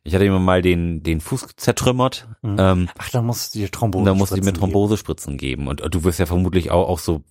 ich 0.09 0.15
hatte 0.15 0.25
immer 0.25 0.39
mal 0.39 0.63
den, 0.63 1.03
den 1.03 1.21
Fuß 1.21 1.49
zertrümmert. 1.57 2.27
Ähm, 2.43 2.89
Ach, 2.97 3.11
da 3.11 3.21
musst 3.21 3.55
du 3.55 3.59
dir 3.59 3.71
Thrombose 3.71 4.01
Und 4.01 4.07
da 4.07 4.15
musste 4.15 4.37
ich 4.37 4.41
mir 4.41 4.49
spritzen 4.49 4.61
geben. 4.61 4.73
Thrombosespritzen 4.73 5.37
geben. 5.37 5.69
Und, 5.69 5.83
und 5.83 5.95
du 5.95 6.03
wirst 6.05 6.19
ja 6.19 6.27
vermutlich 6.27 6.71
auch, 6.71 6.89
auch 6.89 6.99
so 6.99 7.23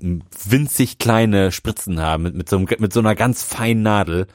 winzig 0.00 0.98
kleine 0.98 1.50
Spritzen 1.50 2.00
haben 2.00 2.24
mit, 2.24 2.34
mit, 2.34 2.48
so, 2.50 2.56
einem, 2.56 2.66
mit 2.78 2.92
so 2.92 3.00
einer 3.00 3.14
ganz 3.14 3.42
feinen 3.42 3.82
Nadel. 3.82 4.26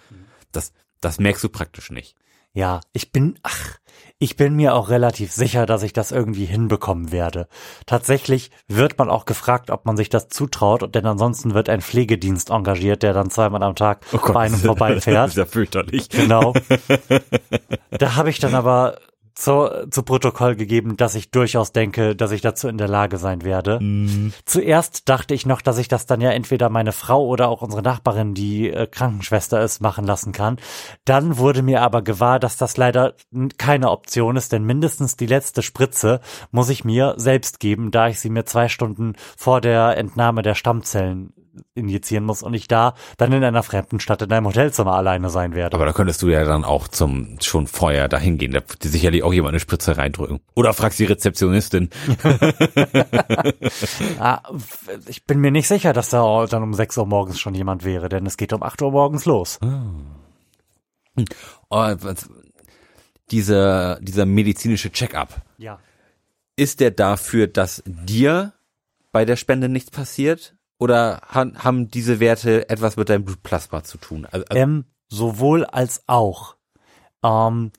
Das, 0.52 0.74
das 1.00 1.20
merkst 1.20 1.44
du 1.44 1.50
praktisch 1.50 1.92
nicht. 1.92 2.16
Ja, 2.54 2.82
ich 2.92 3.12
bin, 3.12 3.38
ach, 3.44 3.78
ich 4.22 4.36
bin 4.36 4.56
mir 4.56 4.76
auch 4.76 4.90
relativ 4.90 5.32
sicher, 5.32 5.66
dass 5.66 5.82
ich 5.82 5.94
das 5.94 6.12
irgendwie 6.12 6.46
hinbekommen 6.46 7.12
werde. 7.12 7.48
Tatsächlich 7.88 8.52
wird 8.68 9.00
man 9.00 9.10
auch 9.10 9.26
gefragt, 9.26 9.72
ob 9.72 9.88
man 9.88 9.98
sich 9.98 10.10
das 10.10 10.28
zutraut, 10.30 10.94
denn 10.94 11.08
ansonsten 11.08 11.56
wird 11.56 11.70
ein 11.70 11.82
Pflegedienst 11.82 12.52
engagiert, 12.52 13.02
der 13.02 13.14
dann 13.14 13.32
zweimal 13.32 13.64
am 13.64 13.76
Tag 13.76 14.06
bei 14.12 14.42
einem 14.42 14.52
das 14.52 14.60
ist 14.60 14.66
vorbeifährt. 14.68 15.34
ja 15.34 15.46
fürchterlich. 15.46 16.10
Genau. 16.10 16.54
Da 17.90 18.16
habe 18.16 18.30
ich 18.30 18.38
dann 18.38 18.54
aber 18.54 19.00
zu, 19.42 19.88
zu 19.90 20.04
Protokoll 20.04 20.56
gegeben, 20.56 20.98
dass 20.98 21.16
ich 21.16 21.32
durchaus 21.32 21.72
denke, 21.72 22.16
dass 22.16 22.32
ich 22.32 22.42
dazu 22.42 22.68
in 22.68 22.78
der 22.78 22.88
Lage 22.88 23.18
sein 23.18 23.44
werde. 23.44 23.80
Zuerst 24.46 25.10
dachte 25.10 25.34
ich 25.34 25.48
noch, 25.48 25.62
dass 25.62 25.80
ich 25.80 25.88
das 25.88 26.06
dann 26.06 26.22
ja 26.22 26.30
entweder 26.30 26.70
meine 26.70 26.92
Frau 26.92 27.26
oder 27.26 27.50
auch 27.50 27.64
unsere 27.64 27.82
Nachbarin, 27.82 28.36
die 28.36 28.70
äh, 28.70 28.86
Krankenschwester 28.86 29.62
ist, 29.62 29.82
machen 29.82 30.06
lassen 30.06 30.32
kann. 30.32 30.58
Dann 31.06 31.38
wurde 31.38 31.64
mir 31.64 31.82
aber 31.82 32.04
gewahr, 32.04 32.40
dass 32.40 32.58
das 32.58 32.78
leider 32.78 33.16
keine 33.58 33.90
Option 33.90 34.36
ist, 34.36 34.52
denn 34.52 34.64
mindestens 34.64 35.18
die 35.18 35.26
letzte 35.26 35.64
Spritze 35.64 36.22
muss 36.52 36.70
ich 36.70 36.86
mir 36.86 37.16
selbst 37.18 37.60
geben, 37.60 37.90
da 37.90 38.10
ich 38.10 38.20
sie 38.20 38.30
mir 38.30 38.46
zwei 38.46 38.68
Stunden 38.68 39.14
vor 39.36 39.60
der 39.60 39.98
Entnahme 39.98 40.44
der 40.44 40.56
Stammzellen 40.56 41.34
injizieren 41.76 42.24
muss 42.24 42.44
und 42.44 42.54
ich 42.54 42.68
da 42.68 42.96
dann 43.18 43.32
in 43.34 43.44
einer 43.44 43.64
fremden 43.64 44.00
Stadt 44.00 44.22
in 44.22 44.32
einem 44.32 44.48
Hotelzimmer 44.48 44.94
alleine 44.94 45.30
sein 45.30 45.54
werde. 45.54 45.76
Aber 45.76 45.86
da 45.86 45.94
könntest 45.94 46.22
du 46.22 46.30
ja 46.30 46.44
dann 46.46 46.64
auch 46.64 46.88
zum 46.88 47.38
schon 47.42 47.68
vorher 47.68 48.08
dahin 48.08 48.38
gehen. 48.38 48.52
Da 48.52 48.62
wird 48.62 48.84
sicherlich 48.84 49.24
auch 49.24 49.34
jemand 49.34 49.54
eine 49.54 49.60
Spritze 49.60 49.98
reindrücken. 49.98 50.40
Oder 50.56 50.74
fragst 50.74 51.00
die 51.00 51.06
Rezeptionistin. 51.06 51.90
Ah, 54.20 54.42
ich 55.08 55.26
bin 55.26 55.40
mir 55.40 55.52
nicht 55.52 55.68
sicher, 55.68 55.94
dass 55.94 56.10
da 56.10 56.46
dann 56.46 56.64
um 56.64 56.74
6 56.74 56.98
Uhr 56.98 57.06
morgens 57.06 57.40
schon 57.40 57.56
jemand 57.56 57.84
wäre, 57.84 58.10
denn 58.10 58.26
es 58.26 58.38
geht 58.38 58.54
um 58.54 58.62
8 58.62 58.82
Uhr 58.82 58.92
morgens 58.92 59.26
los. 59.26 59.60
Oh, 59.64 61.26
was, 61.70 62.30
dieser, 63.32 64.00
dieser 64.02 64.26
medizinische 64.26 64.92
Check-up. 64.92 65.42
Ja. 65.58 65.80
Ist 66.56 66.80
der 66.80 66.92
dafür, 66.92 67.48
dass 67.48 67.82
dir 67.86 68.54
bei 69.12 69.26
der 69.26 69.36
Spende 69.36 69.70
nichts 69.70 69.92
passiert? 69.92 70.56
Oder 70.82 71.22
han, 71.28 71.64
haben 71.64 71.90
diese 71.90 72.20
Werte 72.20 72.68
etwas 72.68 72.98
mit 72.98 73.08
deinem 73.08 73.24
Blutplasma 73.24 73.84
zu 73.84 74.00
tun? 74.00 74.26
Also, 74.26 74.48
also, 74.50 74.60
Ähm, 74.60 74.86
sowohl 75.10 75.64
als 75.64 76.02
auch. 76.08 76.56
Ähm, 77.24 77.72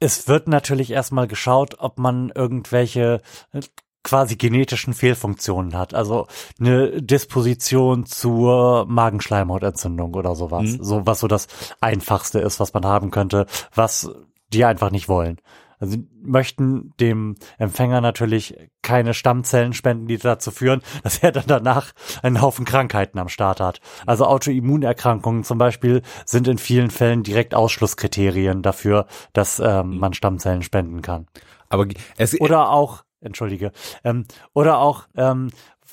es 0.00 0.26
wird 0.26 0.48
natürlich 0.48 0.92
erstmal 0.92 1.26
geschaut, 1.26 1.74
ob 1.78 1.98
man 1.98 2.32
irgendwelche 2.34 3.20
äh, 3.52 3.60
quasi 4.02 4.36
genetischen 4.36 4.94
Fehlfunktionen 4.94 5.76
hat. 5.76 5.92
Also 5.92 6.26
eine 6.58 7.02
Disposition 7.02 8.06
zur 8.06 8.86
Magenschleimhautentzündung 8.86 10.14
oder 10.14 10.34
sowas. 10.34 10.62
Mhm. 10.62 10.82
So, 10.82 11.06
was 11.06 11.20
so 11.20 11.28
das 11.28 11.48
Einfachste 11.82 12.38
ist, 12.38 12.60
was 12.60 12.72
man 12.72 12.86
haben 12.86 13.10
könnte, 13.10 13.44
was 13.74 14.10
die 14.54 14.64
einfach 14.64 14.90
nicht 14.90 15.10
wollen. 15.10 15.38
Also 15.78 15.94
sie 15.94 16.08
möchten 16.22 16.92
dem 17.00 17.36
Empfänger 17.58 18.00
natürlich 18.00 18.56
keine 18.82 19.14
Stammzellen 19.14 19.72
spenden, 19.72 20.06
die 20.06 20.18
dazu 20.18 20.50
führen, 20.50 20.82
dass 21.02 21.18
er 21.18 21.32
dann 21.32 21.46
danach 21.46 21.92
einen 22.22 22.40
Haufen 22.40 22.64
Krankheiten 22.64 23.18
am 23.18 23.28
Start 23.28 23.60
hat. 23.60 23.80
Also 24.06 24.26
Autoimmunerkrankungen 24.26 25.44
zum 25.44 25.58
Beispiel 25.58 26.02
sind 26.24 26.48
in 26.48 26.58
vielen 26.58 26.90
Fällen 26.90 27.22
direkt 27.22 27.54
Ausschlusskriterien 27.54 28.62
dafür, 28.62 29.06
dass 29.32 29.60
ähm, 29.60 29.98
man 29.98 30.14
Stammzellen 30.14 30.62
spenden 30.62 31.02
kann. 31.02 31.26
aber 31.68 31.86
es, 32.16 32.40
Oder 32.40 32.70
auch, 32.70 33.04
entschuldige, 33.20 33.72
ähm, 34.04 34.24
oder 34.54 34.78
auch, 34.78 35.06
ähm, 35.16 35.50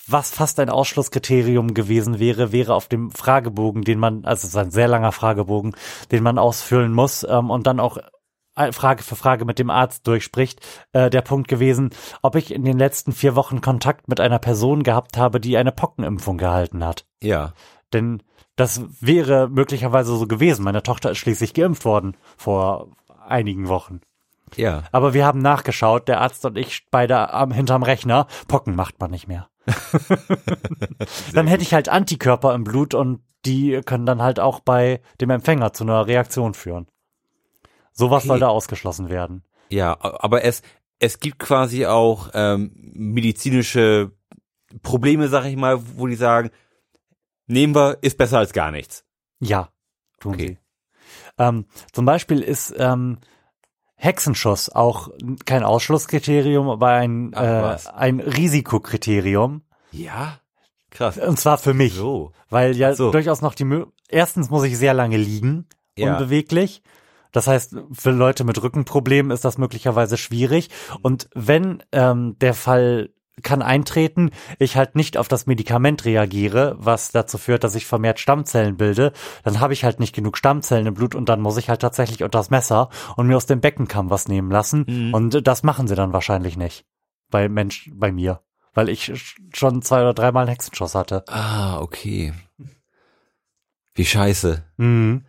was 0.08 0.32
fast 0.32 0.60
ein 0.60 0.70
Ausschlusskriterium 0.70 1.74
gewesen 1.74 2.20
wäre, 2.20 2.52
wäre 2.52 2.74
auf 2.74 2.88
dem 2.88 3.10
Fragebogen, 3.12 3.84
den 3.84 4.00
man, 4.00 4.26
also 4.26 4.46
es 4.46 4.50
ist 4.50 4.58
ein 4.58 4.72
sehr 4.72 4.88
langer 4.88 5.12
Fragebogen, 5.12 5.76
den 6.12 6.24
man 6.24 6.38
ausfüllen 6.38 6.92
muss 6.92 7.26
ähm, 7.28 7.50
und 7.50 7.68
dann 7.68 7.80
auch 7.80 7.98
Frage 8.72 9.04
für 9.04 9.16
Frage 9.16 9.46
mit 9.46 9.60
dem 9.60 9.70
Arzt 9.70 10.08
durchspricht, 10.08 10.60
äh, 10.92 11.10
der 11.10 11.22
Punkt 11.22 11.48
gewesen, 11.48 11.92
ob 12.22 12.36
ich 12.36 12.54
in 12.54 12.64
den 12.64 12.78
letzten 12.78 13.12
vier 13.12 13.36
Wochen 13.36 13.62
Kontakt 13.62 14.08
mit 14.08 14.20
einer 14.20 14.40
Person 14.40 14.84
gehabt 14.84 15.18
habe, 15.18 15.40
die 15.40 15.58
eine 15.58 15.72
Pockenimpfung 15.72 16.38
gehalten 16.38 16.84
hat. 16.86 17.06
ja. 17.22 17.54
Denn 17.92 18.24
das 18.56 18.82
wäre 19.02 19.50
möglicherweise 19.50 20.16
so 20.16 20.28
gewesen. 20.28 20.64
Meine 20.64 20.84
Tochter 20.84 21.12
ist 21.12 21.18
schließlich 21.18 21.54
geimpft 21.54 21.86
worden 21.86 22.16
vor 22.38 22.90
einigen 23.28 23.68
Wochen. 23.68 24.02
Ja. 24.56 24.84
Aber 24.92 25.14
wir 25.14 25.26
haben 25.26 25.42
nachgeschaut, 25.42 26.08
der 26.08 26.22
Arzt 26.22 26.46
und 26.46 26.58
ich 26.58 26.86
beide 26.92 27.34
am, 27.34 27.52
hinterm 27.52 27.84
Rechner. 27.84 28.28
Pocken 28.48 28.76
macht 28.76 29.00
man 29.00 29.12
nicht 29.12 29.28
mehr. 29.28 29.48
dann 31.34 31.48
hätte 31.48 31.64
ich 31.64 31.74
halt 31.74 31.90
Antikörper 31.90 32.54
im 32.54 32.64
Blut 32.64 32.94
und 32.94 33.22
die 33.46 33.82
können 33.86 34.06
dann 34.06 34.22
halt 34.22 34.40
auch 34.40 34.60
bei 34.60 35.02
dem 35.20 35.30
Empfänger 35.30 35.74
zu 35.74 35.84
einer 35.84 36.06
Reaktion 36.08 36.54
führen. 36.54 36.88
Sowas 37.94 38.24
Okay. 38.24 38.28
soll 38.28 38.40
da 38.40 38.48
ausgeschlossen 38.50 39.10
werden. 39.10 39.44
Ja, 39.70 39.98
aber 40.02 40.44
es, 40.44 40.62
es 41.00 41.20
gibt 41.20 41.40
quasi 41.40 41.86
auch 41.86 42.30
ähm, 42.34 42.72
medizinische 42.94 44.12
Probleme, 44.82 45.28
sag 45.30 45.46
ich 45.46 45.56
mal, 45.56 45.80
wo 45.98 46.08
die 46.08 46.16
sagen, 46.16 46.50
nehmen 47.48 47.76
wir, 47.76 47.98
ist 48.02 48.18
besser 48.18 48.40
als 48.40 48.54
gar 48.54 48.72
nichts. 48.72 49.06
Ja, 49.40 49.70
tun 50.20 50.34
Okay. 50.34 50.48
sie. 50.48 50.58
Ähm, 51.38 51.66
zum 51.92 52.06
Beispiel 52.06 52.42
ist 52.42 52.74
ähm, 52.78 53.18
Hexenschuss 53.96 54.70
auch 54.70 55.10
kein 55.46 55.64
Ausschlusskriterium, 55.64 56.70
aber 56.70 56.88
ein, 56.90 57.32
Ach, 57.36 57.42
äh, 57.86 57.90
ein 57.96 58.20
Risikokriterium. 58.20 59.62
Ja? 59.92 60.40
Krass. 60.90 61.18
Und 61.18 61.40
zwar 61.40 61.58
für 61.58 61.74
mich. 61.74 61.94
So. 61.94 62.32
Weil 62.50 62.76
ja 62.78 62.94
So. 62.94 63.12
durchaus 63.12 63.42
noch 63.42 63.56
die 63.56 63.64
Mö 63.66 63.86
Erstens 64.10 64.50
muss 64.52 64.64
ich 64.64 64.78
sehr 64.78 64.94
lange 64.94 65.18
liegen, 65.18 65.68
Ja. 65.98 66.14
unbeweglich. 66.14 66.82
Das 67.34 67.48
heißt, 67.48 67.76
für 67.92 68.12
Leute 68.12 68.46
mit 68.46 68.62
Rückenproblemen 68.64 69.32
ist 69.32 69.44
das 69.44 69.58
möglicherweise 69.58 70.16
schwierig. 70.16 70.70
Und 71.02 71.30
wenn 71.34 71.84
ähm, 71.92 72.38
der 72.40 72.54
Fall 72.54 73.10
kann 73.42 73.64
eintreten, 73.64 74.30
ich 74.60 74.78
halt 74.78 74.96
nicht 74.96 75.18
auf 75.18 75.28
das 75.28 75.48
Medikament 75.48 76.06
reagiere, 76.06 76.76
was 76.78 77.12
dazu 77.12 77.40
führt, 77.40 77.64
dass 77.64 77.74
ich 77.74 77.88
vermehrt 77.88 78.20
Stammzellen 78.20 78.78
bilde, 78.78 79.12
dann 79.44 79.60
habe 79.60 79.74
ich 79.74 79.84
halt 79.84 80.00
nicht 80.00 80.14
genug 80.14 80.38
Stammzellen 80.38 80.86
im 80.86 80.94
Blut 80.94 81.16
und 81.16 81.28
dann 81.30 81.42
muss 81.42 81.58
ich 81.58 81.68
halt 81.68 81.82
tatsächlich 81.82 82.24
unter 82.24 82.38
das 82.38 82.52
Messer 82.52 82.90
und 83.18 83.28
mir 83.28 83.36
aus 83.36 83.48
dem 83.48 83.60
Beckenkamm 83.60 84.12
was 84.12 84.28
nehmen 84.28 84.52
lassen. 84.52 84.86
Mhm. 84.88 85.14
Und 85.14 85.48
das 85.48 85.64
machen 85.64 85.88
sie 85.88 85.96
dann 85.96 86.14
wahrscheinlich 86.14 86.56
nicht. 86.56 86.86
Bei 87.32 87.50
Mensch, 87.50 87.90
bei 87.94 88.12
mir. 88.12 88.42
Weil 88.76 88.90
ich 88.90 89.12
schon 89.54 89.82
zwei 89.82 90.02
oder 90.02 90.14
dreimal 90.14 90.44
einen 90.44 90.50
Hexenschuss 90.50 90.94
hatte. 90.94 91.24
Ah, 91.28 91.80
okay. 91.80 92.34
Wie 93.96 94.06
scheiße. 94.06 94.64
Mhm. 94.78 95.26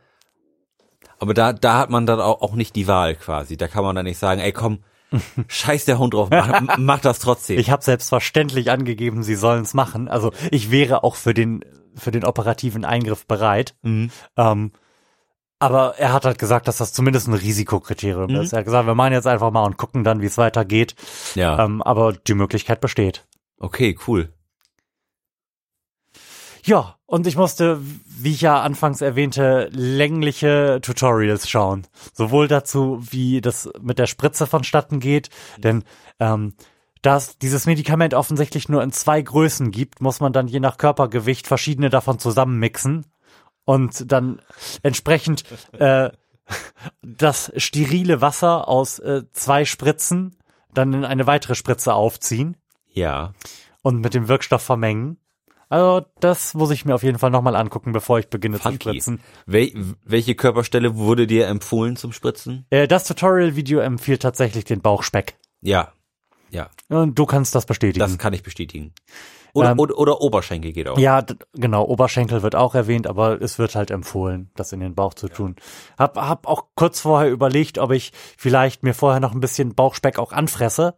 Aber 1.25 1.33
da, 1.33 1.55
da 1.55 1.79
hat 1.79 1.89
man 1.89 2.05
dann 2.05 2.21
auch, 2.21 2.43
auch 2.43 2.55
nicht 2.55 2.77
die 2.77 2.87
Wahl 2.87 3.15
quasi. 3.15 3.57
Da 3.57 3.67
kann 3.67 3.83
man 3.83 3.97
dann 3.97 4.05
nicht 4.05 4.19
sagen, 4.19 4.43
ey 4.43 4.53
komm, 4.53 4.81
scheiß 5.49 5.87
der 5.87 5.99
Hund 5.99 6.13
drauf, 6.13 6.29
mach, 6.31 6.77
mach 6.77 7.01
das 7.01 7.19
trotzdem. 7.19 7.59
Ich 7.59 7.71
habe 7.71 7.83
selbstverständlich 7.83 8.71
angegeben, 8.71 9.23
sie 9.23 9.35
sollen 9.37 9.63
es 9.63 9.73
machen. 9.73 10.07
Also 10.09 10.33
ich 10.51 10.71
wäre 10.71 11.03
auch 11.03 11.17
für 11.17 11.33
den 11.33 11.65
für 11.97 12.11
den 12.11 12.25
operativen 12.27 12.85
Eingriff 12.85 13.27
bereit. 13.27 13.75
Mhm. 13.81 14.11
Ähm, 14.37 14.73
aber 15.61 15.95
er 15.97 16.13
hat 16.13 16.27
halt 16.27 16.39
gesagt, 16.39 16.69
dass 16.69 16.77
das 16.77 16.93
zumindest 16.93 17.27
ein 17.29 17.33
Risikokriterium 17.35 18.33
Mhm. 18.33 18.41
ist. 18.41 18.53
Er 18.53 18.59
hat 18.59 18.65
gesagt, 18.67 18.87
wir 18.87 18.95
machen 18.95 19.15
jetzt 19.15 19.27
einfach 19.27 19.51
mal 19.51 19.65
und 19.65 19.79
gucken 19.79 20.05
dann, 20.05 20.21
wie 20.21 20.27
es 20.27 20.37
weitergeht. 20.37 20.95
Ja, 21.37 21.65
Ähm, 21.65 21.81
aber 21.81 22.13
die 22.13 22.35
Möglichkeit 22.35 22.83
besteht. 22.83 23.25
okay, 23.59 23.97
cool. 24.07 24.29
Ja, 26.67 26.97
und 27.05 27.27
ich 27.27 27.37
musste, 27.37 27.79
wie 28.07 28.33
ich 28.33 28.41
ja 28.41 28.63
anfangs 28.63 29.03
erwähnte, 29.03 29.69
längliche 29.73 30.79
Tutorials 30.83 31.49
schauen. 31.49 31.87
Sowohl 32.15 32.49
dazu, 32.49 32.99
wie 33.03 33.43
das 33.43 33.69
mit 33.83 33.99
der 33.99 34.07
Spritze 34.07 34.47
vonstatten 34.47 34.99
geht, 34.99 35.29
denn 35.59 35.85
ähm, 36.21 36.55
da 37.03 37.19
es 37.19 37.37
dieses 37.37 37.67
Medikament 37.67 38.15
offensichtlich 38.15 38.71
nur 38.71 38.83
in 38.83 38.93
zwei 38.93 39.21
Größen 39.21 39.73
gibt, 39.73 40.01
muss 40.01 40.21
man 40.21 40.33
dann 40.33 40.49
je 40.49 40.59
nach 40.59 40.79
Körpergewicht 40.79 41.47
verschiedene 41.47 41.91
davon 41.91 42.19
zusammenmixen 42.19 43.05
und 43.67 44.11
dann 44.11 44.41
entsprechend 44.83 45.45
äh, 45.73 46.11
das 47.03 47.53
sterile 47.59 48.23
Wasser 48.23 48.69
aus 48.69 49.01
äh, 49.01 49.25
zwei 49.33 49.67
Spritzen 49.67 50.39
dann 50.73 50.95
in 50.95 51.05
eine 51.05 51.27
weitere 51.27 51.55
Spritze 51.55 51.93
aufziehen 51.93 52.57
Ja. 52.95 53.35
und 53.83 54.01
mit 54.01 54.15
dem 54.15 54.29
Wirkstoff 54.29 54.63
vermengen. 54.63 55.19
Also 55.75 56.07
das 56.21 56.55
muss 56.55 56.71
ich 56.71 56.85
mir 56.85 56.95
auf 56.95 57.03
jeden 57.03 57.19
Fall 57.19 57.31
nochmal 57.31 57.57
angucken, 57.57 57.91
bevor 57.91 58.21
ich 58.21 58.29
beginne 58.29 58.59
zu 58.59 58.63
Funky. 58.63 58.91
spritzen. 58.91 59.21
Wel 59.45 59.73
welche 60.05 60.37
Körperstelle 60.37 60.95
wurde 60.97 61.27
dir 61.27 61.49
empfohlen 61.49 61.97
zum 61.97 62.13
Spritzen? 62.13 62.65
Äh, 62.71 62.87
das 62.87 63.03
Tutorial-Video 63.09 63.81
empfiehlt 63.81 64.23
tatsächlich 64.23 64.65
den 64.65 64.81
Bauchspeck. 64.83 65.37
Ja. 65.63 65.93
Ja, 66.51 66.71
Und 66.91 67.19
du 67.19 67.27
kannst 67.27 67.57
das 67.57 67.67
bestätigen. 67.67 67.99
das 67.99 68.17
kann 68.19 68.33
ich 68.35 68.45
bestätigen. 68.45 68.93
Oder, 69.53 69.73
Ähm, 69.73 69.81
oder, 69.81 69.99
oder 69.99 70.21
Oberschenkel 70.21 70.71
geht 70.73 70.87
auch. 70.87 70.97
ja, 70.97 71.25
genau, 71.55 71.85
Oberschenkel 71.87 72.43
wird 72.43 72.55
auch 72.55 72.77
erwähnt, 72.77 73.09
aber 73.09 73.43
es 73.43 73.59
wird 73.59 73.75
halt 73.75 73.91
empfohlen, 73.91 74.51
das 74.55 74.71
in 74.73 74.79
den 74.79 74.95
Bauch 74.95 75.15
zu 75.15 75.29
tun. 75.29 75.57
Hab, 75.99 76.17
hab 76.17 76.47
auch 76.47 76.67
kurz 76.77 77.01
vorher 77.01 77.33
überlegt, 77.33 77.79
ob 77.79 77.91
ich 77.91 78.13
vielleicht 78.39 78.85
mir 78.85 78.95
vorher 78.95 79.19
noch 79.19 79.33
ein 79.33 79.41
bisschen 79.41 79.75
Bauchspeck 79.75 80.21
auch 80.21 80.31
anfresse. 80.31 80.95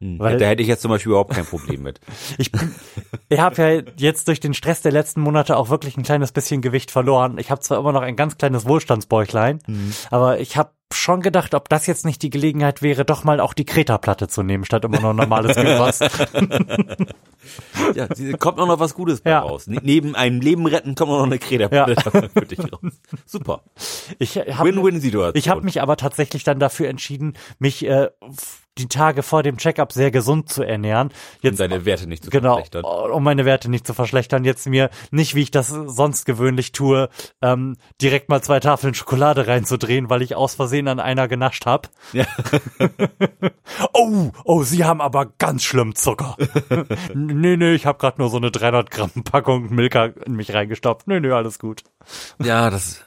Hm. 0.00 0.18
weil- 0.18 0.38
da 0.38 0.46
hätte 0.46 0.62
ich 0.62 0.68
jetzt 0.68 0.82
zum 0.82 0.90
Beispiel 0.90 1.10
überhaupt 1.10 1.32
kein 1.34 1.46
Problem 1.46 1.82
mit. 1.82 2.00
Ich, 2.38 2.50
ich 3.30 3.40
habe 3.40 3.62
ja 3.62 3.82
jetzt 3.96 4.28
durch 4.28 4.40
den 4.40 4.52
Stress 4.54 4.82
der 4.82 4.92
letzten 4.92 5.20
Monate 5.20 5.56
auch 5.56 5.70
wirklich 5.70 5.96
ein 5.96 6.02
kleines 6.02 6.32
bisschen 6.32 6.60
Gewicht 6.60 6.90
verloren. 6.90 7.38
Ich 7.38 7.50
habe 7.50 7.60
zwar 7.60 7.78
immer 7.78 7.92
noch 7.92 8.02
ein 8.02 8.16
ganz 8.16 8.36
kleines 8.36 8.66
Wohlstandsbäuchlein, 8.66 9.60
aber 10.10 10.38
ich 10.40 10.56
habe 10.56 10.70
schon 10.92 11.20
gedacht, 11.20 11.54
ob 11.54 11.68
das 11.68 11.86
jetzt 11.86 12.04
nicht 12.04 12.22
die 12.22 12.30
Gelegenheit 12.30 12.80
wäre, 12.82 13.04
doch 13.04 13.24
mal 13.24 13.40
auch 13.40 13.54
die 13.54 13.64
Kreta-Platte 13.64 14.28
zu 14.28 14.42
nehmen, 14.42 14.64
statt 14.64 14.84
immer 14.84 15.00
nur 15.00 15.14
normales 15.14 15.56
Gyros. 15.60 15.98
Ja, 17.94 18.14
sie- 18.14 18.32
kommt 18.34 18.58
auch 18.58 18.66
noch 18.66 18.78
was 18.78 18.94
Gutes 18.94 19.20
bei 19.20 19.30
Ja. 19.30 19.40
raus. 19.40 19.66
Ne- 19.66 19.80
Neben 19.82 20.14
einem 20.14 20.40
Leben 20.40 20.66
retten 20.66 20.94
kommt 20.94 21.10
noch 21.10 21.22
eine 21.24 21.38
Kreta 21.38 21.74
Ja. 21.74 21.86
für 21.86 22.46
dich 22.46 22.58
raus. 22.60 22.92
Super. 23.24 23.62
Ich 24.18 24.36
habe 24.36 24.68
Win-win-Situation. 24.68 25.36
ich 25.38 25.48
hab 25.48 25.62
mich 25.64 25.80
aber 25.82 25.96
tatsächlich 25.96 26.44
dann 26.44 26.58
dafür 26.60 26.88
entschieden, 26.88 27.34
mich 27.58 27.84
äh, 27.86 28.08
die 28.78 28.88
Tage 28.88 29.22
vor 29.22 29.42
dem 29.42 29.56
Checkup 29.56 29.92
sehr 29.92 30.10
gesund 30.10 30.48
zu 30.48 30.62
ernähren. 30.62 31.08
um 31.08 31.14
Jetzt 31.42 31.60
deine 31.60 31.84
Werte 31.84 32.06
nicht 32.06 32.24
zu 32.24 32.30
Genau, 32.30 32.54
verschlechtern. 32.56 32.84
um 32.84 33.22
meine 33.24 33.44
Werte 33.44 33.70
nicht 33.70 33.86
zu 33.86 33.94
verschlechtern, 33.94 34.44
jetzt 34.44 34.66
mir 34.66 34.90
nicht, 35.10 35.34
wie 35.34 35.42
ich 35.42 35.50
das 35.50 35.68
sonst 35.68 36.24
gewöhnlich 36.26 36.72
tue, 36.72 37.08
ähm, 37.42 37.76
direkt 38.00 38.28
mal 38.28 38.42
zwei 38.42 38.60
Tafeln 38.60 38.94
Schokolade 38.94 39.46
reinzudrehen, 39.46 40.10
weil 40.10 40.22
ich 40.22 40.34
aus 40.34 40.54
Versehen 40.54 40.88
an 40.88 41.00
einer 41.00 41.28
genascht 41.28 41.66
hab. 41.66 41.88
Ja. 42.12 42.26
Oh, 43.92 44.30
oh, 44.44 44.62
Sie 44.62 44.84
haben 44.84 45.00
aber 45.00 45.26
ganz 45.38 45.62
schlimm 45.64 45.94
Zucker. 45.94 46.36
nee, 47.14 47.56
nee, 47.56 47.74
ich 47.74 47.84
habe 47.86 47.98
gerade 47.98 48.20
nur 48.20 48.30
so 48.30 48.36
eine 48.36 48.50
300 48.50 48.90
Gramm 48.90 49.10
Packung 49.24 49.74
Milka 49.74 50.06
in 50.06 50.34
mich 50.34 50.54
reingestopft. 50.54 51.06
Nee, 51.08 51.20
nee, 51.20 51.30
alles 51.30 51.58
gut. 51.58 51.82
Ja, 52.42 52.70
das, 52.70 53.00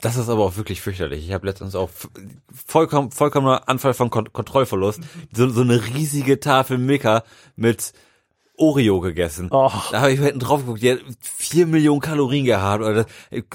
das 0.00 0.16
ist 0.16 0.28
aber 0.28 0.44
auch 0.44 0.56
wirklich 0.56 0.80
fürchterlich. 0.80 1.26
Ich 1.26 1.32
habe 1.32 1.46
letztens 1.46 1.74
auch 1.74 1.90
vollkommen, 2.66 3.10
vollkommener 3.10 3.68
Anfall 3.68 3.94
von 3.94 4.10
Kon 4.10 4.32
Kontrollverlust. 4.32 5.00
So, 5.32 5.48
so 5.48 5.60
eine 5.60 5.84
riesige 5.94 6.40
Tafel 6.40 6.78
Milka 6.78 7.24
mit 7.56 7.92
Oreo 8.58 9.00
gegessen. 9.00 9.48
Oh. 9.50 9.70
Da 9.90 10.00
habe 10.00 10.12
ich 10.12 10.20
hinten 10.20 10.38
drauf 10.40 10.60
geguckt, 10.60 10.82
die 10.82 10.92
hat 10.92 11.00
vier 11.20 11.66
Millionen 11.66 12.00
Kalorien 12.00 12.46
gehabt. 12.46 12.82
Oder 12.82 13.06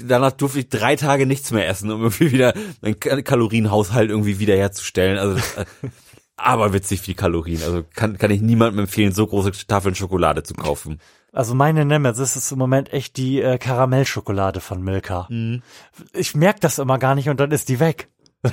danach 0.06 0.32
durfte 0.32 0.60
ich 0.60 0.70
drei 0.70 0.96
Tage 0.96 1.26
nichts 1.26 1.52
mehr 1.52 1.68
essen, 1.68 1.90
um 1.92 2.02
irgendwie 2.02 2.32
wieder 2.32 2.54
meinen 2.82 3.00
Ka- 3.00 3.22
Kalorienhaushalt 3.22 4.12
irgendwie 4.12 4.38
wiederherzustellen. 4.38 5.18
Also 5.18 5.36
das, 5.36 5.58
äh, 5.58 5.66
aber 6.36 6.74
witzig 6.74 7.02
viel 7.02 7.16
Kalorien. 7.16 7.64
Also 7.64 7.84
kann, 7.96 8.18
kann 8.20 8.30
ich 8.32 8.42
niemandem 8.42 8.82
empfehlen, 8.82 9.12
so 9.12 9.26
große 9.26 9.52
Tafeln 9.68 9.96
Schokolade 9.96 10.44
zu 10.44 10.54
kaufen. 10.54 11.00
Also 11.32 11.56
meine 11.56 11.86
Nemesis 11.86 12.36
ist 12.36 12.52
im 12.52 12.58
Moment 12.60 12.92
echt 12.92 13.16
die 13.18 13.42
äh, 13.42 13.58
Karamellschokolade 13.58 14.60
von 14.60 14.82
Milka. 14.82 15.28
Ich 16.14 16.36
merk 16.36 16.60
das 16.60 16.78
immer 16.78 16.98
gar 16.98 17.16
nicht 17.16 17.30
und 17.30 17.40
dann 17.40 17.52
ist 17.52 17.70
die 17.70 17.80
weg. 17.80 18.10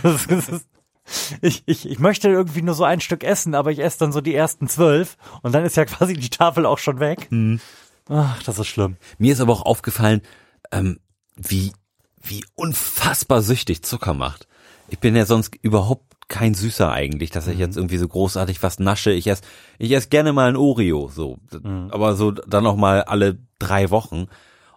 Ich, 1.41 1.62
ich, 1.64 1.89
ich 1.89 1.99
möchte 1.99 2.29
irgendwie 2.29 2.61
nur 2.61 2.74
so 2.74 2.85
ein 2.85 3.01
Stück 3.01 3.24
essen, 3.24 3.55
aber 3.55 3.70
ich 3.70 3.79
esse 3.79 3.99
dann 4.01 4.12
so 4.12 4.20
die 4.20 4.35
ersten 4.35 4.68
zwölf 4.68 5.16
und 5.41 5.55
dann 5.55 5.64
ist 5.64 5.76
ja 5.76 5.85
quasi 5.87 6.14
die 6.14 6.29
Tafel 6.29 6.66
auch 6.66 6.76
schon 6.76 7.01
weg. 7.01 7.29
Ach, 8.09 8.43
das 8.43 8.59
ist 8.59 8.66
schlimm. 8.66 8.97
Mir 9.16 9.33
ist 9.33 9.41
aber 9.41 9.53
auch 9.53 9.62
aufgefallen, 9.62 10.20
ähm, 10.70 11.01
wie, 11.35 11.72
wie 12.20 12.45
unfassbar 12.55 13.43
süchtig 13.43 13.83
Zucker 13.85 14.14
macht. 14.14 14.47
Ich 14.89 14.99
bin 14.99 15.16
ja 15.16 15.26
sonst 15.26 15.55
überhaupt 15.62 16.07
kein 16.29 16.55
Süßer 16.55 16.93
eigentlich, 16.93 17.31
dass 17.31 17.49
ich 17.49 17.59
jetzt 17.59 17.76
irgendwie 17.76 17.97
so 17.97 18.07
großartig 18.07 18.62
was 18.62 18.79
nasche. 18.79 19.11
Ich 19.11 19.26
esse, 19.26 19.43
ich 19.79 19.93
esse 19.93 20.09
gerne 20.09 20.33
mal 20.33 20.49
ein 20.49 20.57
Oreo, 20.57 21.09
so. 21.09 21.39
Aber 21.91 22.14
so 22.14 22.31
dann 22.33 22.64
noch 22.64 22.76
mal 22.76 23.03
alle 23.03 23.39
drei 23.59 23.91
Wochen. 23.91 24.29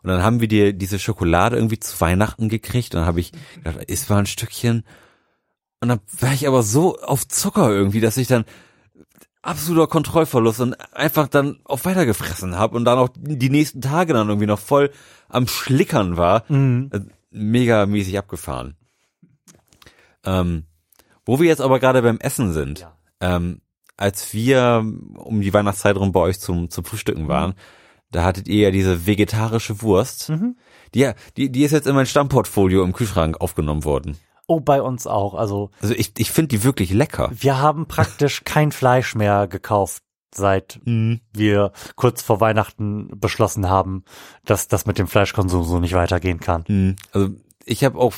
Und 0.04 0.10
dann 0.10 0.24
haben 0.24 0.39
wir 0.39 0.47
dir 0.47 0.74
diese 0.74 0.97
Schokolade 0.97 1.58
irgendwie 1.58 1.80
zu 1.80 1.99
Weihnachten 1.99 2.49
gekriegt. 2.49 2.95
Und 2.95 3.02
dann 3.02 3.08
habe 3.08 3.20
ich 3.20 3.34
gedacht, 3.56 3.84
isst 3.88 4.10
mal 4.10 4.20
ein 4.20 4.26
Stückchen. 4.26 4.84
Und 5.82 5.89
dann 5.89 5.99
war 6.20 6.34
ich 6.34 6.47
aber 6.47 6.64
so 6.64 6.97
auf 6.99 7.28
Zucker 7.28 7.70
irgendwie, 7.70 8.02
dass 8.02 8.18
ich 8.18 8.28
dann 8.28 8.45
absoluter 9.41 9.88
Kontrollverlust 9.88 10.62
und 10.62 10.76
einfach 10.95 11.28
dann 11.28 11.60
auch 11.66 11.84
weitergefressen 11.86 12.58
habe 12.58 12.76
und 12.76 12.86
dann 12.86 12.99
auch 12.99 13.10
die 13.16 13.49
nächsten 13.49 13.82
Tage 13.82 14.14
dann 14.14 14.30
irgendwie 14.30 14.47
noch 14.47 14.60
voll 14.60 14.91
am 15.28 15.47
Schlickern 15.47 16.18
war. 16.18 16.43
Mhm. 16.49 16.89
Äh, 16.91 16.99
Mega 17.34 17.86
mäßig 17.86 18.18
abgefahren. 18.18 18.76
Ähm, 20.26 20.66
wo 21.26 21.39
wir 21.39 21.47
jetzt 21.47 21.61
aber 21.61 21.80
gerade 21.80 22.01
beim 22.01 22.17
Essen 22.19 22.53
sind, 22.53 22.80
Ja. 22.80 22.95
ähm, 23.19 23.61
als 23.97 24.34
wir 24.34 24.84
um 25.17 25.41
die 25.41 25.53
Weihnachtszeit 25.53 25.95
rum 25.95 26.11
bei 26.11 26.19
euch 26.22 26.39
zum, 26.39 26.69
zum 26.69 26.84
Frühstücken 26.84 27.28
waren, 27.28 27.53
da 28.11 28.24
hattet 28.24 28.47
ihr 28.47 28.63
ja 28.63 28.72
diese 28.72 29.05
vegetarische 29.05 29.82
Wurst. 29.84 30.30
Mhm. 30.30 30.57
Die, 30.95 31.09
die, 31.38 31.51
die 31.51 31.63
ist 31.63 31.72
jetzt 31.72 31.88
in 31.88 31.95
mein 31.95 32.05
Stammportfolio 32.07 32.84
im 32.84 32.93
Kühlschrank 32.93 33.39
aufgenommen 33.39 33.84
worden. 33.86 34.17
Oh, 34.47 34.59
bei 34.59 34.82
uns 34.82 35.07
auch. 35.07 35.34
Also 35.36 35.69
Also 35.82 35.93
ich, 35.93 36.11
ich 36.17 36.32
finde 36.32 36.49
die 36.49 36.63
wirklich 36.63 36.91
lecker. 36.91 37.30
wir 37.34 37.59
haben 37.59 37.86
praktisch 37.88 38.41
kein 38.45 38.72
Fleisch 38.74 39.15
mehr 39.15 39.47
gekauft, 39.47 40.03
seit 40.34 40.80
wir 40.86 41.72
kurz 41.95 42.22
vor 42.22 42.41
Weihnachten 42.41 43.11
beschlossen 43.19 43.69
haben, 43.69 44.03
dass 44.43 44.67
das 44.67 44.86
mit 44.86 44.97
dem 44.97 45.07
Fleischkonsum 45.07 45.63
so 45.63 45.80
nicht 45.80 45.93
weitergehen 45.93 46.39
kann. 46.39 46.65
Hm, 46.65 46.95
Also 47.13 47.30
ich 47.65 47.84
habe 47.86 47.97
auch 47.99 48.13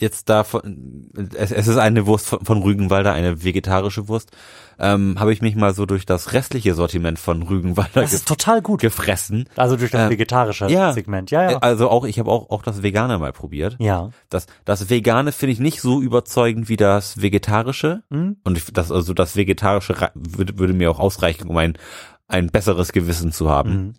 jetzt 0.00 0.28
davon, 0.28 1.08
es, 1.34 1.50
es 1.52 1.66
ist 1.68 1.76
eine 1.76 2.06
Wurst 2.06 2.26
von, 2.26 2.44
von 2.44 2.62
Rügenwalder, 2.62 3.12
eine 3.12 3.42
vegetarische 3.44 4.08
Wurst, 4.08 4.30
ähm, 4.78 5.16
habe 5.18 5.32
ich 5.32 5.42
mich 5.42 5.56
mal 5.56 5.74
so 5.74 5.86
durch 5.86 6.06
das 6.06 6.32
restliche 6.32 6.74
Sortiment 6.74 7.18
von 7.18 7.42
Rügenwalder 7.42 8.00
Das 8.02 8.12
ist 8.12 8.28
total 8.28 8.62
gut. 8.62 8.80
gefressen. 8.80 9.48
Also 9.56 9.76
durch 9.76 9.90
das 9.90 10.02
Ähm, 10.02 10.10
vegetarische 10.10 10.68
ja. 10.68 10.92
Segment. 10.92 11.30
Ja, 11.32 11.50
ja. 11.50 11.58
Also 11.58 11.88
auch, 11.90 12.04
ich 12.04 12.18
habe 12.20 12.30
auch, 12.30 12.50
auch 12.50 12.62
das 12.62 12.82
Vegane 12.82 13.18
mal 13.18 13.32
probiert. 13.32 13.76
ja. 13.80 14.10
Das, 14.30 14.46
das 14.64 14.88
Vegane 14.90 15.32
finde 15.32 15.52
ich 15.54 15.58
nicht 15.60 15.80
so 15.80 16.00
überzeugend 16.00 16.68
wie 16.68 16.76
das 16.76 17.20
Vegetarische. 17.20 18.02
Mhm. 18.10 18.36
Und 18.44 18.56
ich, 18.58 18.66
das, 18.72 18.92
also 18.92 19.14
das 19.14 19.34
Vegetarische 19.36 19.94
würde, 20.14 20.58
würde 20.58 20.72
mir 20.74 20.90
auch 20.90 21.00
ausreichen, 21.00 21.48
um 21.48 21.56
ein, 21.56 21.76
ein 22.28 22.48
besseres 22.48 22.92
Gewissen 22.92 23.32
zu 23.32 23.48
haben. 23.50 23.94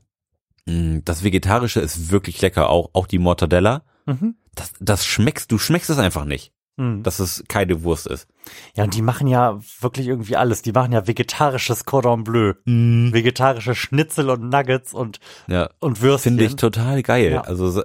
Mhm. 0.66 0.96
Mm, 0.98 1.02
Das 1.04 1.24
Vegetarische 1.24 1.80
ist 1.82 2.12
wirklich 2.12 2.42
lecker, 2.42 2.70
auch, 2.70 2.90
auch 2.94 3.08
die 3.08 3.18
Mortadella. 3.20 3.82
Mhm. 4.06 4.36
Das, 4.60 4.74
das 4.80 5.06
schmeckst, 5.06 5.52
du 5.52 5.58
schmeckst 5.58 5.90
es 5.90 5.98
einfach 5.98 6.26
nicht. 6.26 6.54
mhm. 6.80 7.04
dass 7.04 7.20
es 7.20 7.44
keine 7.48 7.84
Wurst 7.84 8.08
ist. 8.08 8.28
Ja, 8.76 8.86
und 8.86 8.96
die 8.96 9.02
machen 9.02 9.28
ja 9.28 9.60
wirklich 9.82 10.08
irgendwie 10.08 10.38
alles. 10.38 10.62
Die 10.62 10.72
machen 10.72 10.92
ja 10.92 11.06
vegetarisches 11.06 11.86
Cordon 11.86 12.24
Bleu, 12.24 12.54
mhm. 12.66 13.14
vegetarische 13.14 13.76
Schnitzel 13.76 14.30
und 14.30 14.50
Nuggets 14.50 14.94
und, 14.94 15.20
ja. 15.48 15.70
und 15.80 16.02
Würstchen. 16.02 16.34
Finde 16.34 16.46
ich 16.46 16.56
total 16.56 17.04
geil. 17.04 17.32
Ja. 17.32 17.42
Also 17.42 17.84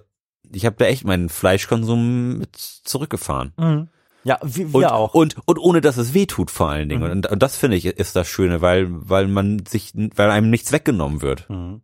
ich 0.51 0.65
habe 0.65 0.77
da 0.79 0.87
echt 0.87 1.05
meinen 1.05 1.29
Fleischkonsum 1.29 2.39
mit 2.39 2.57
zurückgefahren. 2.57 3.53
Mhm. 3.59 3.89
Ja, 4.27 4.39
wie, 4.43 4.73
wir 4.73 4.75
und, 4.75 4.85
auch. 4.87 5.13
Und, 5.13 5.37
und 5.45 5.59
ohne 5.59 5.83
dass 5.83 5.99
es 5.99 6.15
weh 6.15 6.25
tut 6.25 6.51
vor 6.51 6.71
allen 6.71 6.89
Dingen. 6.89 7.05
Mhm. 7.05 7.11
Und, 7.11 7.31
und 7.31 7.43
das 7.43 7.59
finde 7.59 7.77
ich 7.77 7.85
ist 7.85 8.17
das 8.17 8.27
Schöne, 8.27 8.63
weil, 8.63 8.87
weil 8.89 9.27
man 9.29 9.67
sich, 9.67 9.93
weil 9.95 10.31
einem 10.31 10.49
nichts 10.49 10.73
weggenommen 10.73 11.21
wird. 11.21 11.51
Mhm. 11.51 11.83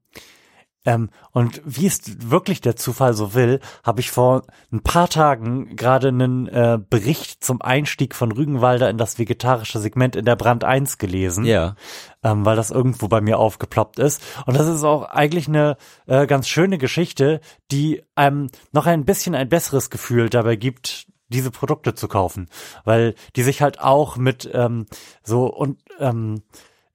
Ähm, 0.86 1.10
und 1.32 1.60
wie 1.64 1.86
es 1.86 2.00
wirklich 2.30 2.62
der 2.62 2.74
Zufall 2.74 3.12
so 3.12 3.34
will, 3.34 3.60
habe 3.84 4.00
ich 4.00 4.10
vor 4.10 4.42
ein 4.72 4.82
paar 4.82 5.08
Tagen 5.08 5.76
gerade 5.76 6.08
einen 6.08 6.48
äh, 6.48 6.78
Bericht 6.88 7.44
zum 7.44 7.60
Einstieg 7.60 8.14
von 8.14 8.32
Rügenwalder 8.32 8.88
in 8.88 8.96
das 8.96 9.18
vegetarische 9.18 9.78
Segment 9.78 10.16
in 10.16 10.24
der 10.24 10.36
Brand 10.36 10.64
1 10.64 10.96
gelesen. 10.96 11.44
Ja. 11.44 11.74
Ähm, 12.22 12.46
weil 12.46 12.56
das 12.56 12.70
irgendwo 12.70 13.08
bei 13.08 13.20
mir 13.20 13.38
aufgeploppt 13.38 13.98
ist. 13.98 14.22
Und 14.46 14.56
das 14.56 14.68
ist 14.68 14.84
auch 14.84 15.04
eigentlich 15.04 15.48
eine 15.48 15.76
äh, 16.06 16.26
ganz 16.26 16.48
schöne 16.48 16.78
Geschichte, 16.78 17.40
die 17.70 18.02
einem 18.14 18.48
noch 18.72 18.86
ein 18.86 19.04
bisschen 19.04 19.34
ein 19.34 19.48
besseres 19.48 19.90
Gefühl 19.90 20.30
dabei 20.30 20.56
gibt, 20.56 21.06
diese 21.28 21.50
Produkte 21.50 21.94
zu 21.94 22.08
kaufen. 22.08 22.48
Weil 22.84 23.14
die 23.36 23.42
sich 23.42 23.60
halt 23.60 23.80
auch 23.80 24.16
mit 24.16 24.50
ähm, 24.52 24.86
so 25.22 25.46
und 25.46 25.78
ähm, 25.98 26.42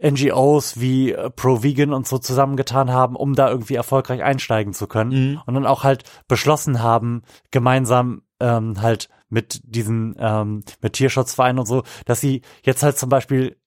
NGOs 0.03 0.79
wie 0.79 1.11
äh, 1.11 1.29
Pro 1.29 1.63
Vegan 1.63 1.93
und 1.93 2.07
so 2.07 2.17
zusammengetan 2.17 2.91
haben, 2.91 3.15
um 3.15 3.35
da 3.35 3.49
irgendwie 3.49 3.75
erfolgreich 3.75 4.23
einsteigen 4.23 4.73
zu 4.73 4.87
können 4.87 5.31
mhm. 5.31 5.41
und 5.45 5.53
dann 5.53 5.65
auch 5.65 5.83
halt 5.83 6.03
beschlossen 6.27 6.81
haben, 6.81 7.23
gemeinsam 7.51 8.23
ähm, 8.39 8.81
halt 8.81 9.09
mit 9.29 9.61
diesen 9.63 10.15
ähm, 10.19 10.63
mit 10.81 10.93
Tierschutzvereinen 10.93 11.59
und 11.59 11.65
so, 11.65 11.83
dass 12.05 12.19
sie 12.21 12.41
jetzt 12.63 12.83
halt 12.83 12.97
zum 12.97 13.09
Beispiel 13.09 13.57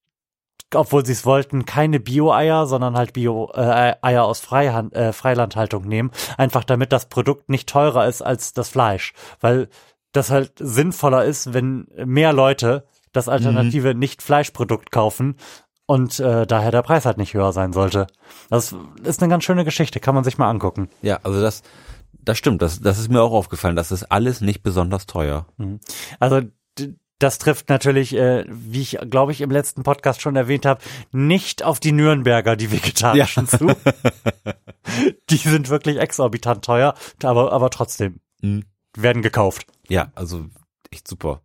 obwohl 0.74 1.06
sie 1.06 1.12
es 1.12 1.24
wollten, 1.24 1.64
keine 1.64 1.98
Bio-Eier, 1.98 2.66
sondern 2.66 2.94
halt 2.94 3.14
Bio-Eier 3.14 4.24
aus 4.24 4.40
Freihand, 4.40 4.94
äh, 4.94 5.14
Freilandhaltung 5.14 5.84
nehmen, 5.84 6.10
einfach 6.36 6.64
damit 6.64 6.92
das 6.92 7.08
Produkt 7.08 7.48
nicht 7.48 7.68
teurer 7.68 8.06
ist 8.06 8.20
als 8.20 8.52
das 8.52 8.68
Fleisch, 8.68 9.14
weil 9.40 9.68
das 10.12 10.30
halt 10.30 10.52
sinnvoller 10.58 11.24
ist, 11.24 11.54
wenn 11.54 11.86
mehr 12.04 12.34
Leute 12.34 12.86
das 13.12 13.28
alternative 13.28 13.94
mhm. 13.94 14.00
Nicht-Fleischprodukt 14.00 14.90
kaufen, 14.90 15.36
und 15.88 16.20
äh, 16.20 16.46
daher 16.46 16.70
der 16.70 16.82
Preis 16.82 17.06
halt 17.06 17.16
nicht 17.16 17.32
höher 17.32 17.52
sein 17.52 17.72
sollte. 17.72 18.06
Das 18.50 18.76
ist 19.02 19.22
eine 19.22 19.30
ganz 19.30 19.44
schöne 19.44 19.64
Geschichte, 19.64 20.00
kann 20.00 20.14
man 20.14 20.22
sich 20.22 20.36
mal 20.36 20.50
angucken. 20.50 20.90
Ja, 21.00 21.18
also 21.22 21.40
das, 21.40 21.62
das 22.12 22.36
stimmt, 22.36 22.60
das, 22.60 22.80
das 22.80 22.98
ist 22.98 23.08
mir 23.08 23.22
auch 23.22 23.32
aufgefallen, 23.32 23.74
das 23.74 23.90
ist 23.90 24.04
alles 24.04 24.42
nicht 24.42 24.62
besonders 24.62 25.06
teuer. 25.06 25.46
Mhm. 25.56 25.80
Also 26.20 26.42
das 27.18 27.38
trifft 27.38 27.70
natürlich, 27.70 28.14
äh, 28.14 28.44
wie 28.48 28.82
ich 28.82 28.98
glaube 29.08 29.32
ich 29.32 29.40
im 29.40 29.50
letzten 29.50 29.82
Podcast 29.82 30.20
schon 30.20 30.36
erwähnt 30.36 30.66
habe, 30.66 30.82
nicht 31.10 31.62
auf 31.62 31.80
die 31.80 31.92
Nürnberger, 31.92 32.54
die 32.54 32.70
vegetarischen 32.70 33.48
ja. 33.50 33.58
zu. 33.58 33.68
die 35.30 35.36
sind 35.38 35.70
wirklich 35.70 35.98
exorbitant 35.98 36.66
teuer, 36.66 36.94
aber, 37.22 37.50
aber 37.50 37.70
trotzdem 37.70 38.20
mhm. 38.42 38.66
werden 38.94 39.22
gekauft. 39.22 39.66
Ja, 39.88 40.12
also 40.14 40.44
echt 40.90 41.08
super. 41.08 41.40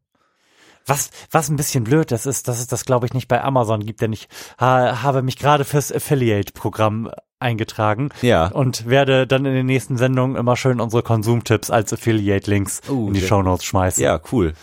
Was, 0.86 1.12
was 1.32 1.50
ein 1.50 1.56
bisschen 1.56 1.84
blöd 1.84 2.12
ist, 2.12 2.26
ist, 2.26 2.48
dass 2.48 2.60
es 2.60 2.68
das, 2.68 2.86
glaube 2.86 3.06
ich, 3.06 3.14
nicht 3.14 3.28
bei 3.28 3.42
Amazon 3.42 3.86
gibt, 3.86 4.02
denn 4.02 4.14
ich 4.14 4.28
ha, 4.60 5.02
habe 5.02 5.22
mich 5.22 5.38
gerade 5.38 5.64
fürs 5.64 5.92
Affiliate-Programm 5.92 7.10
eingetragen 7.40 8.10
ja. 8.22 8.48
und 8.48 8.88
werde 8.88 9.28
dann 9.28 9.46
in 9.46 9.54
den 9.54 9.66
nächsten 9.66 9.98
Sendungen 9.98 10.36
immer 10.36 10.56
schön 10.56 10.80
unsere 10.80 11.04
Konsumtipps 11.04 11.70
als 11.70 11.94
Affiliate-Links 11.94 12.82
uh, 12.90 13.08
in 13.08 13.14
die 13.14 13.22
Show 13.22 13.42
Notes 13.44 13.66
schmeißen. 13.66 14.04
Ja, 14.04 14.20
cool. 14.32 14.54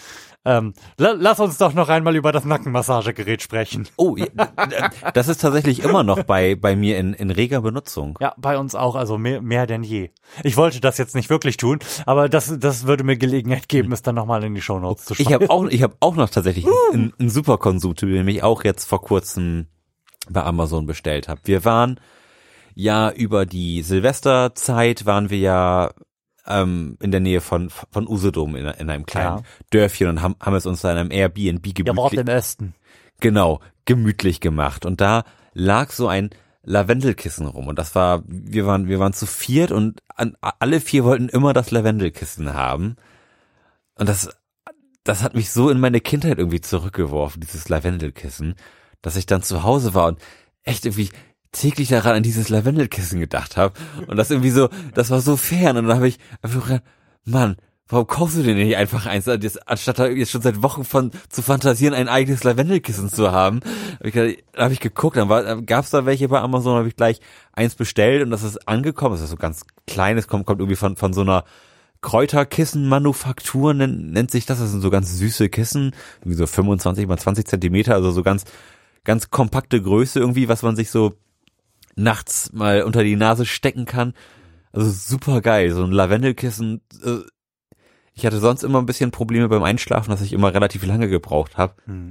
Ähm, 0.45 0.73
la 0.97 1.13
lass 1.13 1.39
uns 1.39 1.59
doch 1.59 1.75
noch 1.75 1.91
einmal 1.91 2.17
über 2.17 2.33
das 2.33 2.47
Nackenmassagegerät 2.47 3.43
sprechen. 3.43 3.87
Oh, 3.97 4.17
das 5.13 5.29
ist 5.29 5.43
tatsächlich 5.43 5.83
immer 5.83 6.03
noch 6.03 6.23
bei, 6.23 6.55
bei 6.55 6.77
mir 6.77 6.99
in, 6.99 7.13
in 7.13 7.31
reger 7.31 7.61
Benutzung. 7.61 8.17
Ja, 8.21 8.35
bei 8.39 8.57
uns 8.57 8.75
auch, 8.75 8.95
also 8.95 9.19
mehr, 9.19 9.43
mehr 9.43 9.67
denn 9.67 9.83
je. 9.83 10.11
Ich 10.43 10.57
wollte 10.57 10.81
das 10.81 10.97
jetzt 10.97 11.15
nicht 11.15 11.29
wirklich 11.29 11.59
tun, 11.59 11.79
aber 12.07 12.31
das, 12.31 12.59
das 12.59 12.87
würde 12.87 13.05
mir 13.05 13.19
Gelegenheit 13.19 13.69
geben, 13.69 13.93
es 13.93 14.01
dann 14.01 14.15
nochmal 14.15 14.43
in 14.43 14.55
die 14.55 14.63
Shownotes 14.63 15.05
zu 15.05 15.15
schreiben. 15.15 15.29
Ich 15.29 15.35
habe 15.35 15.51
auch, 15.51 15.67
ich 15.67 15.83
hab 15.83 15.97
auch 16.01 16.17
noch 16.17 16.31
tatsächlich 16.31 16.67
einen, 16.93 17.13
einen 17.19 17.29
super 17.29 17.59
Konsumtyp, 17.59 18.09
den 18.09 18.29
ich 18.29 18.43
auch 18.43 18.65
jetzt 18.65 18.87
vor 18.87 19.03
kurzem 19.03 19.67
bei 20.31 20.43
Amazon 20.43 20.87
bestellt 20.87 21.29
habe. 21.29 21.41
Wir 21.45 21.67
waren 21.67 22.01
ja 22.75 23.11
über 23.11 23.45
die 23.45 23.83
Silvesterzeit 23.83 25.05
waren 25.05 25.29
wir 25.29 25.39
ja 25.39 25.91
ähm, 26.47 26.97
in 27.01 27.11
der 27.11 27.21
Nähe 27.21 27.41
von 27.41 27.71
von 27.71 28.09
Usedom 28.09 28.57
in, 28.57 28.67
in 28.67 28.91
einem 28.91 29.07
kleinen 29.07 29.39
ja. 29.39 29.43
Dörfchen 29.71 30.09
und 30.09 30.23
haben, 30.23 30.37
haben 30.41 30.55
es 30.55 30.67
uns 30.67 30.85
in 30.85 30.91
einem 30.91 31.11
Airbnb 31.11 31.63
gemütlich. 31.63 31.87
Ja, 31.87 32.21
im 32.21 32.29
Osten. 32.29 32.75
Genau, 33.21 33.61
gemütlich 33.85 34.41
gemacht. 34.41 34.87
Und 34.87 35.01
da 35.01 35.25
lag 35.53 35.91
so 35.93 36.09
ein 36.09 36.31
Lavendelkissen 36.63 37.47
rum 37.47 37.69
und 37.69 37.79
das 37.79 37.95
war, 37.95 38.23
wir 38.27 38.67
waren, 38.67 38.89
wir 38.89 38.99
waren 38.99 39.13
zu 39.13 39.27
viert 39.27 39.73
und 39.73 40.03
an, 40.15 40.37
alle 40.41 40.81
vier 40.81 41.05
wollten 41.05 41.29
immer 41.29 41.53
das 41.53 41.71
Lavendelkissen 41.71 42.53
haben. 42.55 42.97
Und 43.95 44.09
das, 44.09 44.29
das 45.05 45.23
hat 45.23 45.35
mich 45.35 45.51
so 45.51 45.71
in 45.71 45.81
meine 45.81 46.01
Kindheit 46.01 46.39
irgendwie 46.39 46.61
zurückgeworfen, 46.61 47.41
dieses 47.41 47.69
Lavendelkissen, 47.69 48.55
dass 49.01 49.17
ich 49.17 49.27
dann 49.27 49.43
zu 49.43 49.63
Hause 49.63 49.95
war 49.95 50.09
und 50.09 50.21
echt 50.63 50.85
irgendwie 50.85 51.11
täglich 51.53 51.89
daran 51.89 52.17
an 52.17 52.23
dieses 52.23 52.49
Lavendelkissen 52.49 53.21
gedacht 53.21 53.57
habe 53.57 53.75
und 54.07 54.17
das 54.17 54.31
irgendwie 54.31 54.51
so, 54.51 54.69
das 54.95 55.11
war 55.11 55.21
so 55.21 55.37
fern 55.37 55.77
und 55.77 55.87
dann 55.87 55.97
habe 55.97 56.09
ich 56.09 56.19
einfach 56.43 56.67
gedacht, 56.67 56.85
Mann, 57.25 57.57
warum 57.89 58.07
kaufst 58.07 58.37
du 58.37 58.43
dir 58.43 58.55
nicht 58.55 58.77
einfach 58.77 59.07
eins, 59.07 59.29
anstatt 59.29 59.99
da 59.99 60.07
jetzt 60.07 60.31
schon 60.31 60.43
seit 60.43 60.63
Wochen 60.63 60.85
von 60.85 61.11
zu 61.29 61.43
fantasieren, 61.43 61.95
ein 61.95 62.09
eigenes 62.09 62.45
Lavendelkissen 62.45 63.09
zu 63.09 63.33
haben? 63.33 63.61
Hab 63.99 64.07
ich, 64.07 64.13
gedacht, 64.13 64.73
ich 64.73 64.81
geguckt, 64.81 65.17
dann 65.17 65.29
war, 65.29 65.61
gab's 65.63 65.91
da 65.91 66.07
welche 66.07 66.29
bei 66.29 66.41
Amazon, 66.41 66.77
habe 66.77 66.89
ich 66.89 66.97
gleich 66.97 67.21
eins 67.53 67.75
bestellt 67.75 68.23
und 68.23 68.31
das 68.31 68.43
ist 68.43 68.69
angekommen, 68.69 69.15
das 69.15 69.23
ist 69.23 69.31
so 69.31 69.37
ganz 69.37 69.65
kleines, 69.87 70.29
kommt, 70.29 70.47
kommt 70.47 70.61
irgendwie 70.61 70.77
von, 70.77 70.97
von 70.97 71.13
so 71.13 71.23
einer 71.23 71.45
Kräuterkissenmanufaktur 72.01 73.75
nennt, 73.75 74.13
nennt 74.13 74.31
sich 74.31 74.47
das. 74.47 74.59
Das 74.59 74.71
sind 74.71 74.81
so 74.81 74.91
ganz 74.91 75.17
süße 75.19 75.49
Kissen, 75.49 75.95
irgendwie 76.21 76.37
so 76.37 76.47
25 76.47 77.07
mal 77.07 77.19
20 77.19 77.47
Zentimeter, 77.47 77.95
also 77.95 78.11
so 78.11 78.23
ganz, 78.23 78.45
ganz 79.05 79.31
kompakte 79.31 79.83
Größe 79.83 80.19
irgendwie, 80.19 80.49
was 80.49 80.63
man 80.63 80.77
sich 80.77 80.91
so 80.91 81.15
nachts 81.97 82.53
mal 82.53 82.83
unter 82.83 83.03
die 83.03 83.17
Nase 83.17 83.47
stecken 83.47 83.85
kann. 83.85 84.15
Also 84.73 84.91
super 84.91 85.41
geil, 85.41 85.73
so 85.73 85.85
ein 85.85 85.93
Lavendelkissen. 85.93 86.81
Äh, 87.05 87.19
ich 88.13 88.27
hatte 88.27 88.39
sonst 88.39 88.63
immer 88.63 88.79
ein 88.79 88.87
bisschen 88.87 89.11
Probleme 89.11 89.49
beim 89.49 89.63
Einschlafen, 89.63 90.11
dass 90.11 90.21
ich 90.21 90.33
immer 90.33 90.53
relativ 90.53 90.85
lange 90.85 91.09
gebraucht 91.09 91.57
habe. 91.57 91.75
Hm. 91.87 92.09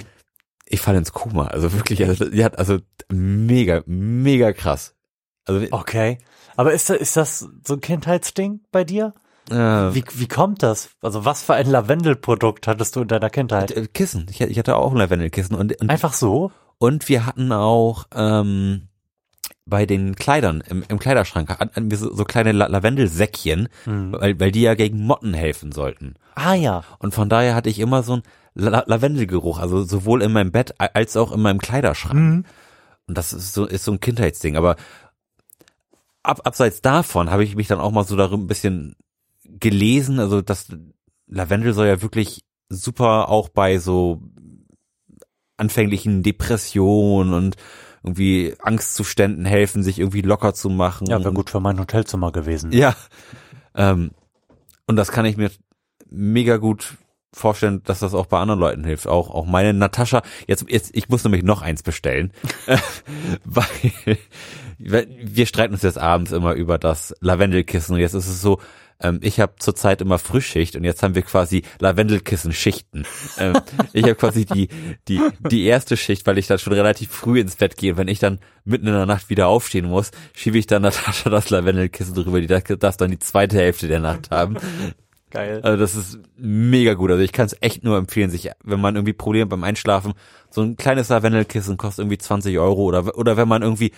Ich 0.66 0.82
falle 0.82 1.00
ins 1.00 1.14
Koma, 1.14 1.48
also 1.48 1.74
wirklich, 1.74 2.06
also, 2.06 2.26
ja, 2.26 2.48
also 2.48 2.78
mega, 3.10 3.82
mega 3.86 4.54
krass. 4.54 4.96
Also 5.46 5.66
okay, 5.72 6.20
aber 6.56 6.74
ist 6.74 6.90
das, 6.90 6.98
ist 6.98 7.18
das 7.18 7.50
so 7.66 7.74
ein 7.74 7.82
Kindheitsding 7.82 8.62
bei 8.72 8.84
dir? 8.84 9.14
Äh, 9.50 9.56
wie, 9.56 10.04
wie 10.14 10.28
kommt 10.28 10.62
das? 10.62 10.90
Also 11.02 11.26
was 11.26 11.44
für 11.44 11.56
ein 11.56 11.68
Lavendelprodukt 11.68 12.68
hattest 12.68 12.96
du 12.96 13.02
in 13.02 13.08
deiner 13.08 13.30
Kindheit? 13.30 13.94
Kissen. 13.94 14.28
Ich, 14.30 14.42
ich 14.42 14.60
hatte 14.60 14.76
auch 14.76 14.92
ein 14.92 14.98
Lavendelkissen 14.98 15.56
und, 15.56 15.80
und 15.82 15.90
einfach 15.90 16.14
so. 16.14 16.52
Und 16.78 17.10
wir 17.10 17.26
hatten 17.26 17.52
auch 17.52 18.06
ähm, 18.14 18.90
bei 19.70 19.86
den 19.86 20.16
Kleidern 20.16 20.62
im, 20.68 20.84
im 20.88 21.00
Kleiderschrank 21.00 21.50
hatten 21.50 21.92
wir 21.92 21.98
so, 21.98 22.14
so 22.14 22.24
kleine 22.26 22.52
La 22.52 22.68
Lavendelsäckchen, 22.68 23.70
mhm. 23.86 24.14
weil, 24.14 24.40
weil 24.40 24.52
die 24.52 24.62
ja 24.62 24.76
gegen 24.76 25.06
Motten 25.06 25.34
helfen 25.34 25.72
sollten. 25.72 26.16
Ah 26.36 26.54
ja. 26.54 26.84
Und 27.00 27.14
von 27.14 27.30
daher 27.30 27.56
hatte 27.56 27.70
ich 27.70 27.80
immer 27.80 28.04
so 28.04 28.14
einen 28.14 28.24
La 28.56 28.84
Lavendelgeruch, 28.86 29.60
also 29.60 29.84
sowohl 29.84 30.22
in 30.22 30.32
meinem 30.32 30.52
Bett 30.52 30.76
als 30.78 31.16
auch 31.16 31.32
in 31.32 31.42
meinem 31.42 31.60
Kleiderschrank. 31.60 32.20
Mhm. 32.20 32.46
Und 33.08 33.18
das 33.18 33.34
ist 33.34 33.54
so, 33.54 33.66
ist 33.66 33.86
so 33.86 33.92
ein 33.92 34.00
Kindheitsding. 34.00 34.58
Aber 34.58 34.76
ab, 36.24 36.42
abseits 36.44 36.82
davon 36.82 37.30
habe 37.30 37.44
ich 37.44 37.56
mich 37.56 37.68
dann 37.68 37.80
auch 37.80 37.92
mal 37.92 38.04
so 38.04 38.16
darüber 38.16 38.44
ein 38.44 38.48
bisschen 38.48 38.96
gelesen. 39.46 40.20
Also 40.20 40.42
das 40.42 40.68
Lavendel 41.28 41.74
soll 41.74 41.88
ja 41.88 42.02
wirklich 42.02 42.44
super 42.70 43.30
auch 43.30 43.50
bei 43.50 43.80
so 43.80 44.22
anfänglichen 45.58 46.24
Depressionen 46.24 47.34
und 47.34 47.56
irgendwie 48.04 48.56
Angstzuständen 48.60 49.46
helfen, 49.46 49.84
sich 49.84 50.00
irgendwie 50.00 50.22
locker 50.22 50.54
zu 50.54 50.70
machen. 50.70 51.08
Ja, 51.08 51.20
wäre 51.20 51.34
gut 51.34 51.50
für 51.50 51.60
mein 51.60 51.80
Hotelzimmer 51.80 52.32
gewesen. 52.32 52.72
Ja. 52.72 52.96
Ähm, 53.76 54.12
und 54.88 54.96
das 54.96 55.12
kann 55.12 55.26
ich 55.26 55.38
mir 55.38 55.52
mega 56.10 56.58
gut 56.58 56.98
vorstellen, 57.32 57.84
dass 57.84 58.00
das 58.00 58.14
auch 58.14 58.26
bei 58.26 58.40
anderen 58.40 58.60
Leuten 58.60 58.84
hilft. 58.84 59.08
Auch, 59.08 59.30
auch 59.30 59.46
meine 59.46 59.74
Natascha, 59.74 60.24
jetzt, 60.48 60.66
jetzt, 60.68 60.96
ich 60.96 61.10
muss 61.10 61.24
nämlich 61.24 61.44
noch 61.44 61.62
eins 61.62 61.84
bestellen, 61.84 62.34
weil 63.46 63.68
wir 64.78 65.46
streiten 65.46 65.74
uns 65.74 65.84
jetzt 65.84 66.00
abends 66.00 66.32
immer 66.32 66.54
über 66.54 66.78
das 66.78 67.14
Lavendelkissen 67.20 67.96
und 67.96 68.02
jetzt 68.02 68.14
ist 68.14 68.28
es 68.28 68.42
so, 68.42 68.60
ähm, 69.02 69.20
ich 69.22 69.40
habe 69.40 69.54
zurzeit 69.60 70.02
immer 70.02 70.20
Frühschicht 70.20 70.76
und 70.76 70.84
jetzt 70.84 71.04
haben 71.04 71.16
wir 71.16 71.22
quasi 71.22 71.64
Lavendelkissen-Schichten. 71.80 73.06
ähm, 73.38 73.54
ich 73.94 74.04
habe 74.04 74.16
quasi 74.16 74.46
die, 74.46 74.68
die, 75.08 75.22
die 75.50 75.66
erste 75.66 75.96
Schicht, 75.96 76.28
weil 76.28 76.38
ich 76.38 76.48
dann 76.48 76.60
schon 76.60 76.74
relativ 76.74 77.12
früh 77.12 77.40
ins 77.40 77.56
Bett 77.56 77.78
gehe. 77.78 77.98
Wenn 77.98 78.08
ich 78.08 78.20
dann 78.20 78.40
mitten 78.66 78.88
in 78.88 78.94
der 78.94 79.06
Nacht 79.06 79.30
wieder 79.30 79.48
aufstehen 79.48 79.86
muss, 79.86 80.12
schiebe 80.36 80.58
ich 80.58 80.68
dann 80.68 80.82
Natascha 80.82 81.30
das 81.30 81.50
Lavendelkissen 81.50 82.14
drüber, 82.14 82.42
die 82.42 82.48
darf 82.48 82.98
dann 82.98 83.12
die 83.12 83.20
zweite 83.20 83.58
Hälfte 83.58 83.88
der 83.88 84.00
Nacht 84.00 84.32
haben. 84.32 84.58
Geil. 85.32 85.62
Also 85.62 85.78
das 85.78 85.96
ist 85.96 86.20
mega 86.38 86.96
gut. 86.96 87.12
Also 87.12 87.24
ich 87.24 87.32
kann 87.32 87.46
es 87.46 87.56
echt 87.62 87.84
nur 87.84 87.98
empfehlen, 87.98 88.32
sich, 88.32 88.50
wenn 88.64 88.82
man 88.82 88.96
irgendwie 88.96 89.14
Probleme 89.14 89.46
beim 89.46 89.64
Einschlafen, 89.64 90.14
so 90.50 90.62
ein 90.62 90.76
kleines 90.76 91.10
Lavendelkissen 91.10 91.78
kostet 91.78 92.04
irgendwie 92.04 92.18
20 92.18 92.58
Euro 92.58 92.82
oder, 92.84 93.16
oder 93.18 93.38
wenn 93.38 93.48
man 93.48 93.62
irgendwie 93.62 93.92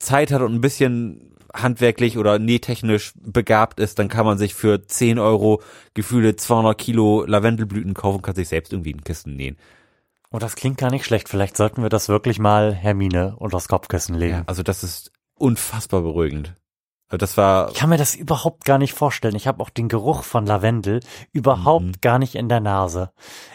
Zeit 0.00 0.32
hat 0.32 0.42
und 0.42 0.54
ein 0.54 0.60
bisschen 0.60 1.36
handwerklich 1.54 2.18
oder 2.18 2.38
nähtechnisch 2.38 3.12
begabt 3.16 3.80
ist, 3.80 3.98
dann 3.98 4.08
kann 4.08 4.26
man 4.26 4.38
sich 4.38 4.54
für 4.54 4.86
10 4.86 5.18
Euro 5.18 5.62
gefühle 5.94 6.36
200 6.36 6.76
Kilo 6.76 7.24
Lavendelblüten 7.26 7.94
kaufen, 7.94 8.22
kann 8.22 8.34
sich 8.34 8.48
selbst 8.48 8.72
irgendwie 8.72 8.94
ein 8.94 9.04
Kissen 9.04 9.36
nähen. 9.36 9.56
Oh, 10.30 10.38
das 10.38 10.54
klingt 10.54 10.78
gar 10.78 10.90
nicht 10.90 11.04
schlecht. 11.04 11.28
Vielleicht 11.28 11.56
sollten 11.56 11.82
wir 11.82 11.88
das 11.88 12.08
wirklich 12.08 12.38
mal 12.38 12.72
Hermine 12.72 13.34
unter 13.36 13.56
das 13.56 13.66
Kopfkissen 13.66 14.14
legen. 14.14 14.34
Ja, 14.34 14.42
also 14.46 14.62
das 14.62 14.84
ist 14.84 15.10
unfassbar 15.34 16.02
beruhigend. 16.02 16.54
Also 17.08 17.18
das 17.18 17.36
war. 17.36 17.70
Ich 17.70 17.74
kann 17.74 17.90
mir 17.90 17.96
das 17.96 18.14
überhaupt 18.14 18.64
gar 18.64 18.78
nicht 18.78 18.94
vorstellen. 18.94 19.34
Ich 19.34 19.48
habe 19.48 19.60
auch 19.60 19.70
den 19.70 19.88
Geruch 19.88 20.22
von 20.22 20.46
Lavendel 20.46 21.00
überhaupt 21.32 21.84
mhm. 21.84 22.00
gar 22.00 22.20
nicht 22.20 22.36
in 22.36 22.48
der 22.48 22.60
Nase. 22.60 23.10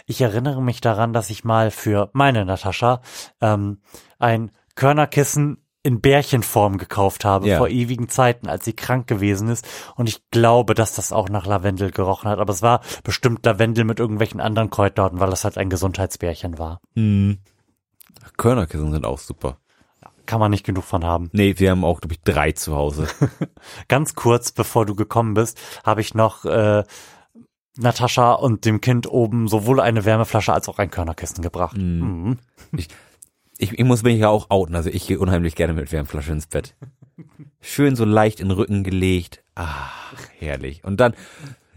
Ich 0.06 0.20
erinnere 0.20 0.62
mich 0.62 0.82
daran, 0.82 1.14
dass 1.14 1.30
ich 1.30 1.46
mal 1.46 1.72
für 1.72 2.10
meine 2.12 2.44
Natascha 2.44 3.02
ähm, 3.40 3.80
ein 4.20 4.52
Körnerkissen 4.76 5.65
in 5.86 6.02
Bärchenform 6.02 6.80
gekauft 6.80 7.26
habe 7.26 7.48
ja. 7.48 7.60
vor 7.60 7.70
ewigen 7.70 8.10
Zeiten, 8.10 8.48
als 8.48 8.66
sie 8.66 8.74
krank 8.74 9.06
gewesen 9.06 9.50
ist. 9.50 9.68
Und 9.96 10.10
ich 10.10 10.28
glaube, 10.32 10.74
dass 10.74 10.96
das 10.96 11.12
auch 11.12 11.30
nach 11.30 11.46
Lavendel 11.46 11.92
gerochen 11.92 12.28
hat. 12.28 12.40
Aber 12.40 12.52
es 12.52 12.64
war 12.64 12.82
bestimmt 13.04 13.46
Lavendel 13.46 13.86
mit 13.86 14.00
irgendwelchen 14.00 14.42
anderen 14.42 14.72
Kräutern, 14.72 15.20
weil 15.20 15.30
das 15.30 15.44
halt 15.44 15.60
ein 15.60 15.70
Gesundheitsbärchen 15.70 16.58
war. 16.58 16.82
Mhm. 16.96 17.38
Körnerkissen 18.36 18.92
sind 18.92 19.06
auch 19.06 19.20
super. 19.20 19.58
Kann 20.26 20.40
man 20.40 20.50
nicht 20.50 20.66
genug 20.66 20.86
von 20.86 21.06
haben. 21.06 21.30
Nee, 21.34 21.54
wir 21.60 21.70
haben 21.70 21.86
auch, 21.86 22.02
glaube 22.02 22.16
ich, 22.16 22.22
drei 22.22 22.52
zu 22.52 22.76
Hause. 22.76 23.08
Ganz 23.88 24.16
kurz, 24.16 24.52
bevor 24.52 24.88
du 24.88 24.96
gekommen 24.96 25.36
bist, 25.36 25.62
habe 25.84 26.02
ich 26.02 26.16
noch 26.16 26.46
äh, 26.46 26.84
Natascha 27.78 28.34
und 28.34 28.66
dem 28.66 28.82
Kind 28.82 29.06
oben 29.06 29.48
sowohl 29.48 29.80
eine 29.80 30.04
Wärmeflasche 30.04 30.52
als 30.52 30.68
auch 30.68 30.80
ein 30.80 30.90
Körnerkissen 30.90 31.44
gebracht. 31.44 31.78
Mhm. 31.78 32.40
Mhm. 32.72 32.80
Ich, 32.80 32.88
ich, 33.58 33.74
ich 33.78 33.86
muss 33.86 34.04
mich 34.04 34.20
ja 34.20 34.30
auch 34.30 34.50
outen, 34.50 34.76
also 34.76 34.90
ich 34.90 35.08
gehe 35.08 35.20
unheimlich 35.20 35.56
gerne 35.56 35.74
mit 35.74 35.92
Wärmflasche 35.92 36.32
ins 36.32 36.48
Bett. 36.48 36.76
Schön 37.62 37.96
so 37.96 38.06
leicht 38.06 38.40
in 38.40 38.50
den 38.50 38.58
Rücken 38.58 38.84
gelegt. 38.84 39.44
Ach, 39.56 40.30
herrlich. 40.38 40.84
Und 40.84 41.00
dann 41.00 41.16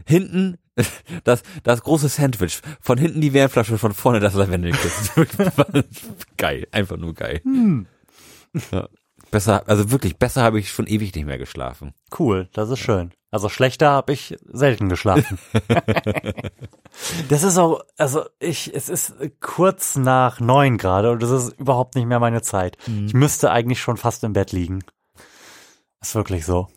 hinten 0.05 0.59
das, 1.25 1.43
das 1.63 1.83
große 1.83 2.09
Sandwich. 2.09 2.61
Von 2.81 2.99
hinten 2.99 3.21
die 3.21 3.33
Wärmflasche, 3.33 3.79
von 3.79 3.95
vorne 3.95 4.21
das 4.21 4.35
Lavendelkissen. 4.35 5.27
geil, 6.37 6.67
einfach 6.73 6.97
nur 6.97 7.15
geil. 7.15 7.41
Hm. 7.45 7.87
Ja. 8.73 8.89
Besser, 9.31 9.63
also 9.67 9.91
wirklich, 9.91 10.17
besser 10.17 10.43
habe 10.43 10.59
ich 10.59 10.71
schon 10.71 10.87
ewig 10.87 11.15
nicht 11.15 11.27
mehr 11.27 11.39
geschlafen. 11.39 11.95
Cool, 12.19 12.49
das 12.53 12.71
ist 12.71 12.79
schön. 12.79 13.13
Also 13.31 13.51
schlechter 13.51 13.91
habe 13.91 14.13
ich 14.15 14.37
selten 14.51 14.89
geschlafen. 14.89 15.39
das 17.29 17.43
ist 17.43 17.59
auch, 17.59 17.83
also 17.99 18.25
ich, 18.39 18.75
es 18.75 18.89
ist 18.89 19.15
kurz 19.41 19.97
nach 19.97 20.41
neun 20.41 20.79
gerade 20.79 21.11
und 21.11 21.23
das 21.23 21.31
ist 21.31 21.59
überhaupt 21.59 21.95
nicht 21.95 22.07
mehr 22.07 22.21
meine 22.21 22.41
Zeit. 22.41 22.79
Mhm. 22.87 23.07
Ich 23.07 23.15
müsste 23.15 23.51
eigentlich 23.51 23.81
schon 23.81 23.99
fast 23.99 24.25
im 24.25 24.33
Bett 24.33 24.53
liegen. 24.53 24.83
Ist 26.01 26.15
wirklich 26.15 26.47
so. 26.47 26.69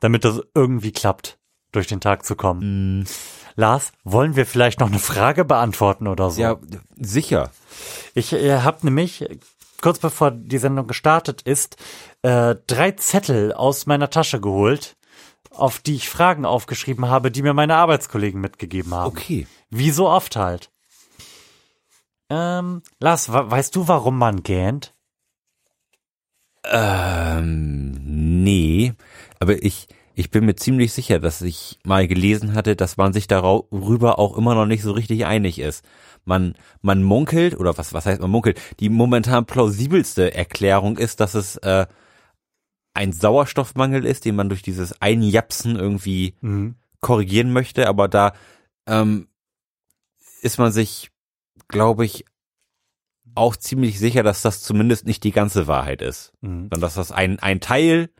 Damit 0.00 0.24
das 0.24 0.40
irgendwie 0.54 0.92
klappt, 0.92 1.38
durch 1.70 1.86
den 1.86 2.00
Tag 2.00 2.24
zu 2.24 2.34
kommen. 2.34 2.98
Mhm. 3.00 3.06
Lars, 3.54 3.92
wollen 4.02 4.34
wir 4.34 4.46
vielleicht 4.46 4.80
noch 4.80 4.88
eine 4.88 4.98
Frage 4.98 5.44
beantworten 5.44 6.08
oder 6.08 6.30
so? 6.30 6.40
Ja, 6.40 6.56
sicher. 6.96 7.50
Ich 8.14 8.32
äh, 8.32 8.60
habe 8.60 8.78
nämlich 8.82 9.28
kurz 9.82 9.98
bevor 9.98 10.30
die 10.30 10.58
Sendung 10.58 10.86
gestartet 10.86 11.42
ist, 11.42 11.76
äh, 12.22 12.56
drei 12.66 12.92
Zettel 12.92 13.52
aus 13.52 13.86
meiner 13.86 14.10
Tasche 14.10 14.40
geholt, 14.40 14.96
auf 15.50 15.78
die 15.78 15.96
ich 15.96 16.08
Fragen 16.08 16.44
aufgeschrieben 16.44 17.08
habe, 17.08 17.30
die 17.30 17.42
mir 17.42 17.54
meine 17.54 17.76
Arbeitskollegen 17.76 18.40
mitgegeben 18.40 18.94
haben. 18.94 19.08
Okay. 19.08 19.46
Wie 19.70 19.90
so 19.90 20.08
oft 20.08 20.36
halt. 20.36 20.70
Ähm, 22.28 22.82
Lars, 23.00 23.32
weißt 23.32 23.74
du, 23.74 23.88
warum 23.88 24.16
man 24.16 24.42
gähnt? 24.42 24.94
Ähm, 26.64 28.44
nee. 28.44 28.92
Aber 29.40 29.62
ich, 29.62 29.88
ich 30.20 30.30
bin 30.30 30.44
mir 30.44 30.54
ziemlich 30.54 30.92
sicher, 30.92 31.18
dass 31.18 31.40
ich 31.40 31.78
mal 31.82 32.06
gelesen 32.06 32.52
hatte, 32.52 32.76
dass 32.76 32.98
man 32.98 33.14
sich 33.14 33.26
darüber 33.26 34.18
auch 34.18 34.36
immer 34.36 34.54
noch 34.54 34.66
nicht 34.66 34.82
so 34.82 34.92
richtig 34.92 35.24
einig 35.24 35.58
ist. 35.58 35.82
Man, 36.26 36.56
man 36.82 37.02
munkelt, 37.02 37.58
oder 37.58 37.78
was, 37.78 37.94
was 37.94 38.04
heißt 38.04 38.20
man 38.20 38.30
munkelt? 38.30 38.60
Die 38.80 38.90
momentan 38.90 39.46
plausibelste 39.46 40.34
Erklärung 40.34 40.98
ist, 40.98 41.20
dass 41.20 41.32
es 41.34 41.56
äh, 41.56 41.86
ein 42.92 43.14
Sauerstoffmangel 43.14 44.04
ist, 44.04 44.26
den 44.26 44.36
man 44.36 44.50
durch 44.50 44.60
dieses 44.60 45.00
Einjapsen 45.00 45.76
irgendwie 45.76 46.34
mhm. 46.42 46.74
korrigieren 47.00 47.50
möchte, 47.50 47.88
aber 47.88 48.06
da 48.06 48.34
ähm, 48.86 49.26
ist 50.42 50.58
man 50.58 50.70
sich, 50.70 51.10
glaube 51.68 52.04
ich, 52.04 52.26
auch 53.34 53.56
ziemlich 53.56 53.98
sicher, 53.98 54.22
dass 54.22 54.42
das 54.42 54.60
zumindest 54.60 55.06
nicht 55.06 55.24
die 55.24 55.32
ganze 55.32 55.66
Wahrheit 55.66 56.02
ist, 56.02 56.34
mhm. 56.42 56.64
sondern 56.64 56.82
dass 56.82 56.94
das 56.96 57.10
ein, 57.10 57.38
ein 57.38 57.60
Teil 57.60 58.10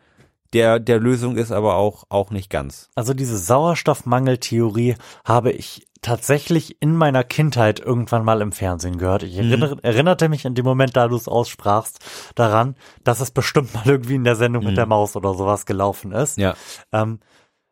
der, 0.53 0.81
der 0.81 0.99
Lösung 0.99 1.37
ist, 1.37 1.53
aber 1.53 1.77
auch, 1.77 2.05
auch 2.09 2.31
nicht 2.31 2.51
ganz. 2.51 2.89
Also 2.95 3.15
diese 3.15 3.39
Sauerstoffmangeltheorie 3.39 4.97
habe 5.25 5.53
ich 5.53 5.87
tatsächlich 6.03 6.81
in 6.81 6.97
meiner 6.97 7.25
Kindheit 7.25 7.79
irgendwann 7.79 8.25
mal 8.25 8.41
im 8.41 8.53
Fernsehen 8.53 8.99
gehört. 8.99 9.23
Ich 9.23 9.37
erinnere, 9.37 9.77
mhm. 9.77 9.81
erinnerte 9.83 10.29
mich 10.29 10.45
in 10.45 10.55
dem 10.55 10.65
Moment, 10.65 10.97
da 10.97 11.09
du 11.09 11.17
es 11.17 11.29
aussprachst, 11.29 11.99
daran, 12.35 12.75
dass 13.05 13.21
es 13.21 13.31
bestimmt 13.31 13.75
mal 13.75 13.87
irgendwie 13.87 14.15
in 14.15 14.25
der 14.25 14.37
Sendung 14.37 14.63
mhm. 14.63 14.69
mit 14.71 14.77
der 14.79 14.87
Maus 14.87 15.17
oder 15.17 15.35
sowas 15.35 15.67
gelaufen 15.67 16.13
ist. 16.13 16.39
Ja. 16.39 16.55
Ähm, 16.93 17.21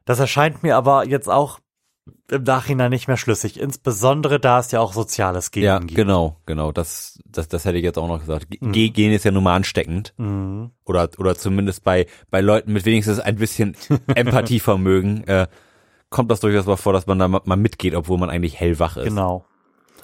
das 0.04 0.18
erscheint 0.18 0.62
mir 0.62 0.76
aber 0.76 1.06
jetzt 1.06 1.28
auch 1.28 1.58
im 2.30 2.42
Nachhinein 2.42 2.90
nicht 2.90 3.08
mehr 3.08 3.16
schlüssig, 3.16 3.58
insbesondere 3.58 4.40
da 4.40 4.58
es 4.58 4.70
ja 4.70 4.80
auch 4.80 4.92
soziales 4.92 5.50
Gehen 5.50 5.64
ja, 5.64 5.78
gibt. 5.78 5.92
Ja, 5.92 5.96
genau, 5.96 6.36
genau. 6.46 6.72
Das, 6.72 7.18
das, 7.26 7.48
das 7.48 7.64
hätte 7.64 7.78
ich 7.78 7.84
jetzt 7.84 7.98
auch 7.98 8.08
noch 8.08 8.20
gesagt. 8.20 8.50
G 8.50 8.58
mhm. 8.60 8.72
Gehen 8.72 9.12
ist 9.12 9.24
ja 9.24 9.30
nun 9.30 9.44
mal 9.44 9.56
ansteckend. 9.56 10.14
Mhm. 10.16 10.70
Oder, 10.84 11.08
oder 11.18 11.34
zumindest 11.36 11.84
bei, 11.84 12.06
bei 12.30 12.40
Leuten 12.40 12.72
mit 12.72 12.84
wenigstens 12.84 13.20
ein 13.20 13.36
bisschen 13.36 13.76
Empathievermögen, 14.14 15.26
äh, 15.26 15.46
kommt 16.10 16.30
das 16.30 16.40
durchaus 16.40 16.66
mal 16.66 16.76
vor, 16.76 16.92
dass 16.92 17.06
man 17.06 17.18
da 17.18 17.28
mal 17.28 17.56
mitgeht, 17.56 17.94
obwohl 17.94 18.18
man 18.18 18.30
eigentlich 18.30 18.58
hellwach 18.58 18.96
ist. 18.96 19.04
Genau. 19.04 19.44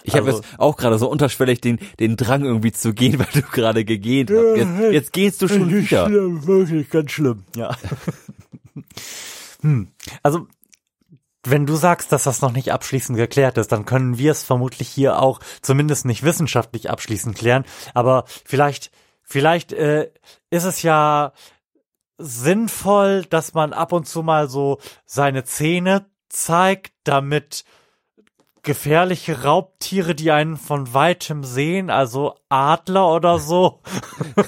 Ich 0.06 0.14
also, 0.14 0.26
habe 0.26 0.36
jetzt 0.36 0.58
auch 0.58 0.76
gerade 0.76 0.98
so 0.98 1.10
unterschwellig 1.10 1.62
den, 1.62 1.78
den 1.98 2.16
Drang 2.16 2.44
irgendwie 2.44 2.72
zu 2.72 2.92
gehen, 2.92 3.18
weil 3.18 3.28
du 3.32 3.42
gerade 3.42 3.84
gegähnt 3.84 4.30
hast. 4.30 4.56
Jetzt, 4.56 4.92
jetzt 4.92 5.12
gehst 5.12 5.42
du 5.42 5.48
schon 5.48 5.70
wieder. 5.70 6.06
Schlimm, 6.06 6.46
wirklich 6.46 6.90
ganz 6.90 7.10
schlimm, 7.10 7.44
ja. 7.56 7.74
hm. 9.62 9.88
Also 10.22 10.46
wenn 11.44 11.66
du 11.66 11.76
sagst, 11.76 12.12
dass 12.12 12.24
das 12.24 12.40
noch 12.40 12.52
nicht 12.52 12.72
abschließend 12.72 13.16
geklärt 13.16 13.58
ist, 13.58 13.72
dann 13.72 13.84
können 13.84 14.18
wir 14.18 14.32
es 14.32 14.44
vermutlich 14.44 14.88
hier 14.88 15.20
auch 15.20 15.40
zumindest 15.62 16.04
nicht 16.04 16.22
wissenschaftlich 16.22 16.90
abschließend 16.90 17.36
klären. 17.36 17.64
Aber 17.92 18.24
vielleicht, 18.44 18.90
vielleicht 19.22 19.72
äh, 19.72 20.10
ist 20.50 20.64
es 20.64 20.82
ja 20.82 21.32
sinnvoll, 22.18 23.24
dass 23.24 23.54
man 23.54 23.72
ab 23.72 23.92
und 23.92 24.06
zu 24.06 24.22
mal 24.22 24.48
so 24.48 24.78
seine 25.04 25.44
Zähne 25.44 26.06
zeigt, 26.28 26.92
damit 27.04 27.64
gefährliche 28.62 29.42
Raubtiere, 29.42 30.14
die 30.14 30.30
einen 30.30 30.56
von 30.56 30.94
weitem 30.94 31.44
sehen, 31.44 31.90
also 31.90 32.34
Adler 32.48 33.12
oder 33.12 33.38
so, 33.38 33.80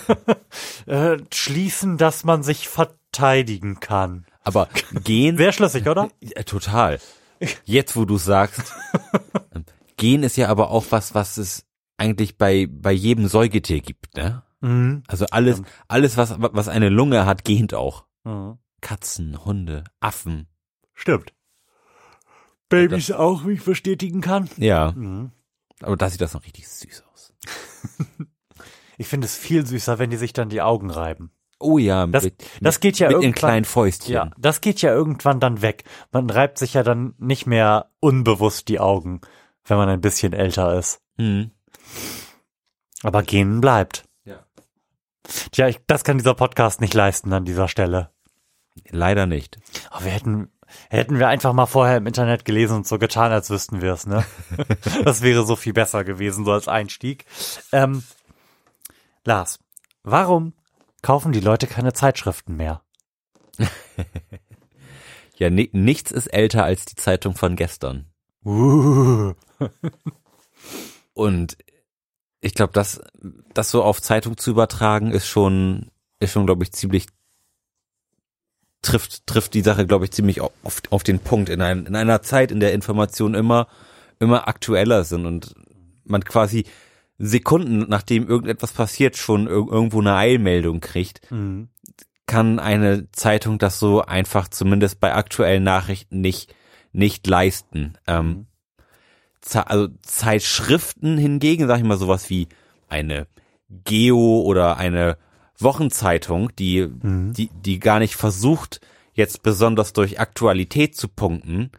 äh, 0.86 1.18
schließen, 1.32 1.98
dass 1.98 2.24
man 2.24 2.42
sich 2.42 2.68
verteidigen 2.68 3.78
kann. 3.78 4.26
Aber 4.46 4.68
gehen. 5.04 5.36
Sehr 5.36 5.52
schlüssig, 5.52 5.88
oder? 5.88 6.08
Ja, 6.20 6.42
total. 6.44 7.00
Jetzt, 7.64 7.96
wo 7.96 8.04
du 8.04 8.16
sagst. 8.16 8.72
gehen 9.96 10.22
ist 10.22 10.36
ja 10.36 10.48
aber 10.48 10.70
auch 10.70 10.86
was, 10.90 11.14
was 11.14 11.36
es 11.36 11.66
eigentlich 11.96 12.38
bei, 12.38 12.68
bei 12.70 12.92
jedem 12.92 13.26
Säugetier 13.26 13.80
gibt, 13.80 14.16
ne? 14.16 14.42
Mhm. 14.60 15.02
Also 15.08 15.26
alles, 15.30 15.62
alles, 15.88 16.16
was, 16.16 16.36
was 16.38 16.68
eine 16.68 16.88
Lunge 16.88 17.26
hat, 17.26 17.44
gähnt 17.44 17.74
auch. 17.74 18.04
Mhm. 18.24 18.58
Katzen, 18.80 19.44
Hunde, 19.44 19.84
Affen. 20.00 20.46
Stimmt. 20.94 21.32
Babys 22.68 23.08
das, 23.08 23.16
auch, 23.16 23.46
wie 23.46 23.52
ich 23.52 23.64
bestätigen 23.64 24.20
kann. 24.20 24.48
Ja. 24.56 24.92
Mhm. 24.92 25.32
Aber 25.82 25.96
da 25.96 26.08
sieht 26.08 26.20
das 26.20 26.34
noch 26.34 26.44
richtig 26.44 26.68
süß 26.68 27.04
aus. 27.12 27.34
ich 28.98 29.08
finde 29.08 29.26
es 29.26 29.36
viel 29.36 29.66
süßer, 29.66 29.98
wenn 29.98 30.10
die 30.10 30.16
sich 30.16 30.32
dann 30.32 30.48
die 30.48 30.62
Augen 30.62 30.90
reiben. 30.90 31.32
Oh 31.58 31.78
ja, 31.78 32.06
das, 32.06 32.24
mit, 32.24 32.44
das 32.60 32.80
geht 32.80 32.98
ja 32.98 33.06
mit 33.06 33.14
irgendwann, 33.14 33.28
in 33.28 33.34
kleinen 33.34 33.64
Fäustchen. 33.64 34.14
Ja, 34.14 34.30
das 34.36 34.60
geht 34.60 34.82
ja 34.82 34.92
irgendwann 34.92 35.40
dann 35.40 35.62
weg. 35.62 35.84
Man 36.12 36.28
reibt 36.28 36.58
sich 36.58 36.74
ja 36.74 36.82
dann 36.82 37.14
nicht 37.18 37.46
mehr 37.46 37.90
unbewusst 38.00 38.68
die 38.68 38.78
Augen, 38.78 39.22
wenn 39.64 39.78
man 39.78 39.88
ein 39.88 40.02
bisschen 40.02 40.34
älter 40.34 40.78
ist. 40.78 41.00
Mhm. 41.16 41.52
Aber 43.02 43.22
gehen 43.22 43.60
bleibt. 43.60 44.04
Ja. 44.24 44.44
Tja, 45.50 45.68
ich, 45.68 45.80
das 45.86 46.04
kann 46.04 46.18
dieser 46.18 46.34
Podcast 46.34 46.80
nicht 46.80 46.92
leisten 46.92 47.32
an 47.32 47.46
dieser 47.46 47.68
Stelle. 47.68 48.10
Leider 48.90 49.24
nicht. 49.24 49.58
Aber 49.90 50.04
wir 50.04 50.12
hätten, 50.12 50.52
hätten 50.90 51.18
wir 51.18 51.28
einfach 51.28 51.54
mal 51.54 51.64
vorher 51.64 51.96
im 51.96 52.06
Internet 52.06 52.44
gelesen 52.44 52.76
und 52.76 52.86
so 52.86 52.98
getan, 52.98 53.32
als 53.32 53.48
wüssten 53.48 53.80
wir 53.80 53.94
es, 53.94 54.06
ne? 54.06 54.26
das 55.04 55.22
wäre 55.22 55.46
so 55.46 55.56
viel 55.56 55.72
besser 55.72 56.04
gewesen, 56.04 56.44
so 56.44 56.52
als 56.52 56.68
Einstieg. 56.68 57.24
Ähm, 57.72 58.02
Lars, 59.24 59.58
warum 60.02 60.52
kaufen 61.06 61.30
die 61.30 61.38
Leute 61.38 61.68
keine 61.68 61.92
Zeitschriften 61.92 62.56
mehr. 62.56 62.82
Ja, 65.38 65.50
ni 65.50 65.68
nichts 65.74 66.12
ist 66.12 66.28
älter 66.28 66.64
als 66.64 66.86
die 66.86 66.94
Zeitung 66.94 67.34
von 67.34 67.56
gestern. 67.56 68.06
Uh. 68.42 69.34
Und 71.12 71.58
ich 72.40 72.54
glaube, 72.54 72.72
das, 72.72 73.02
das 73.52 73.70
so 73.70 73.82
auf 73.82 74.00
Zeitung 74.00 74.38
zu 74.38 74.50
übertragen, 74.50 75.10
ist 75.10 75.26
schon, 75.26 75.90
ist 76.20 76.32
schon, 76.32 76.46
glaube 76.46 76.62
ich, 76.64 76.72
ziemlich 76.72 77.06
trifft, 78.80 79.26
trifft 79.26 79.52
die 79.52 79.60
Sache, 79.60 79.86
glaube 79.86 80.06
ich, 80.06 80.12
ziemlich 80.12 80.40
auf, 80.40 80.80
auf 80.88 81.02
den 81.02 81.18
Punkt 81.18 81.50
in, 81.50 81.60
ein, 81.60 81.84
in 81.84 81.96
einer 81.96 82.22
Zeit, 82.22 82.50
in 82.50 82.60
der 82.60 82.72
Informationen 82.72 83.34
immer, 83.34 83.68
immer 84.20 84.48
aktueller 84.48 85.04
sind 85.04 85.26
und 85.26 85.54
man 86.04 86.24
quasi 86.24 86.64
Sekunden, 87.18 87.86
nachdem 87.88 88.28
irgendetwas 88.28 88.72
passiert, 88.72 89.16
schon 89.16 89.46
ir 89.46 89.52
irgendwo 89.52 90.00
eine 90.00 90.14
Eilmeldung 90.14 90.80
kriegt, 90.80 91.20
Mhm. 91.30 91.68
kann 92.26 92.58
eine 92.58 93.10
Zeitung 93.12 93.58
das 93.58 93.78
so 93.78 94.02
einfach 94.02 94.48
zumindest 94.48 95.00
bei 95.00 95.14
aktuellen 95.14 95.62
Nachrichten 95.62 96.20
nicht, 96.20 96.54
nicht 96.92 97.26
leisten. 97.26 97.96
Ähm, 98.06 98.46
Ze 99.40 99.68
also 99.70 99.88
Zeitschriften 100.02 101.16
hingegen, 101.18 101.68
sag 101.68 101.78
ich 101.78 101.84
mal 101.84 101.96
sowas 101.98 102.28
wie 102.30 102.48
eine 102.88 103.28
Geo 103.84 104.40
oder 104.42 104.76
eine 104.76 105.18
Wochenzeitung, 105.58 106.50
die, 106.56 106.88
die, 107.32 107.50
die 107.54 107.78
gar 107.78 108.00
nicht 108.00 108.16
versucht, 108.16 108.80
jetzt 109.14 109.42
besonders 109.42 109.92
durch 109.92 110.18
Aktualität 110.20 110.96
zu 110.96 111.08
punkten, 111.08 111.70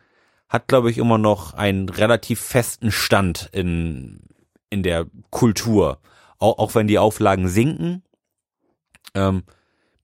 hat, 0.50 0.68
glaube 0.70 0.90
ich, 0.90 0.98
immer 0.98 1.18
noch 1.18 1.54
einen 1.54 1.90
relativ 1.90 2.40
festen 2.40 2.90
Stand 2.92 3.50
in, 3.52 4.22
in 4.70 4.84
der 4.84 5.08
Kultur. 5.30 6.00
Auch, 6.40 6.58
auch 6.60 6.76
wenn 6.76 6.88
die 6.88 7.00
Auflagen 7.00 7.48
sinken, 7.48 8.04
ähm, 9.16 9.44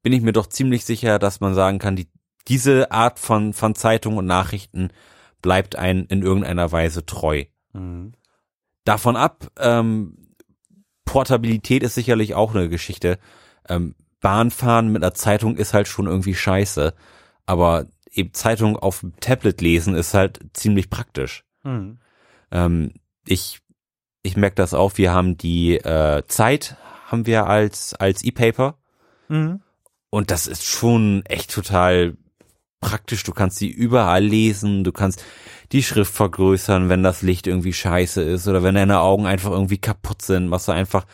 bin 0.01 0.14
ich 0.14 0.22
mir 0.22 0.34
doch 0.34 0.47
ziemlich 0.47 0.86
sicher, 0.86 1.20
dass 1.20 1.39
man 1.39 1.53
sagen 1.53 1.80
kann, 1.80 1.95
die, 1.95 2.07
diese 2.47 2.91
Art 2.91 3.20
von, 3.20 3.53
von 3.53 3.76
Zeitung 3.76 4.18
und 4.18 4.26
Nachrichten 4.26 4.89
bleibt 5.41 5.76
ein 5.76 6.05
in 6.05 6.22
irgendeiner 6.22 6.72
Weise 6.72 7.05
treu. 7.05 7.45
Mhm. 7.74 8.14
Davon 8.84 9.16
ab, 9.16 9.47
ähm, 9.59 10.18
Portabilität 11.05 11.84
ist 11.84 11.95
sicherlich 11.95 12.34
auch 12.34 12.53
eine 12.53 12.70
Geschichte. 12.70 13.20
Ähm, 13.70 13.95
Bahnfahren 14.20 14.89
mit 14.89 15.03
einer 15.03 15.14
Zeitung 15.14 15.57
ist 15.57 15.74
halt 15.74 15.88
schon 15.88 16.07
irgendwie 16.07 16.36
scheiße, 16.36 16.93
aber 17.45 17.88
eben 18.11 18.34
Zeitung 18.34 18.78
auf 18.78 19.01
dem 19.01 19.16
Tablet 19.20 19.61
lesen 19.61 19.95
ist 19.95 20.14
halt 20.14 20.39
ziemlich 20.53 20.89
praktisch. 20.89 21.43
Mhm. 21.64 21.99
Ähm, 22.51 22.93
ich 23.26 23.61
ich 24.24 24.36
merke 24.38 24.55
das 24.55 24.74
auch. 24.74 24.93
Wir 24.95 25.13
haben 25.13 25.38
die 25.38 25.76
äh, 25.78 26.24
Zeit 26.28 26.76
haben 27.07 27.26
wir 27.28 27.45
als 27.47 27.93
als 27.95 28.24
E-Paper 28.24 28.76
Mhm. 29.30 29.61
und 30.09 30.32
das 30.32 30.47
ist 30.47 30.65
schon 30.65 31.24
echt 31.26 31.51
total 31.53 32.17
praktisch. 32.82 33.24
Du 33.24 33.32
kannst 33.34 33.57
sie 33.57 33.69
überall 33.69 34.24
lesen, 34.24 34.84
du 34.84 34.91
kannst 34.91 35.24
die 35.71 35.82
Schrift 35.84 36.13
vergrößern, 36.13 36.89
wenn 36.89 37.03
das 37.03 37.21
Licht 37.21 37.47
irgendwie 37.47 37.74
scheiße 37.74 38.21
ist 38.21 38.47
oder 38.47 38.63
wenn 38.63 38.76
deine 38.76 38.99
Augen 38.99 39.26
einfach 39.26 39.51
irgendwie 39.51 39.78
kaputt 39.78 40.21
sind, 40.21 40.47
machst 40.47 40.67
du 40.67 40.71
einfach 40.74 41.05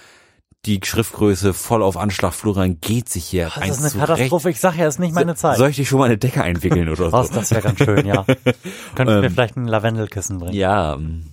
die 0.65 0.81
Schriftgröße 0.83 1.53
voll 1.53 1.83
auf 1.83 1.95
Anschlag 1.95 2.33
fluran, 2.33 2.81
geht 2.81 3.07
sich 3.07 3.23
hier 3.25 3.45
Das 3.45 3.57
eins 3.59 3.79
ist 3.79 3.95
eine. 3.95 4.05
Katastrophe. 4.05 4.49
Ich 4.49 4.59
sag 4.59 4.75
ja, 4.75 4.87
ist 4.87 4.99
nicht 4.99 5.13
meine 5.13 5.35
Zeit. 5.35 5.57
Soll 5.57 5.69
ich 5.69 5.77
dir 5.77 5.85
schon 5.85 5.99
mal 5.99 6.05
eine 6.05 6.17
Decke 6.17 6.43
einwickeln 6.43 6.89
oder 6.89 7.11
Was, 7.13 7.29
so? 7.29 7.35
das 7.35 7.51
wäre 7.51 7.61
ganz 7.61 7.77
schön, 7.79 8.05
ja. 8.05 8.23
Könntest 8.95 8.97
du 8.97 9.05
mir 9.05 9.25
Ähm, 9.27 9.31
vielleicht 9.31 9.55
ein 9.55 9.67
Lavendelkissen 9.67 10.39
bringen? 10.39 10.53
Ja, 10.55 10.95
ähm, 10.95 11.27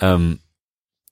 ähm, 0.00 0.40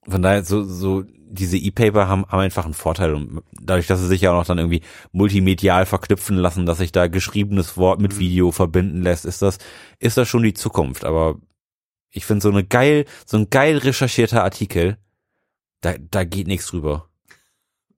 von 0.08 0.22
daher 0.22 0.44
so 0.44 0.62
so 0.64 1.04
diese 1.36 1.56
E-Paper 1.56 2.06
haben, 2.06 2.24
haben 2.26 2.38
einfach 2.40 2.64
einen 2.64 2.74
Vorteil 2.74 3.12
und 3.14 3.42
dadurch, 3.60 3.88
dass 3.88 3.98
sie 4.00 4.06
sich 4.06 4.20
ja 4.20 4.30
auch 4.32 4.36
noch 4.38 4.46
dann 4.46 4.58
irgendwie 4.58 4.82
multimedial 5.10 5.84
verknüpfen 5.84 6.36
lassen, 6.36 6.64
dass 6.66 6.78
sich 6.78 6.92
da 6.92 7.08
geschriebenes 7.08 7.76
Wort 7.76 8.00
mit 8.00 8.18
Video 8.20 8.52
verbinden 8.52 9.02
lässt, 9.02 9.24
ist 9.24 9.42
das 9.42 9.58
ist 9.98 10.16
das 10.16 10.28
schon 10.28 10.44
die 10.44 10.54
Zukunft. 10.54 11.04
Aber 11.04 11.36
ich 12.10 12.24
finde 12.24 12.42
so 12.42 12.50
eine 12.50 12.62
geil 12.64 13.04
so 13.26 13.36
ein 13.36 13.50
geil 13.50 13.78
recherchierter 13.78 14.44
Artikel, 14.44 14.96
da 15.80 15.94
da 15.98 16.22
geht 16.22 16.46
nichts 16.46 16.68
drüber, 16.68 17.08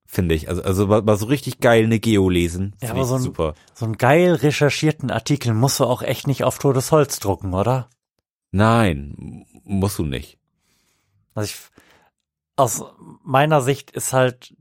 finde 0.07 0.35
ich. 0.35 0.49
Also 0.49 0.63
also 0.63 0.87
mal, 0.87 1.17
so 1.19 1.27
richtig 1.27 1.61
geil 1.61 1.85
eine 1.85 1.99
Geo 2.01 2.31
lesen, 2.31 2.75
Ja, 2.81 2.89
finde 2.89 2.93
aber 2.93 3.01
ich 3.03 3.09
so 3.09 3.15
ein- 3.17 3.23
super. 3.23 3.55
So 3.75 3.85
einen 3.85 3.99
geil 3.99 4.33
recherchierten 4.35 5.11
Artikel 5.11 5.53
musst 5.53 5.79
du 5.81 5.85
auch 5.85 6.01
echt 6.01 6.27
nicht 6.27 6.45
auf 6.45 6.59
totes 6.59 6.91
Holz 6.91 7.21
drucken, 7.21 7.53
oder? 7.53 7.91
Nein, 8.51 9.45
musst 9.65 9.99
du 9.99 10.05
nicht. 10.05 10.39
Also 11.35 11.51
ich, 11.51 11.57
aus 12.57 12.85
meiner 13.23 13.61
Sicht 13.61 13.91
ist 13.91 14.13
halt 14.13 14.55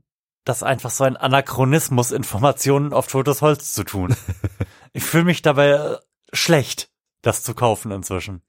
das 0.44 0.62
einfach 0.62 0.90
so 0.90 1.04
ein 1.04 1.16
Anachronismus, 1.16 2.12
Informationen 2.12 2.92
auf 2.92 3.08
totes 3.08 3.42
Holz 3.42 3.72
zu 3.72 3.84
tun. 3.84 4.14
ich 4.92 5.02
fühle 5.02 5.24
mich 5.24 5.42
dabei 5.42 5.70
äh, 5.70 5.96
schlecht, 6.32 6.90
das 7.22 7.42
zu 7.42 7.54
kaufen 7.54 7.90
inzwischen. 7.90 8.42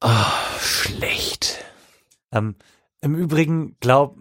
Ah, 0.00 0.30
schlecht. 0.60 1.64
Ähm, 2.32 2.56
Im 3.00 3.14
Übrigen 3.14 3.76
glaub, 3.80 4.18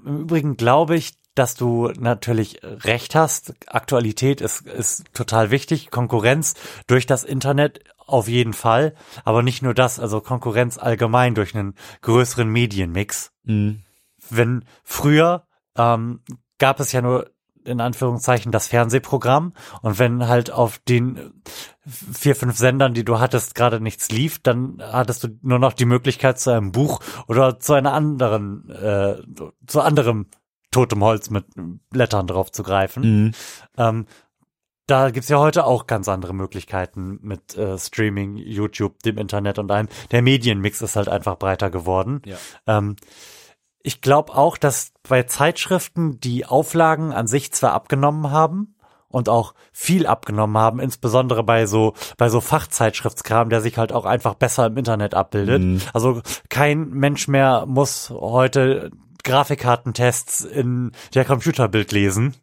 glaube 0.57 0.95
ich, 0.95 1.17
dass 1.35 1.55
du 1.55 1.91
natürlich 1.97 2.59
recht 2.63 3.15
hast. 3.15 3.53
Aktualität 3.67 4.39
ist, 4.39 4.61
ist 4.61 5.05
total 5.13 5.51
wichtig. 5.51 5.89
Konkurrenz 5.89 6.53
durch 6.87 7.05
das 7.05 7.23
Internet 7.23 7.83
auf 7.97 8.27
jeden 8.27 8.53
Fall. 8.53 8.95
Aber 9.25 9.41
nicht 9.41 9.61
nur 9.63 9.73
das, 9.73 9.99
also 9.99 10.21
Konkurrenz 10.21 10.77
allgemein 10.77 11.35
durch 11.35 11.55
einen 11.55 11.75
größeren 12.01 12.47
Medienmix. 12.47 13.31
Mhm. 13.43 13.83
Wenn 14.29 14.65
früher 14.83 15.47
ähm, 15.77 16.21
gab 16.59 16.79
es 16.79 16.91
ja 16.91 17.01
nur 17.01 17.29
in 17.65 17.79
Anführungszeichen 17.79 18.51
das 18.51 18.67
Fernsehprogramm 18.67 19.53
und 19.81 19.99
wenn 19.99 20.27
halt 20.27 20.51
auf 20.51 20.79
den 20.79 21.33
vier, 21.87 22.35
fünf 22.35 22.57
Sendern, 22.57 22.93
die 22.93 23.05
du 23.05 23.19
hattest, 23.19 23.55
gerade 23.55 23.79
nichts 23.79 24.11
lief, 24.11 24.39
dann 24.39 24.81
hattest 24.81 25.23
du 25.23 25.29
nur 25.41 25.59
noch 25.59 25.73
die 25.73 25.85
Möglichkeit 25.85 26.39
zu 26.39 26.51
einem 26.51 26.71
Buch 26.71 26.99
oder 27.27 27.59
zu 27.59 27.73
einer 27.73 27.93
anderen, 27.93 28.69
äh, 28.69 29.15
zu 29.65 29.81
anderem 29.81 30.27
totem 30.71 31.03
Holz 31.03 31.29
mit 31.29 31.45
Blättern 31.89 32.27
drauf 32.27 32.51
zu 32.51 32.63
greifen. 32.63 33.03
Mhm. 33.03 33.31
Ähm, 33.77 34.05
da 34.87 35.11
gibt's 35.11 35.29
ja 35.29 35.39
heute 35.39 35.65
auch 35.65 35.87
ganz 35.87 36.09
andere 36.09 36.33
Möglichkeiten 36.33 37.19
mit 37.21 37.57
äh, 37.57 37.77
Streaming, 37.77 38.35
YouTube, 38.35 39.01
dem 39.03 39.17
Internet 39.17 39.57
und 39.57 39.71
allem. 39.71 39.87
Der 40.11 40.21
Medienmix 40.21 40.81
ist 40.81 40.97
halt 40.97 41.07
einfach 41.07 41.37
breiter 41.37 41.69
geworden. 41.69 42.21
Ja. 42.25 42.35
Ähm, 42.67 42.97
ich 43.83 44.01
glaube 44.01 44.33
auch, 44.35 44.57
dass 44.57 44.93
bei 45.07 45.23
Zeitschriften 45.23 46.19
die 46.19 46.45
Auflagen 46.45 47.11
an 47.11 47.27
sich 47.27 47.51
zwar 47.51 47.73
abgenommen 47.73 48.31
haben 48.31 48.75
und 49.09 49.29
auch 49.29 49.53
viel 49.71 50.07
abgenommen 50.07 50.57
haben, 50.57 50.79
insbesondere 50.79 51.43
bei 51.43 51.65
so 51.65 51.93
bei 52.17 52.29
so 52.29 52.41
Fachzeitschriftskram, 52.41 53.49
der 53.49 53.61
sich 53.61 53.77
halt 53.77 53.91
auch 53.91 54.05
einfach 54.05 54.33
besser 54.33 54.65
im 54.65 54.77
Internet 54.77 55.13
abbildet. 55.13 55.61
Mhm. 55.61 55.81
Also 55.93 56.21
kein 56.49 56.89
Mensch 56.89 57.27
mehr 57.27 57.65
muss 57.67 58.09
heute 58.09 58.89
Grafikkartentests 59.23 60.41
in 60.41 60.91
der 61.13 61.25
Computerbild 61.25 61.91
lesen. 61.91 62.35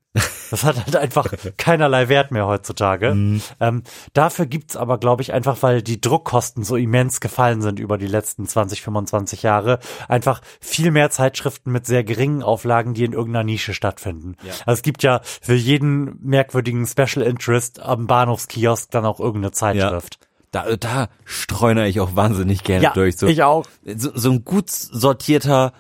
Das 0.51 0.65
hat 0.65 0.85
halt 0.85 0.97
einfach 0.97 1.33
keinerlei 1.57 2.09
Wert 2.09 2.33
mehr 2.33 2.47
heutzutage. 2.47 3.15
Mhm. 3.15 3.43
Ähm, 3.61 3.83
dafür 4.13 4.47
gibt's 4.47 4.77
aber, 4.77 4.99
glaube 4.99 5.23
ich, 5.23 5.33
einfach, 5.33 5.63
weil 5.63 5.83
die 5.83 6.01
Druckkosten 6.01 6.65
so 6.65 6.75
immens 6.75 7.21
gefallen 7.21 7.63
sind 7.63 7.79
über 7.79 7.97
die 7.97 8.09
letzten 8.09 8.47
20, 8.47 8.83
25 8.83 9.45
Jahre, 9.45 9.79
einfach 10.09 10.41
viel 10.61 10.91
mehr 10.91 11.11
Zeitschriften 11.11 11.71
mit 11.71 11.87
sehr 11.87 12.03
geringen 12.03 12.43
Auflagen, 12.43 12.95
die 12.95 13.05
in 13.05 13.13
irgendeiner 13.13 13.45
Nische 13.45 13.73
stattfinden. 13.73 14.37
Ja. 14.43 14.53
Also 14.67 14.79
es 14.79 14.83
gibt 14.83 15.05
ja 15.05 15.21
für 15.41 15.55
jeden 15.55 16.19
merkwürdigen 16.21 16.87
Special 16.87 17.25
Interest 17.25 17.81
am 17.81 18.09
Bahnhofskiosk 18.09 18.91
dann 18.91 19.05
auch 19.05 19.21
irgendeine 19.21 19.53
Zeitschrift. 19.53 20.19
Da, 20.51 20.75
da 20.77 21.09
streune 21.25 21.87
ich 21.87 22.01
auch 22.01 22.17
wahnsinnig 22.17 22.65
gerne 22.65 22.83
Ja, 22.83 22.93
durch. 22.93 23.17
So, 23.17 23.29
ich 23.29 23.45
auch. 23.45 23.65
so, 23.85 24.11
so 24.13 24.33
ein 24.33 24.45
gut 24.45 24.69
sortierter 24.71 25.73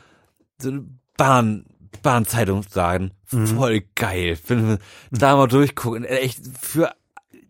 so 0.62 0.68
eine 0.70 0.84
Bahn, 1.16 1.66
Bahnzeitungsladen. 2.02 3.12
Mhm. 3.30 3.46
Voll 3.46 3.82
geil. 3.94 4.38
Bin, 4.46 4.78
da 5.10 5.36
mal 5.36 5.46
durchgucken. 5.48 6.04
Echt 6.04 6.40
für 6.60 6.92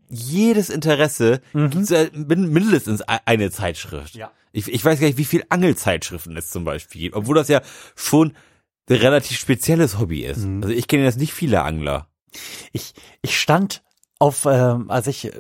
jedes 0.09 0.71
Interesse 0.71 1.41
gibt's 1.53 1.91
ja 1.91 2.07
min- 2.13 2.53
mindestens 2.53 3.01
e- 3.03 3.19
eine 3.27 3.51
Zeitschrift. 3.51 4.15
Mhm. 4.15 4.21
Ja. 4.21 4.31
Ich, 4.53 4.67
ich 4.73 4.85
weiß 4.85 4.99
gar 4.99 5.07
nicht, 5.07 5.19
wie 5.19 5.25
viel 5.25 5.45
Angelzeitschriften 5.49 6.37
es 6.37 6.51
zum 6.51 6.65
Beispiel 6.65 7.03
gibt, 7.03 7.15
obwohl 7.17 7.37
das 7.37 7.47
ja 7.49 7.63
schon 7.95 8.35
ein 8.89 8.97
relativ 8.97 9.39
spezielles 9.39 9.99
Hobby 10.01 10.25
ist. 10.25 10.39
Mhm. 10.45 10.63
Also 10.65 10.75
ich 10.75 10.89
kenne 10.89 11.05
jetzt 11.05 11.19
nicht 11.19 11.33
viele 11.33 11.63
Angler. 11.63 12.09
Ich, 12.73 12.93
ich 13.23 13.39
stand 13.41 13.83
auf, 14.19 14.47
ähm, 14.51 14.91
als 14.91 15.07
ich 15.07 15.31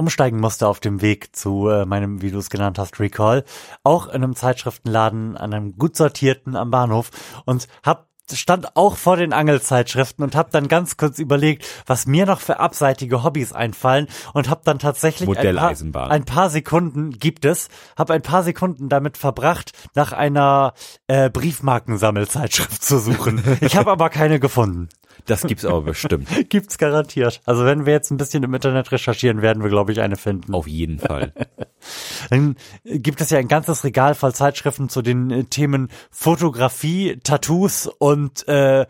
umsteigen 0.00 0.40
musste 0.40 0.66
auf 0.66 0.80
dem 0.80 1.02
Weg 1.02 1.36
zu 1.36 1.68
äh, 1.68 1.86
meinem, 1.86 2.22
wie 2.22 2.30
du 2.30 2.38
es 2.38 2.50
genannt 2.50 2.78
hast, 2.78 2.98
Recall, 2.98 3.44
auch 3.84 4.08
in 4.08 4.24
einem 4.24 4.34
Zeitschriftenladen, 4.34 5.36
an 5.36 5.54
einem 5.54 5.78
gut 5.78 5.96
sortierten 5.96 6.56
am 6.56 6.70
Bahnhof 6.70 7.10
und 7.44 7.68
hab 7.84 8.10
stand 8.36 8.76
auch 8.76 8.96
vor 8.96 9.16
den 9.16 9.32
Angelzeitschriften 9.32 10.24
und 10.24 10.34
hab 10.34 10.50
dann 10.50 10.68
ganz 10.68 10.96
kurz 10.96 11.18
überlegt, 11.18 11.66
was 11.86 12.06
mir 12.06 12.26
noch 12.26 12.40
für 12.40 12.60
abseitige 12.60 13.22
Hobbys 13.22 13.52
einfallen 13.52 14.06
und 14.34 14.48
hab 14.48 14.64
dann 14.64 14.78
tatsächlich 14.78 15.28
ein 15.36 15.56
paar, 15.92 16.10
ein 16.10 16.24
paar 16.24 16.50
Sekunden 16.50 17.10
gibt 17.10 17.44
es, 17.44 17.68
hab 17.96 18.10
ein 18.10 18.22
paar 18.22 18.42
Sekunden 18.42 18.88
damit 18.88 19.16
verbracht, 19.16 19.72
nach 19.94 20.12
einer 20.12 20.74
äh, 21.06 21.30
Briefmarkensammelzeitschrift 21.30 22.82
zu 22.82 22.98
suchen. 22.98 23.42
Ich 23.60 23.76
habe 23.76 23.90
aber 23.90 24.10
keine 24.10 24.40
gefunden. 24.40 24.88
Das 25.26 25.42
gibt's 25.42 25.64
aber 25.64 25.82
bestimmt. 25.82 26.28
Gibt's 26.48 26.78
garantiert. 26.78 27.40
Also 27.44 27.64
wenn 27.64 27.86
wir 27.86 27.92
jetzt 27.92 28.10
ein 28.10 28.16
bisschen 28.16 28.42
im 28.42 28.54
Internet 28.54 28.92
recherchieren, 28.92 29.42
werden 29.42 29.62
wir, 29.62 29.70
glaube 29.70 29.92
ich, 29.92 30.00
eine 30.00 30.16
finden. 30.16 30.54
Auf 30.54 30.66
jeden 30.66 30.98
Fall. 30.98 31.32
Dann 32.30 32.56
gibt 32.84 33.20
es 33.20 33.30
ja 33.30 33.38
ein 33.38 33.48
ganzes 33.48 33.84
Regal 33.84 34.14
voll 34.14 34.34
Zeitschriften 34.34 34.88
zu 34.88 35.02
den 35.02 35.30
äh, 35.30 35.44
Themen 35.44 35.88
Fotografie, 36.10 37.18
Tattoos 37.22 37.86
und 37.86 38.46
äh, 38.48 38.86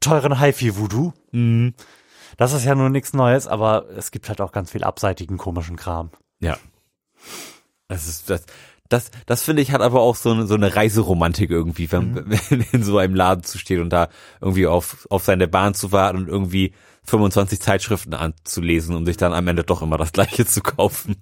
teuren 0.00 0.40
HiFi-Voodoo. 0.40 1.12
Mhm. 1.32 1.74
Das 2.36 2.52
ist 2.52 2.64
ja 2.64 2.74
nur 2.74 2.88
nichts 2.88 3.12
Neues, 3.14 3.46
aber 3.48 3.86
es 3.96 4.10
gibt 4.10 4.28
halt 4.28 4.40
auch 4.40 4.52
ganz 4.52 4.70
viel 4.70 4.84
abseitigen 4.84 5.38
komischen 5.38 5.76
Kram. 5.76 6.10
Ja. 6.40 6.56
Das 7.88 8.06
ist 8.06 8.30
das. 8.30 8.44
Das, 8.88 9.10
das 9.26 9.42
finde 9.42 9.62
ich 9.62 9.72
hat 9.72 9.80
aber 9.82 10.00
auch 10.00 10.16
so 10.16 10.30
eine, 10.30 10.46
so 10.46 10.54
eine 10.54 10.74
Reiseromantik 10.74 11.50
irgendwie, 11.50 11.90
wenn, 11.92 12.12
Mhm. 12.12 12.24
wenn 12.48 12.64
in 12.72 12.82
so 12.82 12.98
einem 12.98 13.14
Laden 13.14 13.44
zu 13.44 13.58
stehen 13.58 13.80
und 13.80 13.90
da 13.90 14.08
irgendwie 14.40 14.66
auf, 14.66 15.06
auf 15.10 15.24
seine 15.24 15.48
Bahn 15.48 15.74
zu 15.74 15.92
warten 15.92 16.18
und 16.18 16.28
irgendwie 16.28 16.72
25 17.08 17.60
Zeitschriften 17.60 18.14
anzulesen, 18.14 18.94
um 18.94 19.06
sich 19.06 19.16
dann 19.16 19.32
am 19.32 19.48
Ende 19.48 19.64
doch 19.64 19.82
immer 19.82 19.98
das 19.98 20.12
gleiche 20.12 20.46
zu 20.46 20.60
kaufen. 20.60 21.16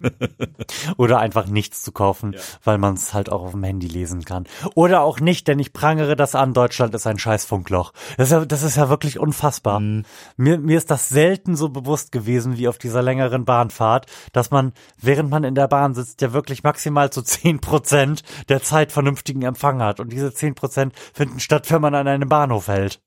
Oder 0.96 1.20
einfach 1.20 1.46
nichts 1.46 1.82
zu 1.82 1.92
kaufen, 1.92 2.36
weil 2.64 2.78
man 2.78 2.94
es 2.94 3.14
halt 3.14 3.30
auch 3.30 3.42
auf 3.42 3.52
dem 3.52 3.62
Handy 3.62 3.86
lesen 3.86 4.24
kann. 4.24 4.44
Oder 4.74 5.02
auch 5.02 5.20
nicht, 5.20 5.48
denn 5.48 5.58
ich 5.58 5.72
prangere 5.72 6.16
das 6.16 6.34
an, 6.34 6.54
Deutschland 6.54 6.94
ist 6.94 7.06
ein 7.06 7.18
scheiß 7.18 7.44
Funkloch. 7.44 7.92
Das 8.16 8.28
ist 8.28 8.32
ja, 8.32 8.44
das 8.44 8.62
ist 8.62 8.76
ja 8.76 8.88
wirklich 8.88 9.18
unfassbar. 9.18 9.80
Mir, 9.80 10.58
mir 10.58 10.78
ist 10.78 10.90
das 10.90 11.08
selten 11.08 11.56
so 11.56 11.68
bewusst 11.68 12.12
gewesen 12.12 12.56
wie 12.56 12.68
auf 12.68 12.78
dieser 12.78 13.02
längeren 13.02 13.44
Bahnfahrt, 13.44 14.06
dass 14.32 14.50
man, 14.50 14.72
während 15.00 15.30
man 15.30 15.44
in 15.44 15.54
der 15.54 15.68
Bahn 15.68 15.94
sitzt, 15.94 16.20
ja 16.20 16.32
wirklich 16.32 16.62
maximal 16.62 17.10
zu 17.10 17.22
10 17.22 17.60
Prozent 17.60 18.22
der 18.48 18.62
Zeit 18.62 18.92
vernünftigen 18.92 19.42
Empfang 19.42 19.80
hat. 19.80 20.00
Und 20.00 20.12
diese 20.12 20.32
10 20.32 20.54
Prozent 20.54 20.94
finden 21.14 21.40
statt, 21.40 21.70
wenn 21.70 21.82
man 21.82 21.94
an 21.94 22.08
einem 22.08 22.28
Bahnhof 22.28 22.68
hält. 22.68 23.00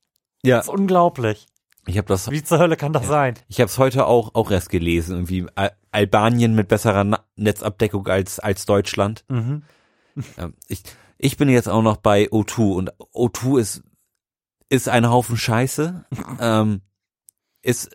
Ja, 0.43 0.57
Das 0.57 0.67
ist 0.67 0.73
unglaublich. 0.73 1.47
Ich 1.89 1.97
habe 1.97 2.07
das 2.07 2.29
Wie 2.31 2.43
zur 2.43 2.59
Hölle 2.59 2.77
kann 2.77 2.93
das 2.93 3.07
sein? 3.07 3.35
Ich 3.47 3.59
habe 3.59 3.69
es 3.69 3.77
heute 3.77 4.05
auch 4.05 4.35
auch 4.35 4.51
erst 4.51 4.69
gelesen, 4.69 5.15
irgendwie 5.15 5.45
Al 5.55 5.71
Albanien 5.91 6.53
mit 6.55 6.67
besserer 6.67 7.03
Na 7.03 7.25
Netzabdeckung 7.35 8.07
als 8.07 8.39
als 8.39 8.65
Deutschland. 8.65 9.25
Mhm. 9.27 9.63
Ähm, 10.37 10.53
ich 10.67 10.83
ich 11.17 11.37
bin 11.37 11.49
jetzt 11.49 11.67
auch 11.69 11.81
noch 11.81 11.97
bei 11.97 12.27
O2 12.29 12.73
und 12.73 12.91
O2 13.13 13.59
ist 13.59 13.83
ist 14.69 14.87
ein 14.87 15.09
Haufen 15.09 15.35
Scheiße, 15.37 16.05
ähm, 16.39 16.81
ist 17.61 17.89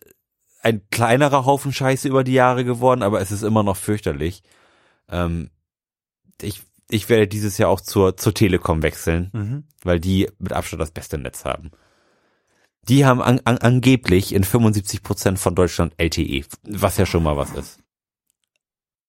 ein 0.62 0.82
kleinerer 0.90 1.44
Haufen 1.44 1.72
Scheiße 1.72 2.08
über 2.08 2.24
die 2.24 2.32
Jahre 2.32 2.64
geworden, 2.64 3.02
aber 3.02 3.20
es 3.20 3.30
ist 3.30 3.42
immer 3.42 3.62
noch 3.62 3.76
fürchterlich. 3.76 4.42
Ähm, 5.08 5.50
ich 6.42 6.62
ich 6.90 7.08
werde 7.08 7.28
dieses 7.28 7.58
Jahr 7.58 7.70
auch 7.70 7.80
zur 7.80 8.16
zur 8.16 8.34
Telekom 8.34 8.82
wechseln, 8.82 9.30
Mhm. 9.32 9.64
weil 9.84 10.00
die 10.00 10.28
mit 10.38 10.52
Abstand 10.52 10.82
das 10.82 10.90
beste 10.90 11.16
Netz 11.18 11.44
haben. 11.44 11.70
Die 12.88 13.04
haben 13.04 13.22
an, 13.22 13.40
an, 13.44 13.58
angeblich 13.58 14.34
in 14.34 14.44
75 14.44 15.02
Prozent 15.02 15.38
von 15.38 15.54
Deutschland 15.54 15.94
LTE, 15.96 16.44
was 16.64 16.96
ja 16.96 17.06
schon 17.06 17.22
mal 17.22 17.36
was 17.36 17.52
ist. 17.52 17.83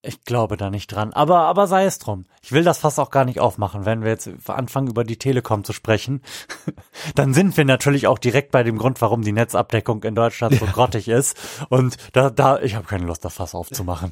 Ich 0.05 0.23
glaube 0.23 0.57
da 0.57 0.69
nicht 0.69 0.87
dran. 0.87 1.13
Aber, 1.13 1.39
aber 1.39 1.67
sei 1.67 1.85
es 1.85 1.99
drum. 1.99 2.25
Ich 2.41 2.51
will 2.51 2.63
das 2.63 2.77
fast 2.79 2.99
auch 2.99 3.09
gar 3.09 3.25
nicht 3.25 3.39
aufmachen, 3.39 3.85
wenn 3.85 4.03
wir 4.03 4.09
jetzt 4.09 4.29
anfangen, 4.47 4.87
über 4.87 5.03
die 5.03 5.17
Telekom 5.17 5.63
zu 5.63 5.73
sprechen. 5.73 6.21
Dann 7.15 7.33
sind 7.33 7.57
wir 7.57 7.65
natürlich 7.65 8.07
auch 8.07 8.19
direkt 8.19 8.51
bei 8.51 8.63
dem 8.63 8.77
Grund, 8.77 9.01
warum 9.01 9.23
die 9.23 9.31
Netzabdeckung 9.31 10.03
in 10.03 10.15
Deutschland 10.15 10.55
so 10.59 10.65
grottig 10.65 11.07
ist. 11.07 11.37
Und 11.69 11.97
da, 12.13 12.29
da, 12.29 12.59
ich 12.59 12.75
habe 12.75 12.85
keine 12.85 13.05
Lust, 13.05 13.25
das 13.25 13.33
Fass 13.35 13.55
aufzumachen. 13.55 14.11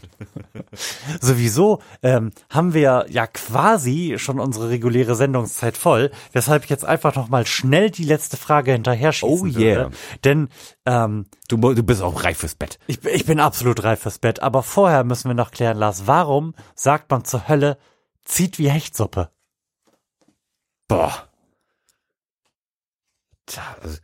Sowieso 1.22 1.80
ähm, 2.02 2.32
haben 2.50 2.74
wir 2.74 3.06
ja 3.10 3.28
quasi 3.28 4.16
schon 4.18 4.40
unsere 4.40 4.70
reguläre 4.70 5.16
Sendungszeit 5.16 5.78
voll, 5.78 6.12
weshalb 6.32 6.64
ich 6.64 6.70
jetzt 6.70 6.86
einfach 6.86 7.16
noch 7.16 7.30
mal 7.30 7.46
schnell 7.46 7.92
die 7.92 8.06
letzte 8.06 8.38
Frage 8.38 8.72
hinterher 8.72 9.12
schießen 9.12 9.56
Oh 9.56 9.60
yeah. 9.60 9.84
würde. 9.84 9.92
Denn 10.24 10.50
ähm, 10.86 11.26
Du, 11.48 11.58
du 11.58 11.84
bist 11.84 12.02
auch 12.02 12.24
reif 12.24 12.40
fürs 12.40 12.56
Bett. 12.56 12.80
ich, 12.88 13.04
ich 13.06 13.26
bin 13.26 13.40
absolut 13.40 13.84
reif 13.84 14.02
fürs 14.02 14.20
Bett, 14.20 14.42
aber 14.42 14.64
vorher 14.64 15.04
müssen 15.04 15.30
wir 15.30 15.36
noch 15.36 15.52
klären, 15.52 15.78
Lars, 15.78 16.08
warum 16.08 16.56
sagt 16.76 17.10
man 17.12 17.26
zur 17.26 17.48
Hölle, 17.48 17.78
zieht 18.26 18.58
wie 18.60 18.70
Hechtsuppe? 18.70 19.30
Boah. 20.88 21.28
Also, 23.82 23.98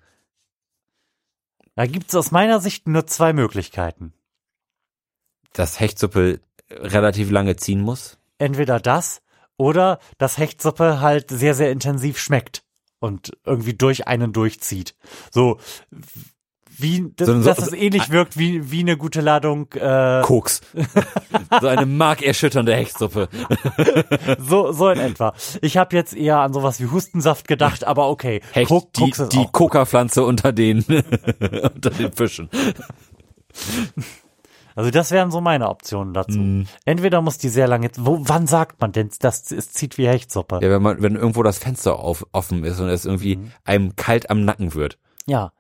Da 1.75 1.85
gibt's 1.85 2.15
aus 2.15 2.31
meiner 2.31 2.59
Sicht 2.59 2.87
nur 2.87 3.07
zwei 3.07 3.33
Möglichkeiten. 3.33 4.13
dass 5.53 5.79
Hechtsuppe 5.79 6.41
relativ 6.69 7.31
lange 7.31 7.55
ziehen 7.55 7.81
muss. 7.81 8.17
Entweder 8.37 8.79
das 8.79 9.21
oder 9.57 9.99
dass 10.17 10.37
Hechtsuppe 10.37 11.01
halt 11.01 11.29
sehr, 11.31 11.55
sehr 11.55 11.71
intensiv 11.71 12.19
schmeckt 12.19 12.63
und 12.99 13.35
irgendwie 13.45 13.73
durch 13.73 14.07
einen 14.07 14.31
durchzieht. 14.31 14.95
So 15.31 15.59
wie, 16.81 17.11
dass, 17.15 17.27
So- 17.27 17.41
so- 17.41 17.45
dass 17.49 17.59
es 17.59 17.73
ähnlich 17.73 18.09
wirkt 18.11 18.37
wie, 18.37 18.71
wie 18.71 18.79
eine 18.81 18.97
gute 18.97 19.21
Ladung, 19.21 19.71
äh, 19.73 20.21
Koks. 20.23 20.61
so 21.61 21.67
eine 21.67 21.85
markerschütternde 21.85 22.73
Hechtsuppe. 22.75 23.29
so, 24.39 24.71
so 24.71 24.89
in 24.89 24.99
etwa. 24.99 25.33
Ich 25.61 25.77
habe 25.77 25.95
jetzt 25.95 26.15
eher 26.15 26.39
an 26.39 26.53
sowas 26.53 26.79
wie 26.79 26.87
Hustensaft 26.87 27.47
gedacht, 27.47 27.83
aber 27.85 28.09
okay. 28.09 28.41
Hecht, 28.53 28.69
Kok- 28.69 28.93
die, 28.93 29.09
Koks 29.11 29.29
die 29.29 29.47
Coca-Pflanze 29.51 30.23
unter 30.23 30.51
den, 30.53 30.83
unter 31.39 31.89
den 31.89 32.11
Fischen. 32.13 32.49
Also 34.75 34.91
das 34.91 35.11
wären 35.11 35.29
so 35.31 35.41
meine 35.41 35.67
Optionen 35.69 36.13
dazu. 36.13 36.37
Mhm. 36.39 36.65
Entweder 36.85 37.21
muss 37.21 37.37
die 37.37 37.49
sehr 37.49 37.67
lange, 37.67 37.89
wo, 37.97 38.19
wann 38.21 38.47
sagt 38.47 38.79
man 38.79 38.91
denn, 38.93 39.09
das 39.19 39.51
es 39.51 39.71
zieht 39.73 39.97
wie 39.97 40.07
Hechtsuppe? 40.07 40.59
Ja, 40.61 40.69
wenn 40.69 40.81
man, 40.81 41.01
wenn 41.01 41.15
irgendwo 41.15 41.43
das 41.43 41.57
Fenster 41.57 41.99
auf, 41.99 42.25
offen 42.31 42.63
ist 42.63 42.79
und 42.79 42.87
es 42.87 43.05
irgendwie 43.05 43.35
Mhm. 43.37 43.51
einem 43.65 43.95
kalt 43.97 44.29
am 44.29 44.45
Nacken 44.45 44.73
wird. 44.75 44.97
Ja. 45.25 45.51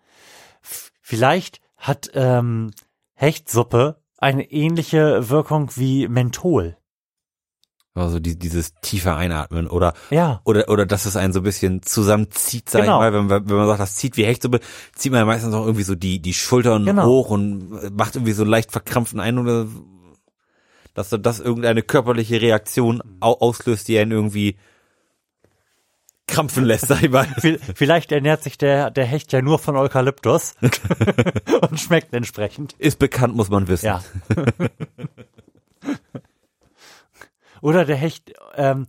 Vielleicht 1.09 1.59
hat 1.75 2.11
ähm, 2.13 2.69
Hechtsuppe 3.15 3.95
eine 4.19 4.43
ähnliche 4.51 5.27
Wirkung 5.31 5.71
wie 5.75 6.07
Menthol. 6.07 6.77
Also 7.95 8.19
die, 8.19 8.37
dieses 8.37 8.75
tiefe 8.83 9.15
Einatmen 9.15 9.65
oder 9.67 9.93
Ja. 10.11 10.39
oder 10.45 10.69
oder 10.69 10.85
dass 10.85 11.05
es 11.05 11.15
einen 11.15 11.33
so 11.33 11.39
ein 11.39 11.43
bisschen 11.43 11.81
zusammenzieht, 11.81 12.69
sag 12.69 12.81
Genau. 12.83 12.97
ich 12.97 12.99
mal, 12.99 13.13
wenn, 13.13 13.25
man- 13.25 13.49
wenn 13.49 13.55
man 13.57 13.65
sagt, 13.67 13.79
das 13.79 13.95
zieht 13.95 14.17
wie 14.17 14.23
Hechtsuppe, 14.25 14.59
zieht 14.93 15.11
man 15.11 15.21
ja 15.21 15.25
meistens 15.25 15.55
auch 15.55 15.65
irgendwie 15.65 15.83
so 15.83 15.95
die 15.95 16.21
die 16.21 16.35
Schultern 16.35 16.85
Genau. 16.85 17.07
hoch 17.07 17.31
und 17.31 17.97
macht 17.97 18.15
irgendwie 18.15 18.33
so 18.33 18.43
einen 18.43 18.51
leicht 18.51 18.71
verkrampften 18.71 19.19
Eindruck, 19.19 19.45
oder 19.47 19.67
dass 20.93 21.09
das 21.09 21.39
irgendeine 21.39 21.81
körperliche 21.81 22.39
Reaktion 22.39 23.01
au 23.19 23.33
auslöst, 23.33 23.87
die 23.87 23.97
einen 23.97 24.11
irgendwie 24.11 24.57
krampfen 26.29 26.63
lässt, 26.65 26.87
sag 26.87 27.01
ich 27.03 27.09
mal. 27.09 27.23
Vi- 27.41 27.59
Vielleicht 27.75 28.11
ernährt 28.11 28.43
sich 28.43 28.57
der, 28.57 28.91
der 28.91 29.05
Hecht 29.05 29.31
ja 29.33 29.41
nur 29.41 29.59
von 29.59 29.75
Eukalyptus 29.75 30.55
und 31.69 31.79
schmeckt 31.79 32.13
entsprechend. 32.13 32.73
Ist 32.77 32.99
bekannt, 32.99 33.35
muss 33.35 33.49
man 33.49 33.67
wissen. 33.67 33.85
Ja. 33.87 34.01
Oder 37.61 37.85
der 37.85 37.97
Hecht 37.97 38.33
ähm, 38.55 38.87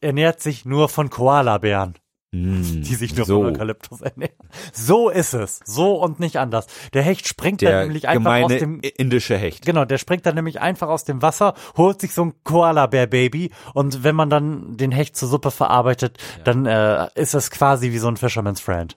ernährt 0.00 0.40
sich 0.40 0.64
nur 0.64 0.88
von 0.88 1.10
Koalabären. 1.10 1.94
Mm, 2.30 2.82
die 2.82 2.94
sich 2.94 3.16
nur 3.16 3.24
so. 3.24 3.42
von 3.42 3.54
Eukalyptus 3.54 4.02
ernähren. 4.02 4.34
So 4.72 5.08
ist 5.08 5.32
es. 5.32 5.60
So 5.64 5.94
und 5.94 6.20
nicht 6.20 6.36
anders. 6.36 6.66
Der 6.92 7.02
Hecht 7.02 7.26
springt 7.26 7.62
dann 7.62 7.70
Der 7.70 7.82
nämlich 7.84 8.06
einfach 8.06 8.42
aus 8.42 8.48
dem 8.50 8.80
indische 8.80 9.38
Hecht. 9.38 9.64
Genau, 9.64 9.86
der 9.86 9.96
springt 9.96 10.26
dann 10.26 10.34
nämlich 10.34 10.60
einfach 10.60 10.88
aus 10.88 11.04
dem 11.04 11.22
Wasser, 11.22 11.54
holt 11.76 12.02
sich 12.02 12.12
so 12.12 12.26
ein 12.26 12.34
Koala-Bär-Baby 12.44 13.50
und 13.72 14.04
wenn 14.04 14.14
man 14.14 14.28
dann 14.28 14.76
den 14.76 14.92
Hecht 14.92 15.16
zur 15.16 15.28
Suppe 15.28 15.50
verarbeitet, 15.50 16.18
dann 16.44 16.66
äh, 16.66 17.08
ist 17.14 17.34
es 17.34 17.50
quasi 17.50 17.92
wie 17.92 17.98
so 17.98 18.08
ein 18.08 18.18
Fisherman's 18.18 18.60
Friend. 18.60 18.94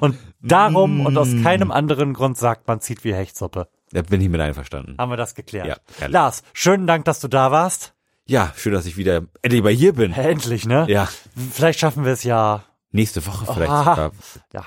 und 0.00 0.18
darum 0.40 1.06
und 1.06 1.16
aus 1.16 1.28
keinem 1.44 1.70
anderen 1.70 2.12
Grund 2.12 2.36
sagt 2.38 2.66
man, 2.66 2.80
zieht 2.80 3.04
wie 3.04 3.14
Hechtsuppe. 3.14 3.68
Da 3.92 4.02
bin 4.02 4.20
ich 4.20 4.28
mit 4.28 4.40
einverstanden. 4.40 4.96
Haben 4.98 5.10
wir 5.10 5.16
das 5.16 5.36
geklärt. 5.36 5.66
Ja. 6.00 6.06
Lars, 6.08 6.42
schönen 6.54 6.88
Dank, 6.88 7.04
dass 7.04 7.20
du 7.20 7.28
da 7.28 7.52
warst. 7.52 7.94
Ja, 8.28 8.52
schön, 8.56 8.72
dass 8.72 8.86
ich 8.86 8.96
wieder 8.96 9.22
endlich 9.42 9.62
mal 9.62 9.72
hier 9.72 9.92
bin. 9.94 10.12
Endlich, 10.12 10.66
ne? 10.66 10.86
Ja, 10.88 11.08
Vielleicht 11.52 11.80
schaffen 11.80 12.04
wir 12.04 12.12
es 12.12 12.22
ja. 12.22 12.64
nächste 12.90 13.24
Woche 13.26 13.52
vielleicht 13.52 13.70
Aha. 13.70 14.10
Ja, 14.52 14.64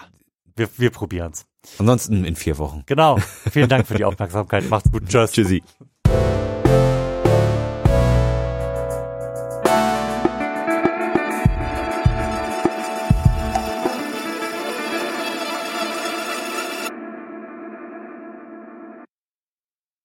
wir, 0.56 0.70
wir 0.78 0.90
probieren's. 0.90 1.46
Ansonsten 1.80 2.26
in 2.26 2.36
vier 2.36 2.58
Wochen. 2.58 2.84
Genau. 2.86 3.18
Vielen 3.52 3.70
Dank 3.70 3.88
für 3.88 3.96
die 3.96 4.06
Aufmerksamkeit. 4.06 4.70
Macht's 4.70 4.92
gut. 4.92 5.08
Tschüss. 5.08 5.32
Tschüssi. 5.32 5.64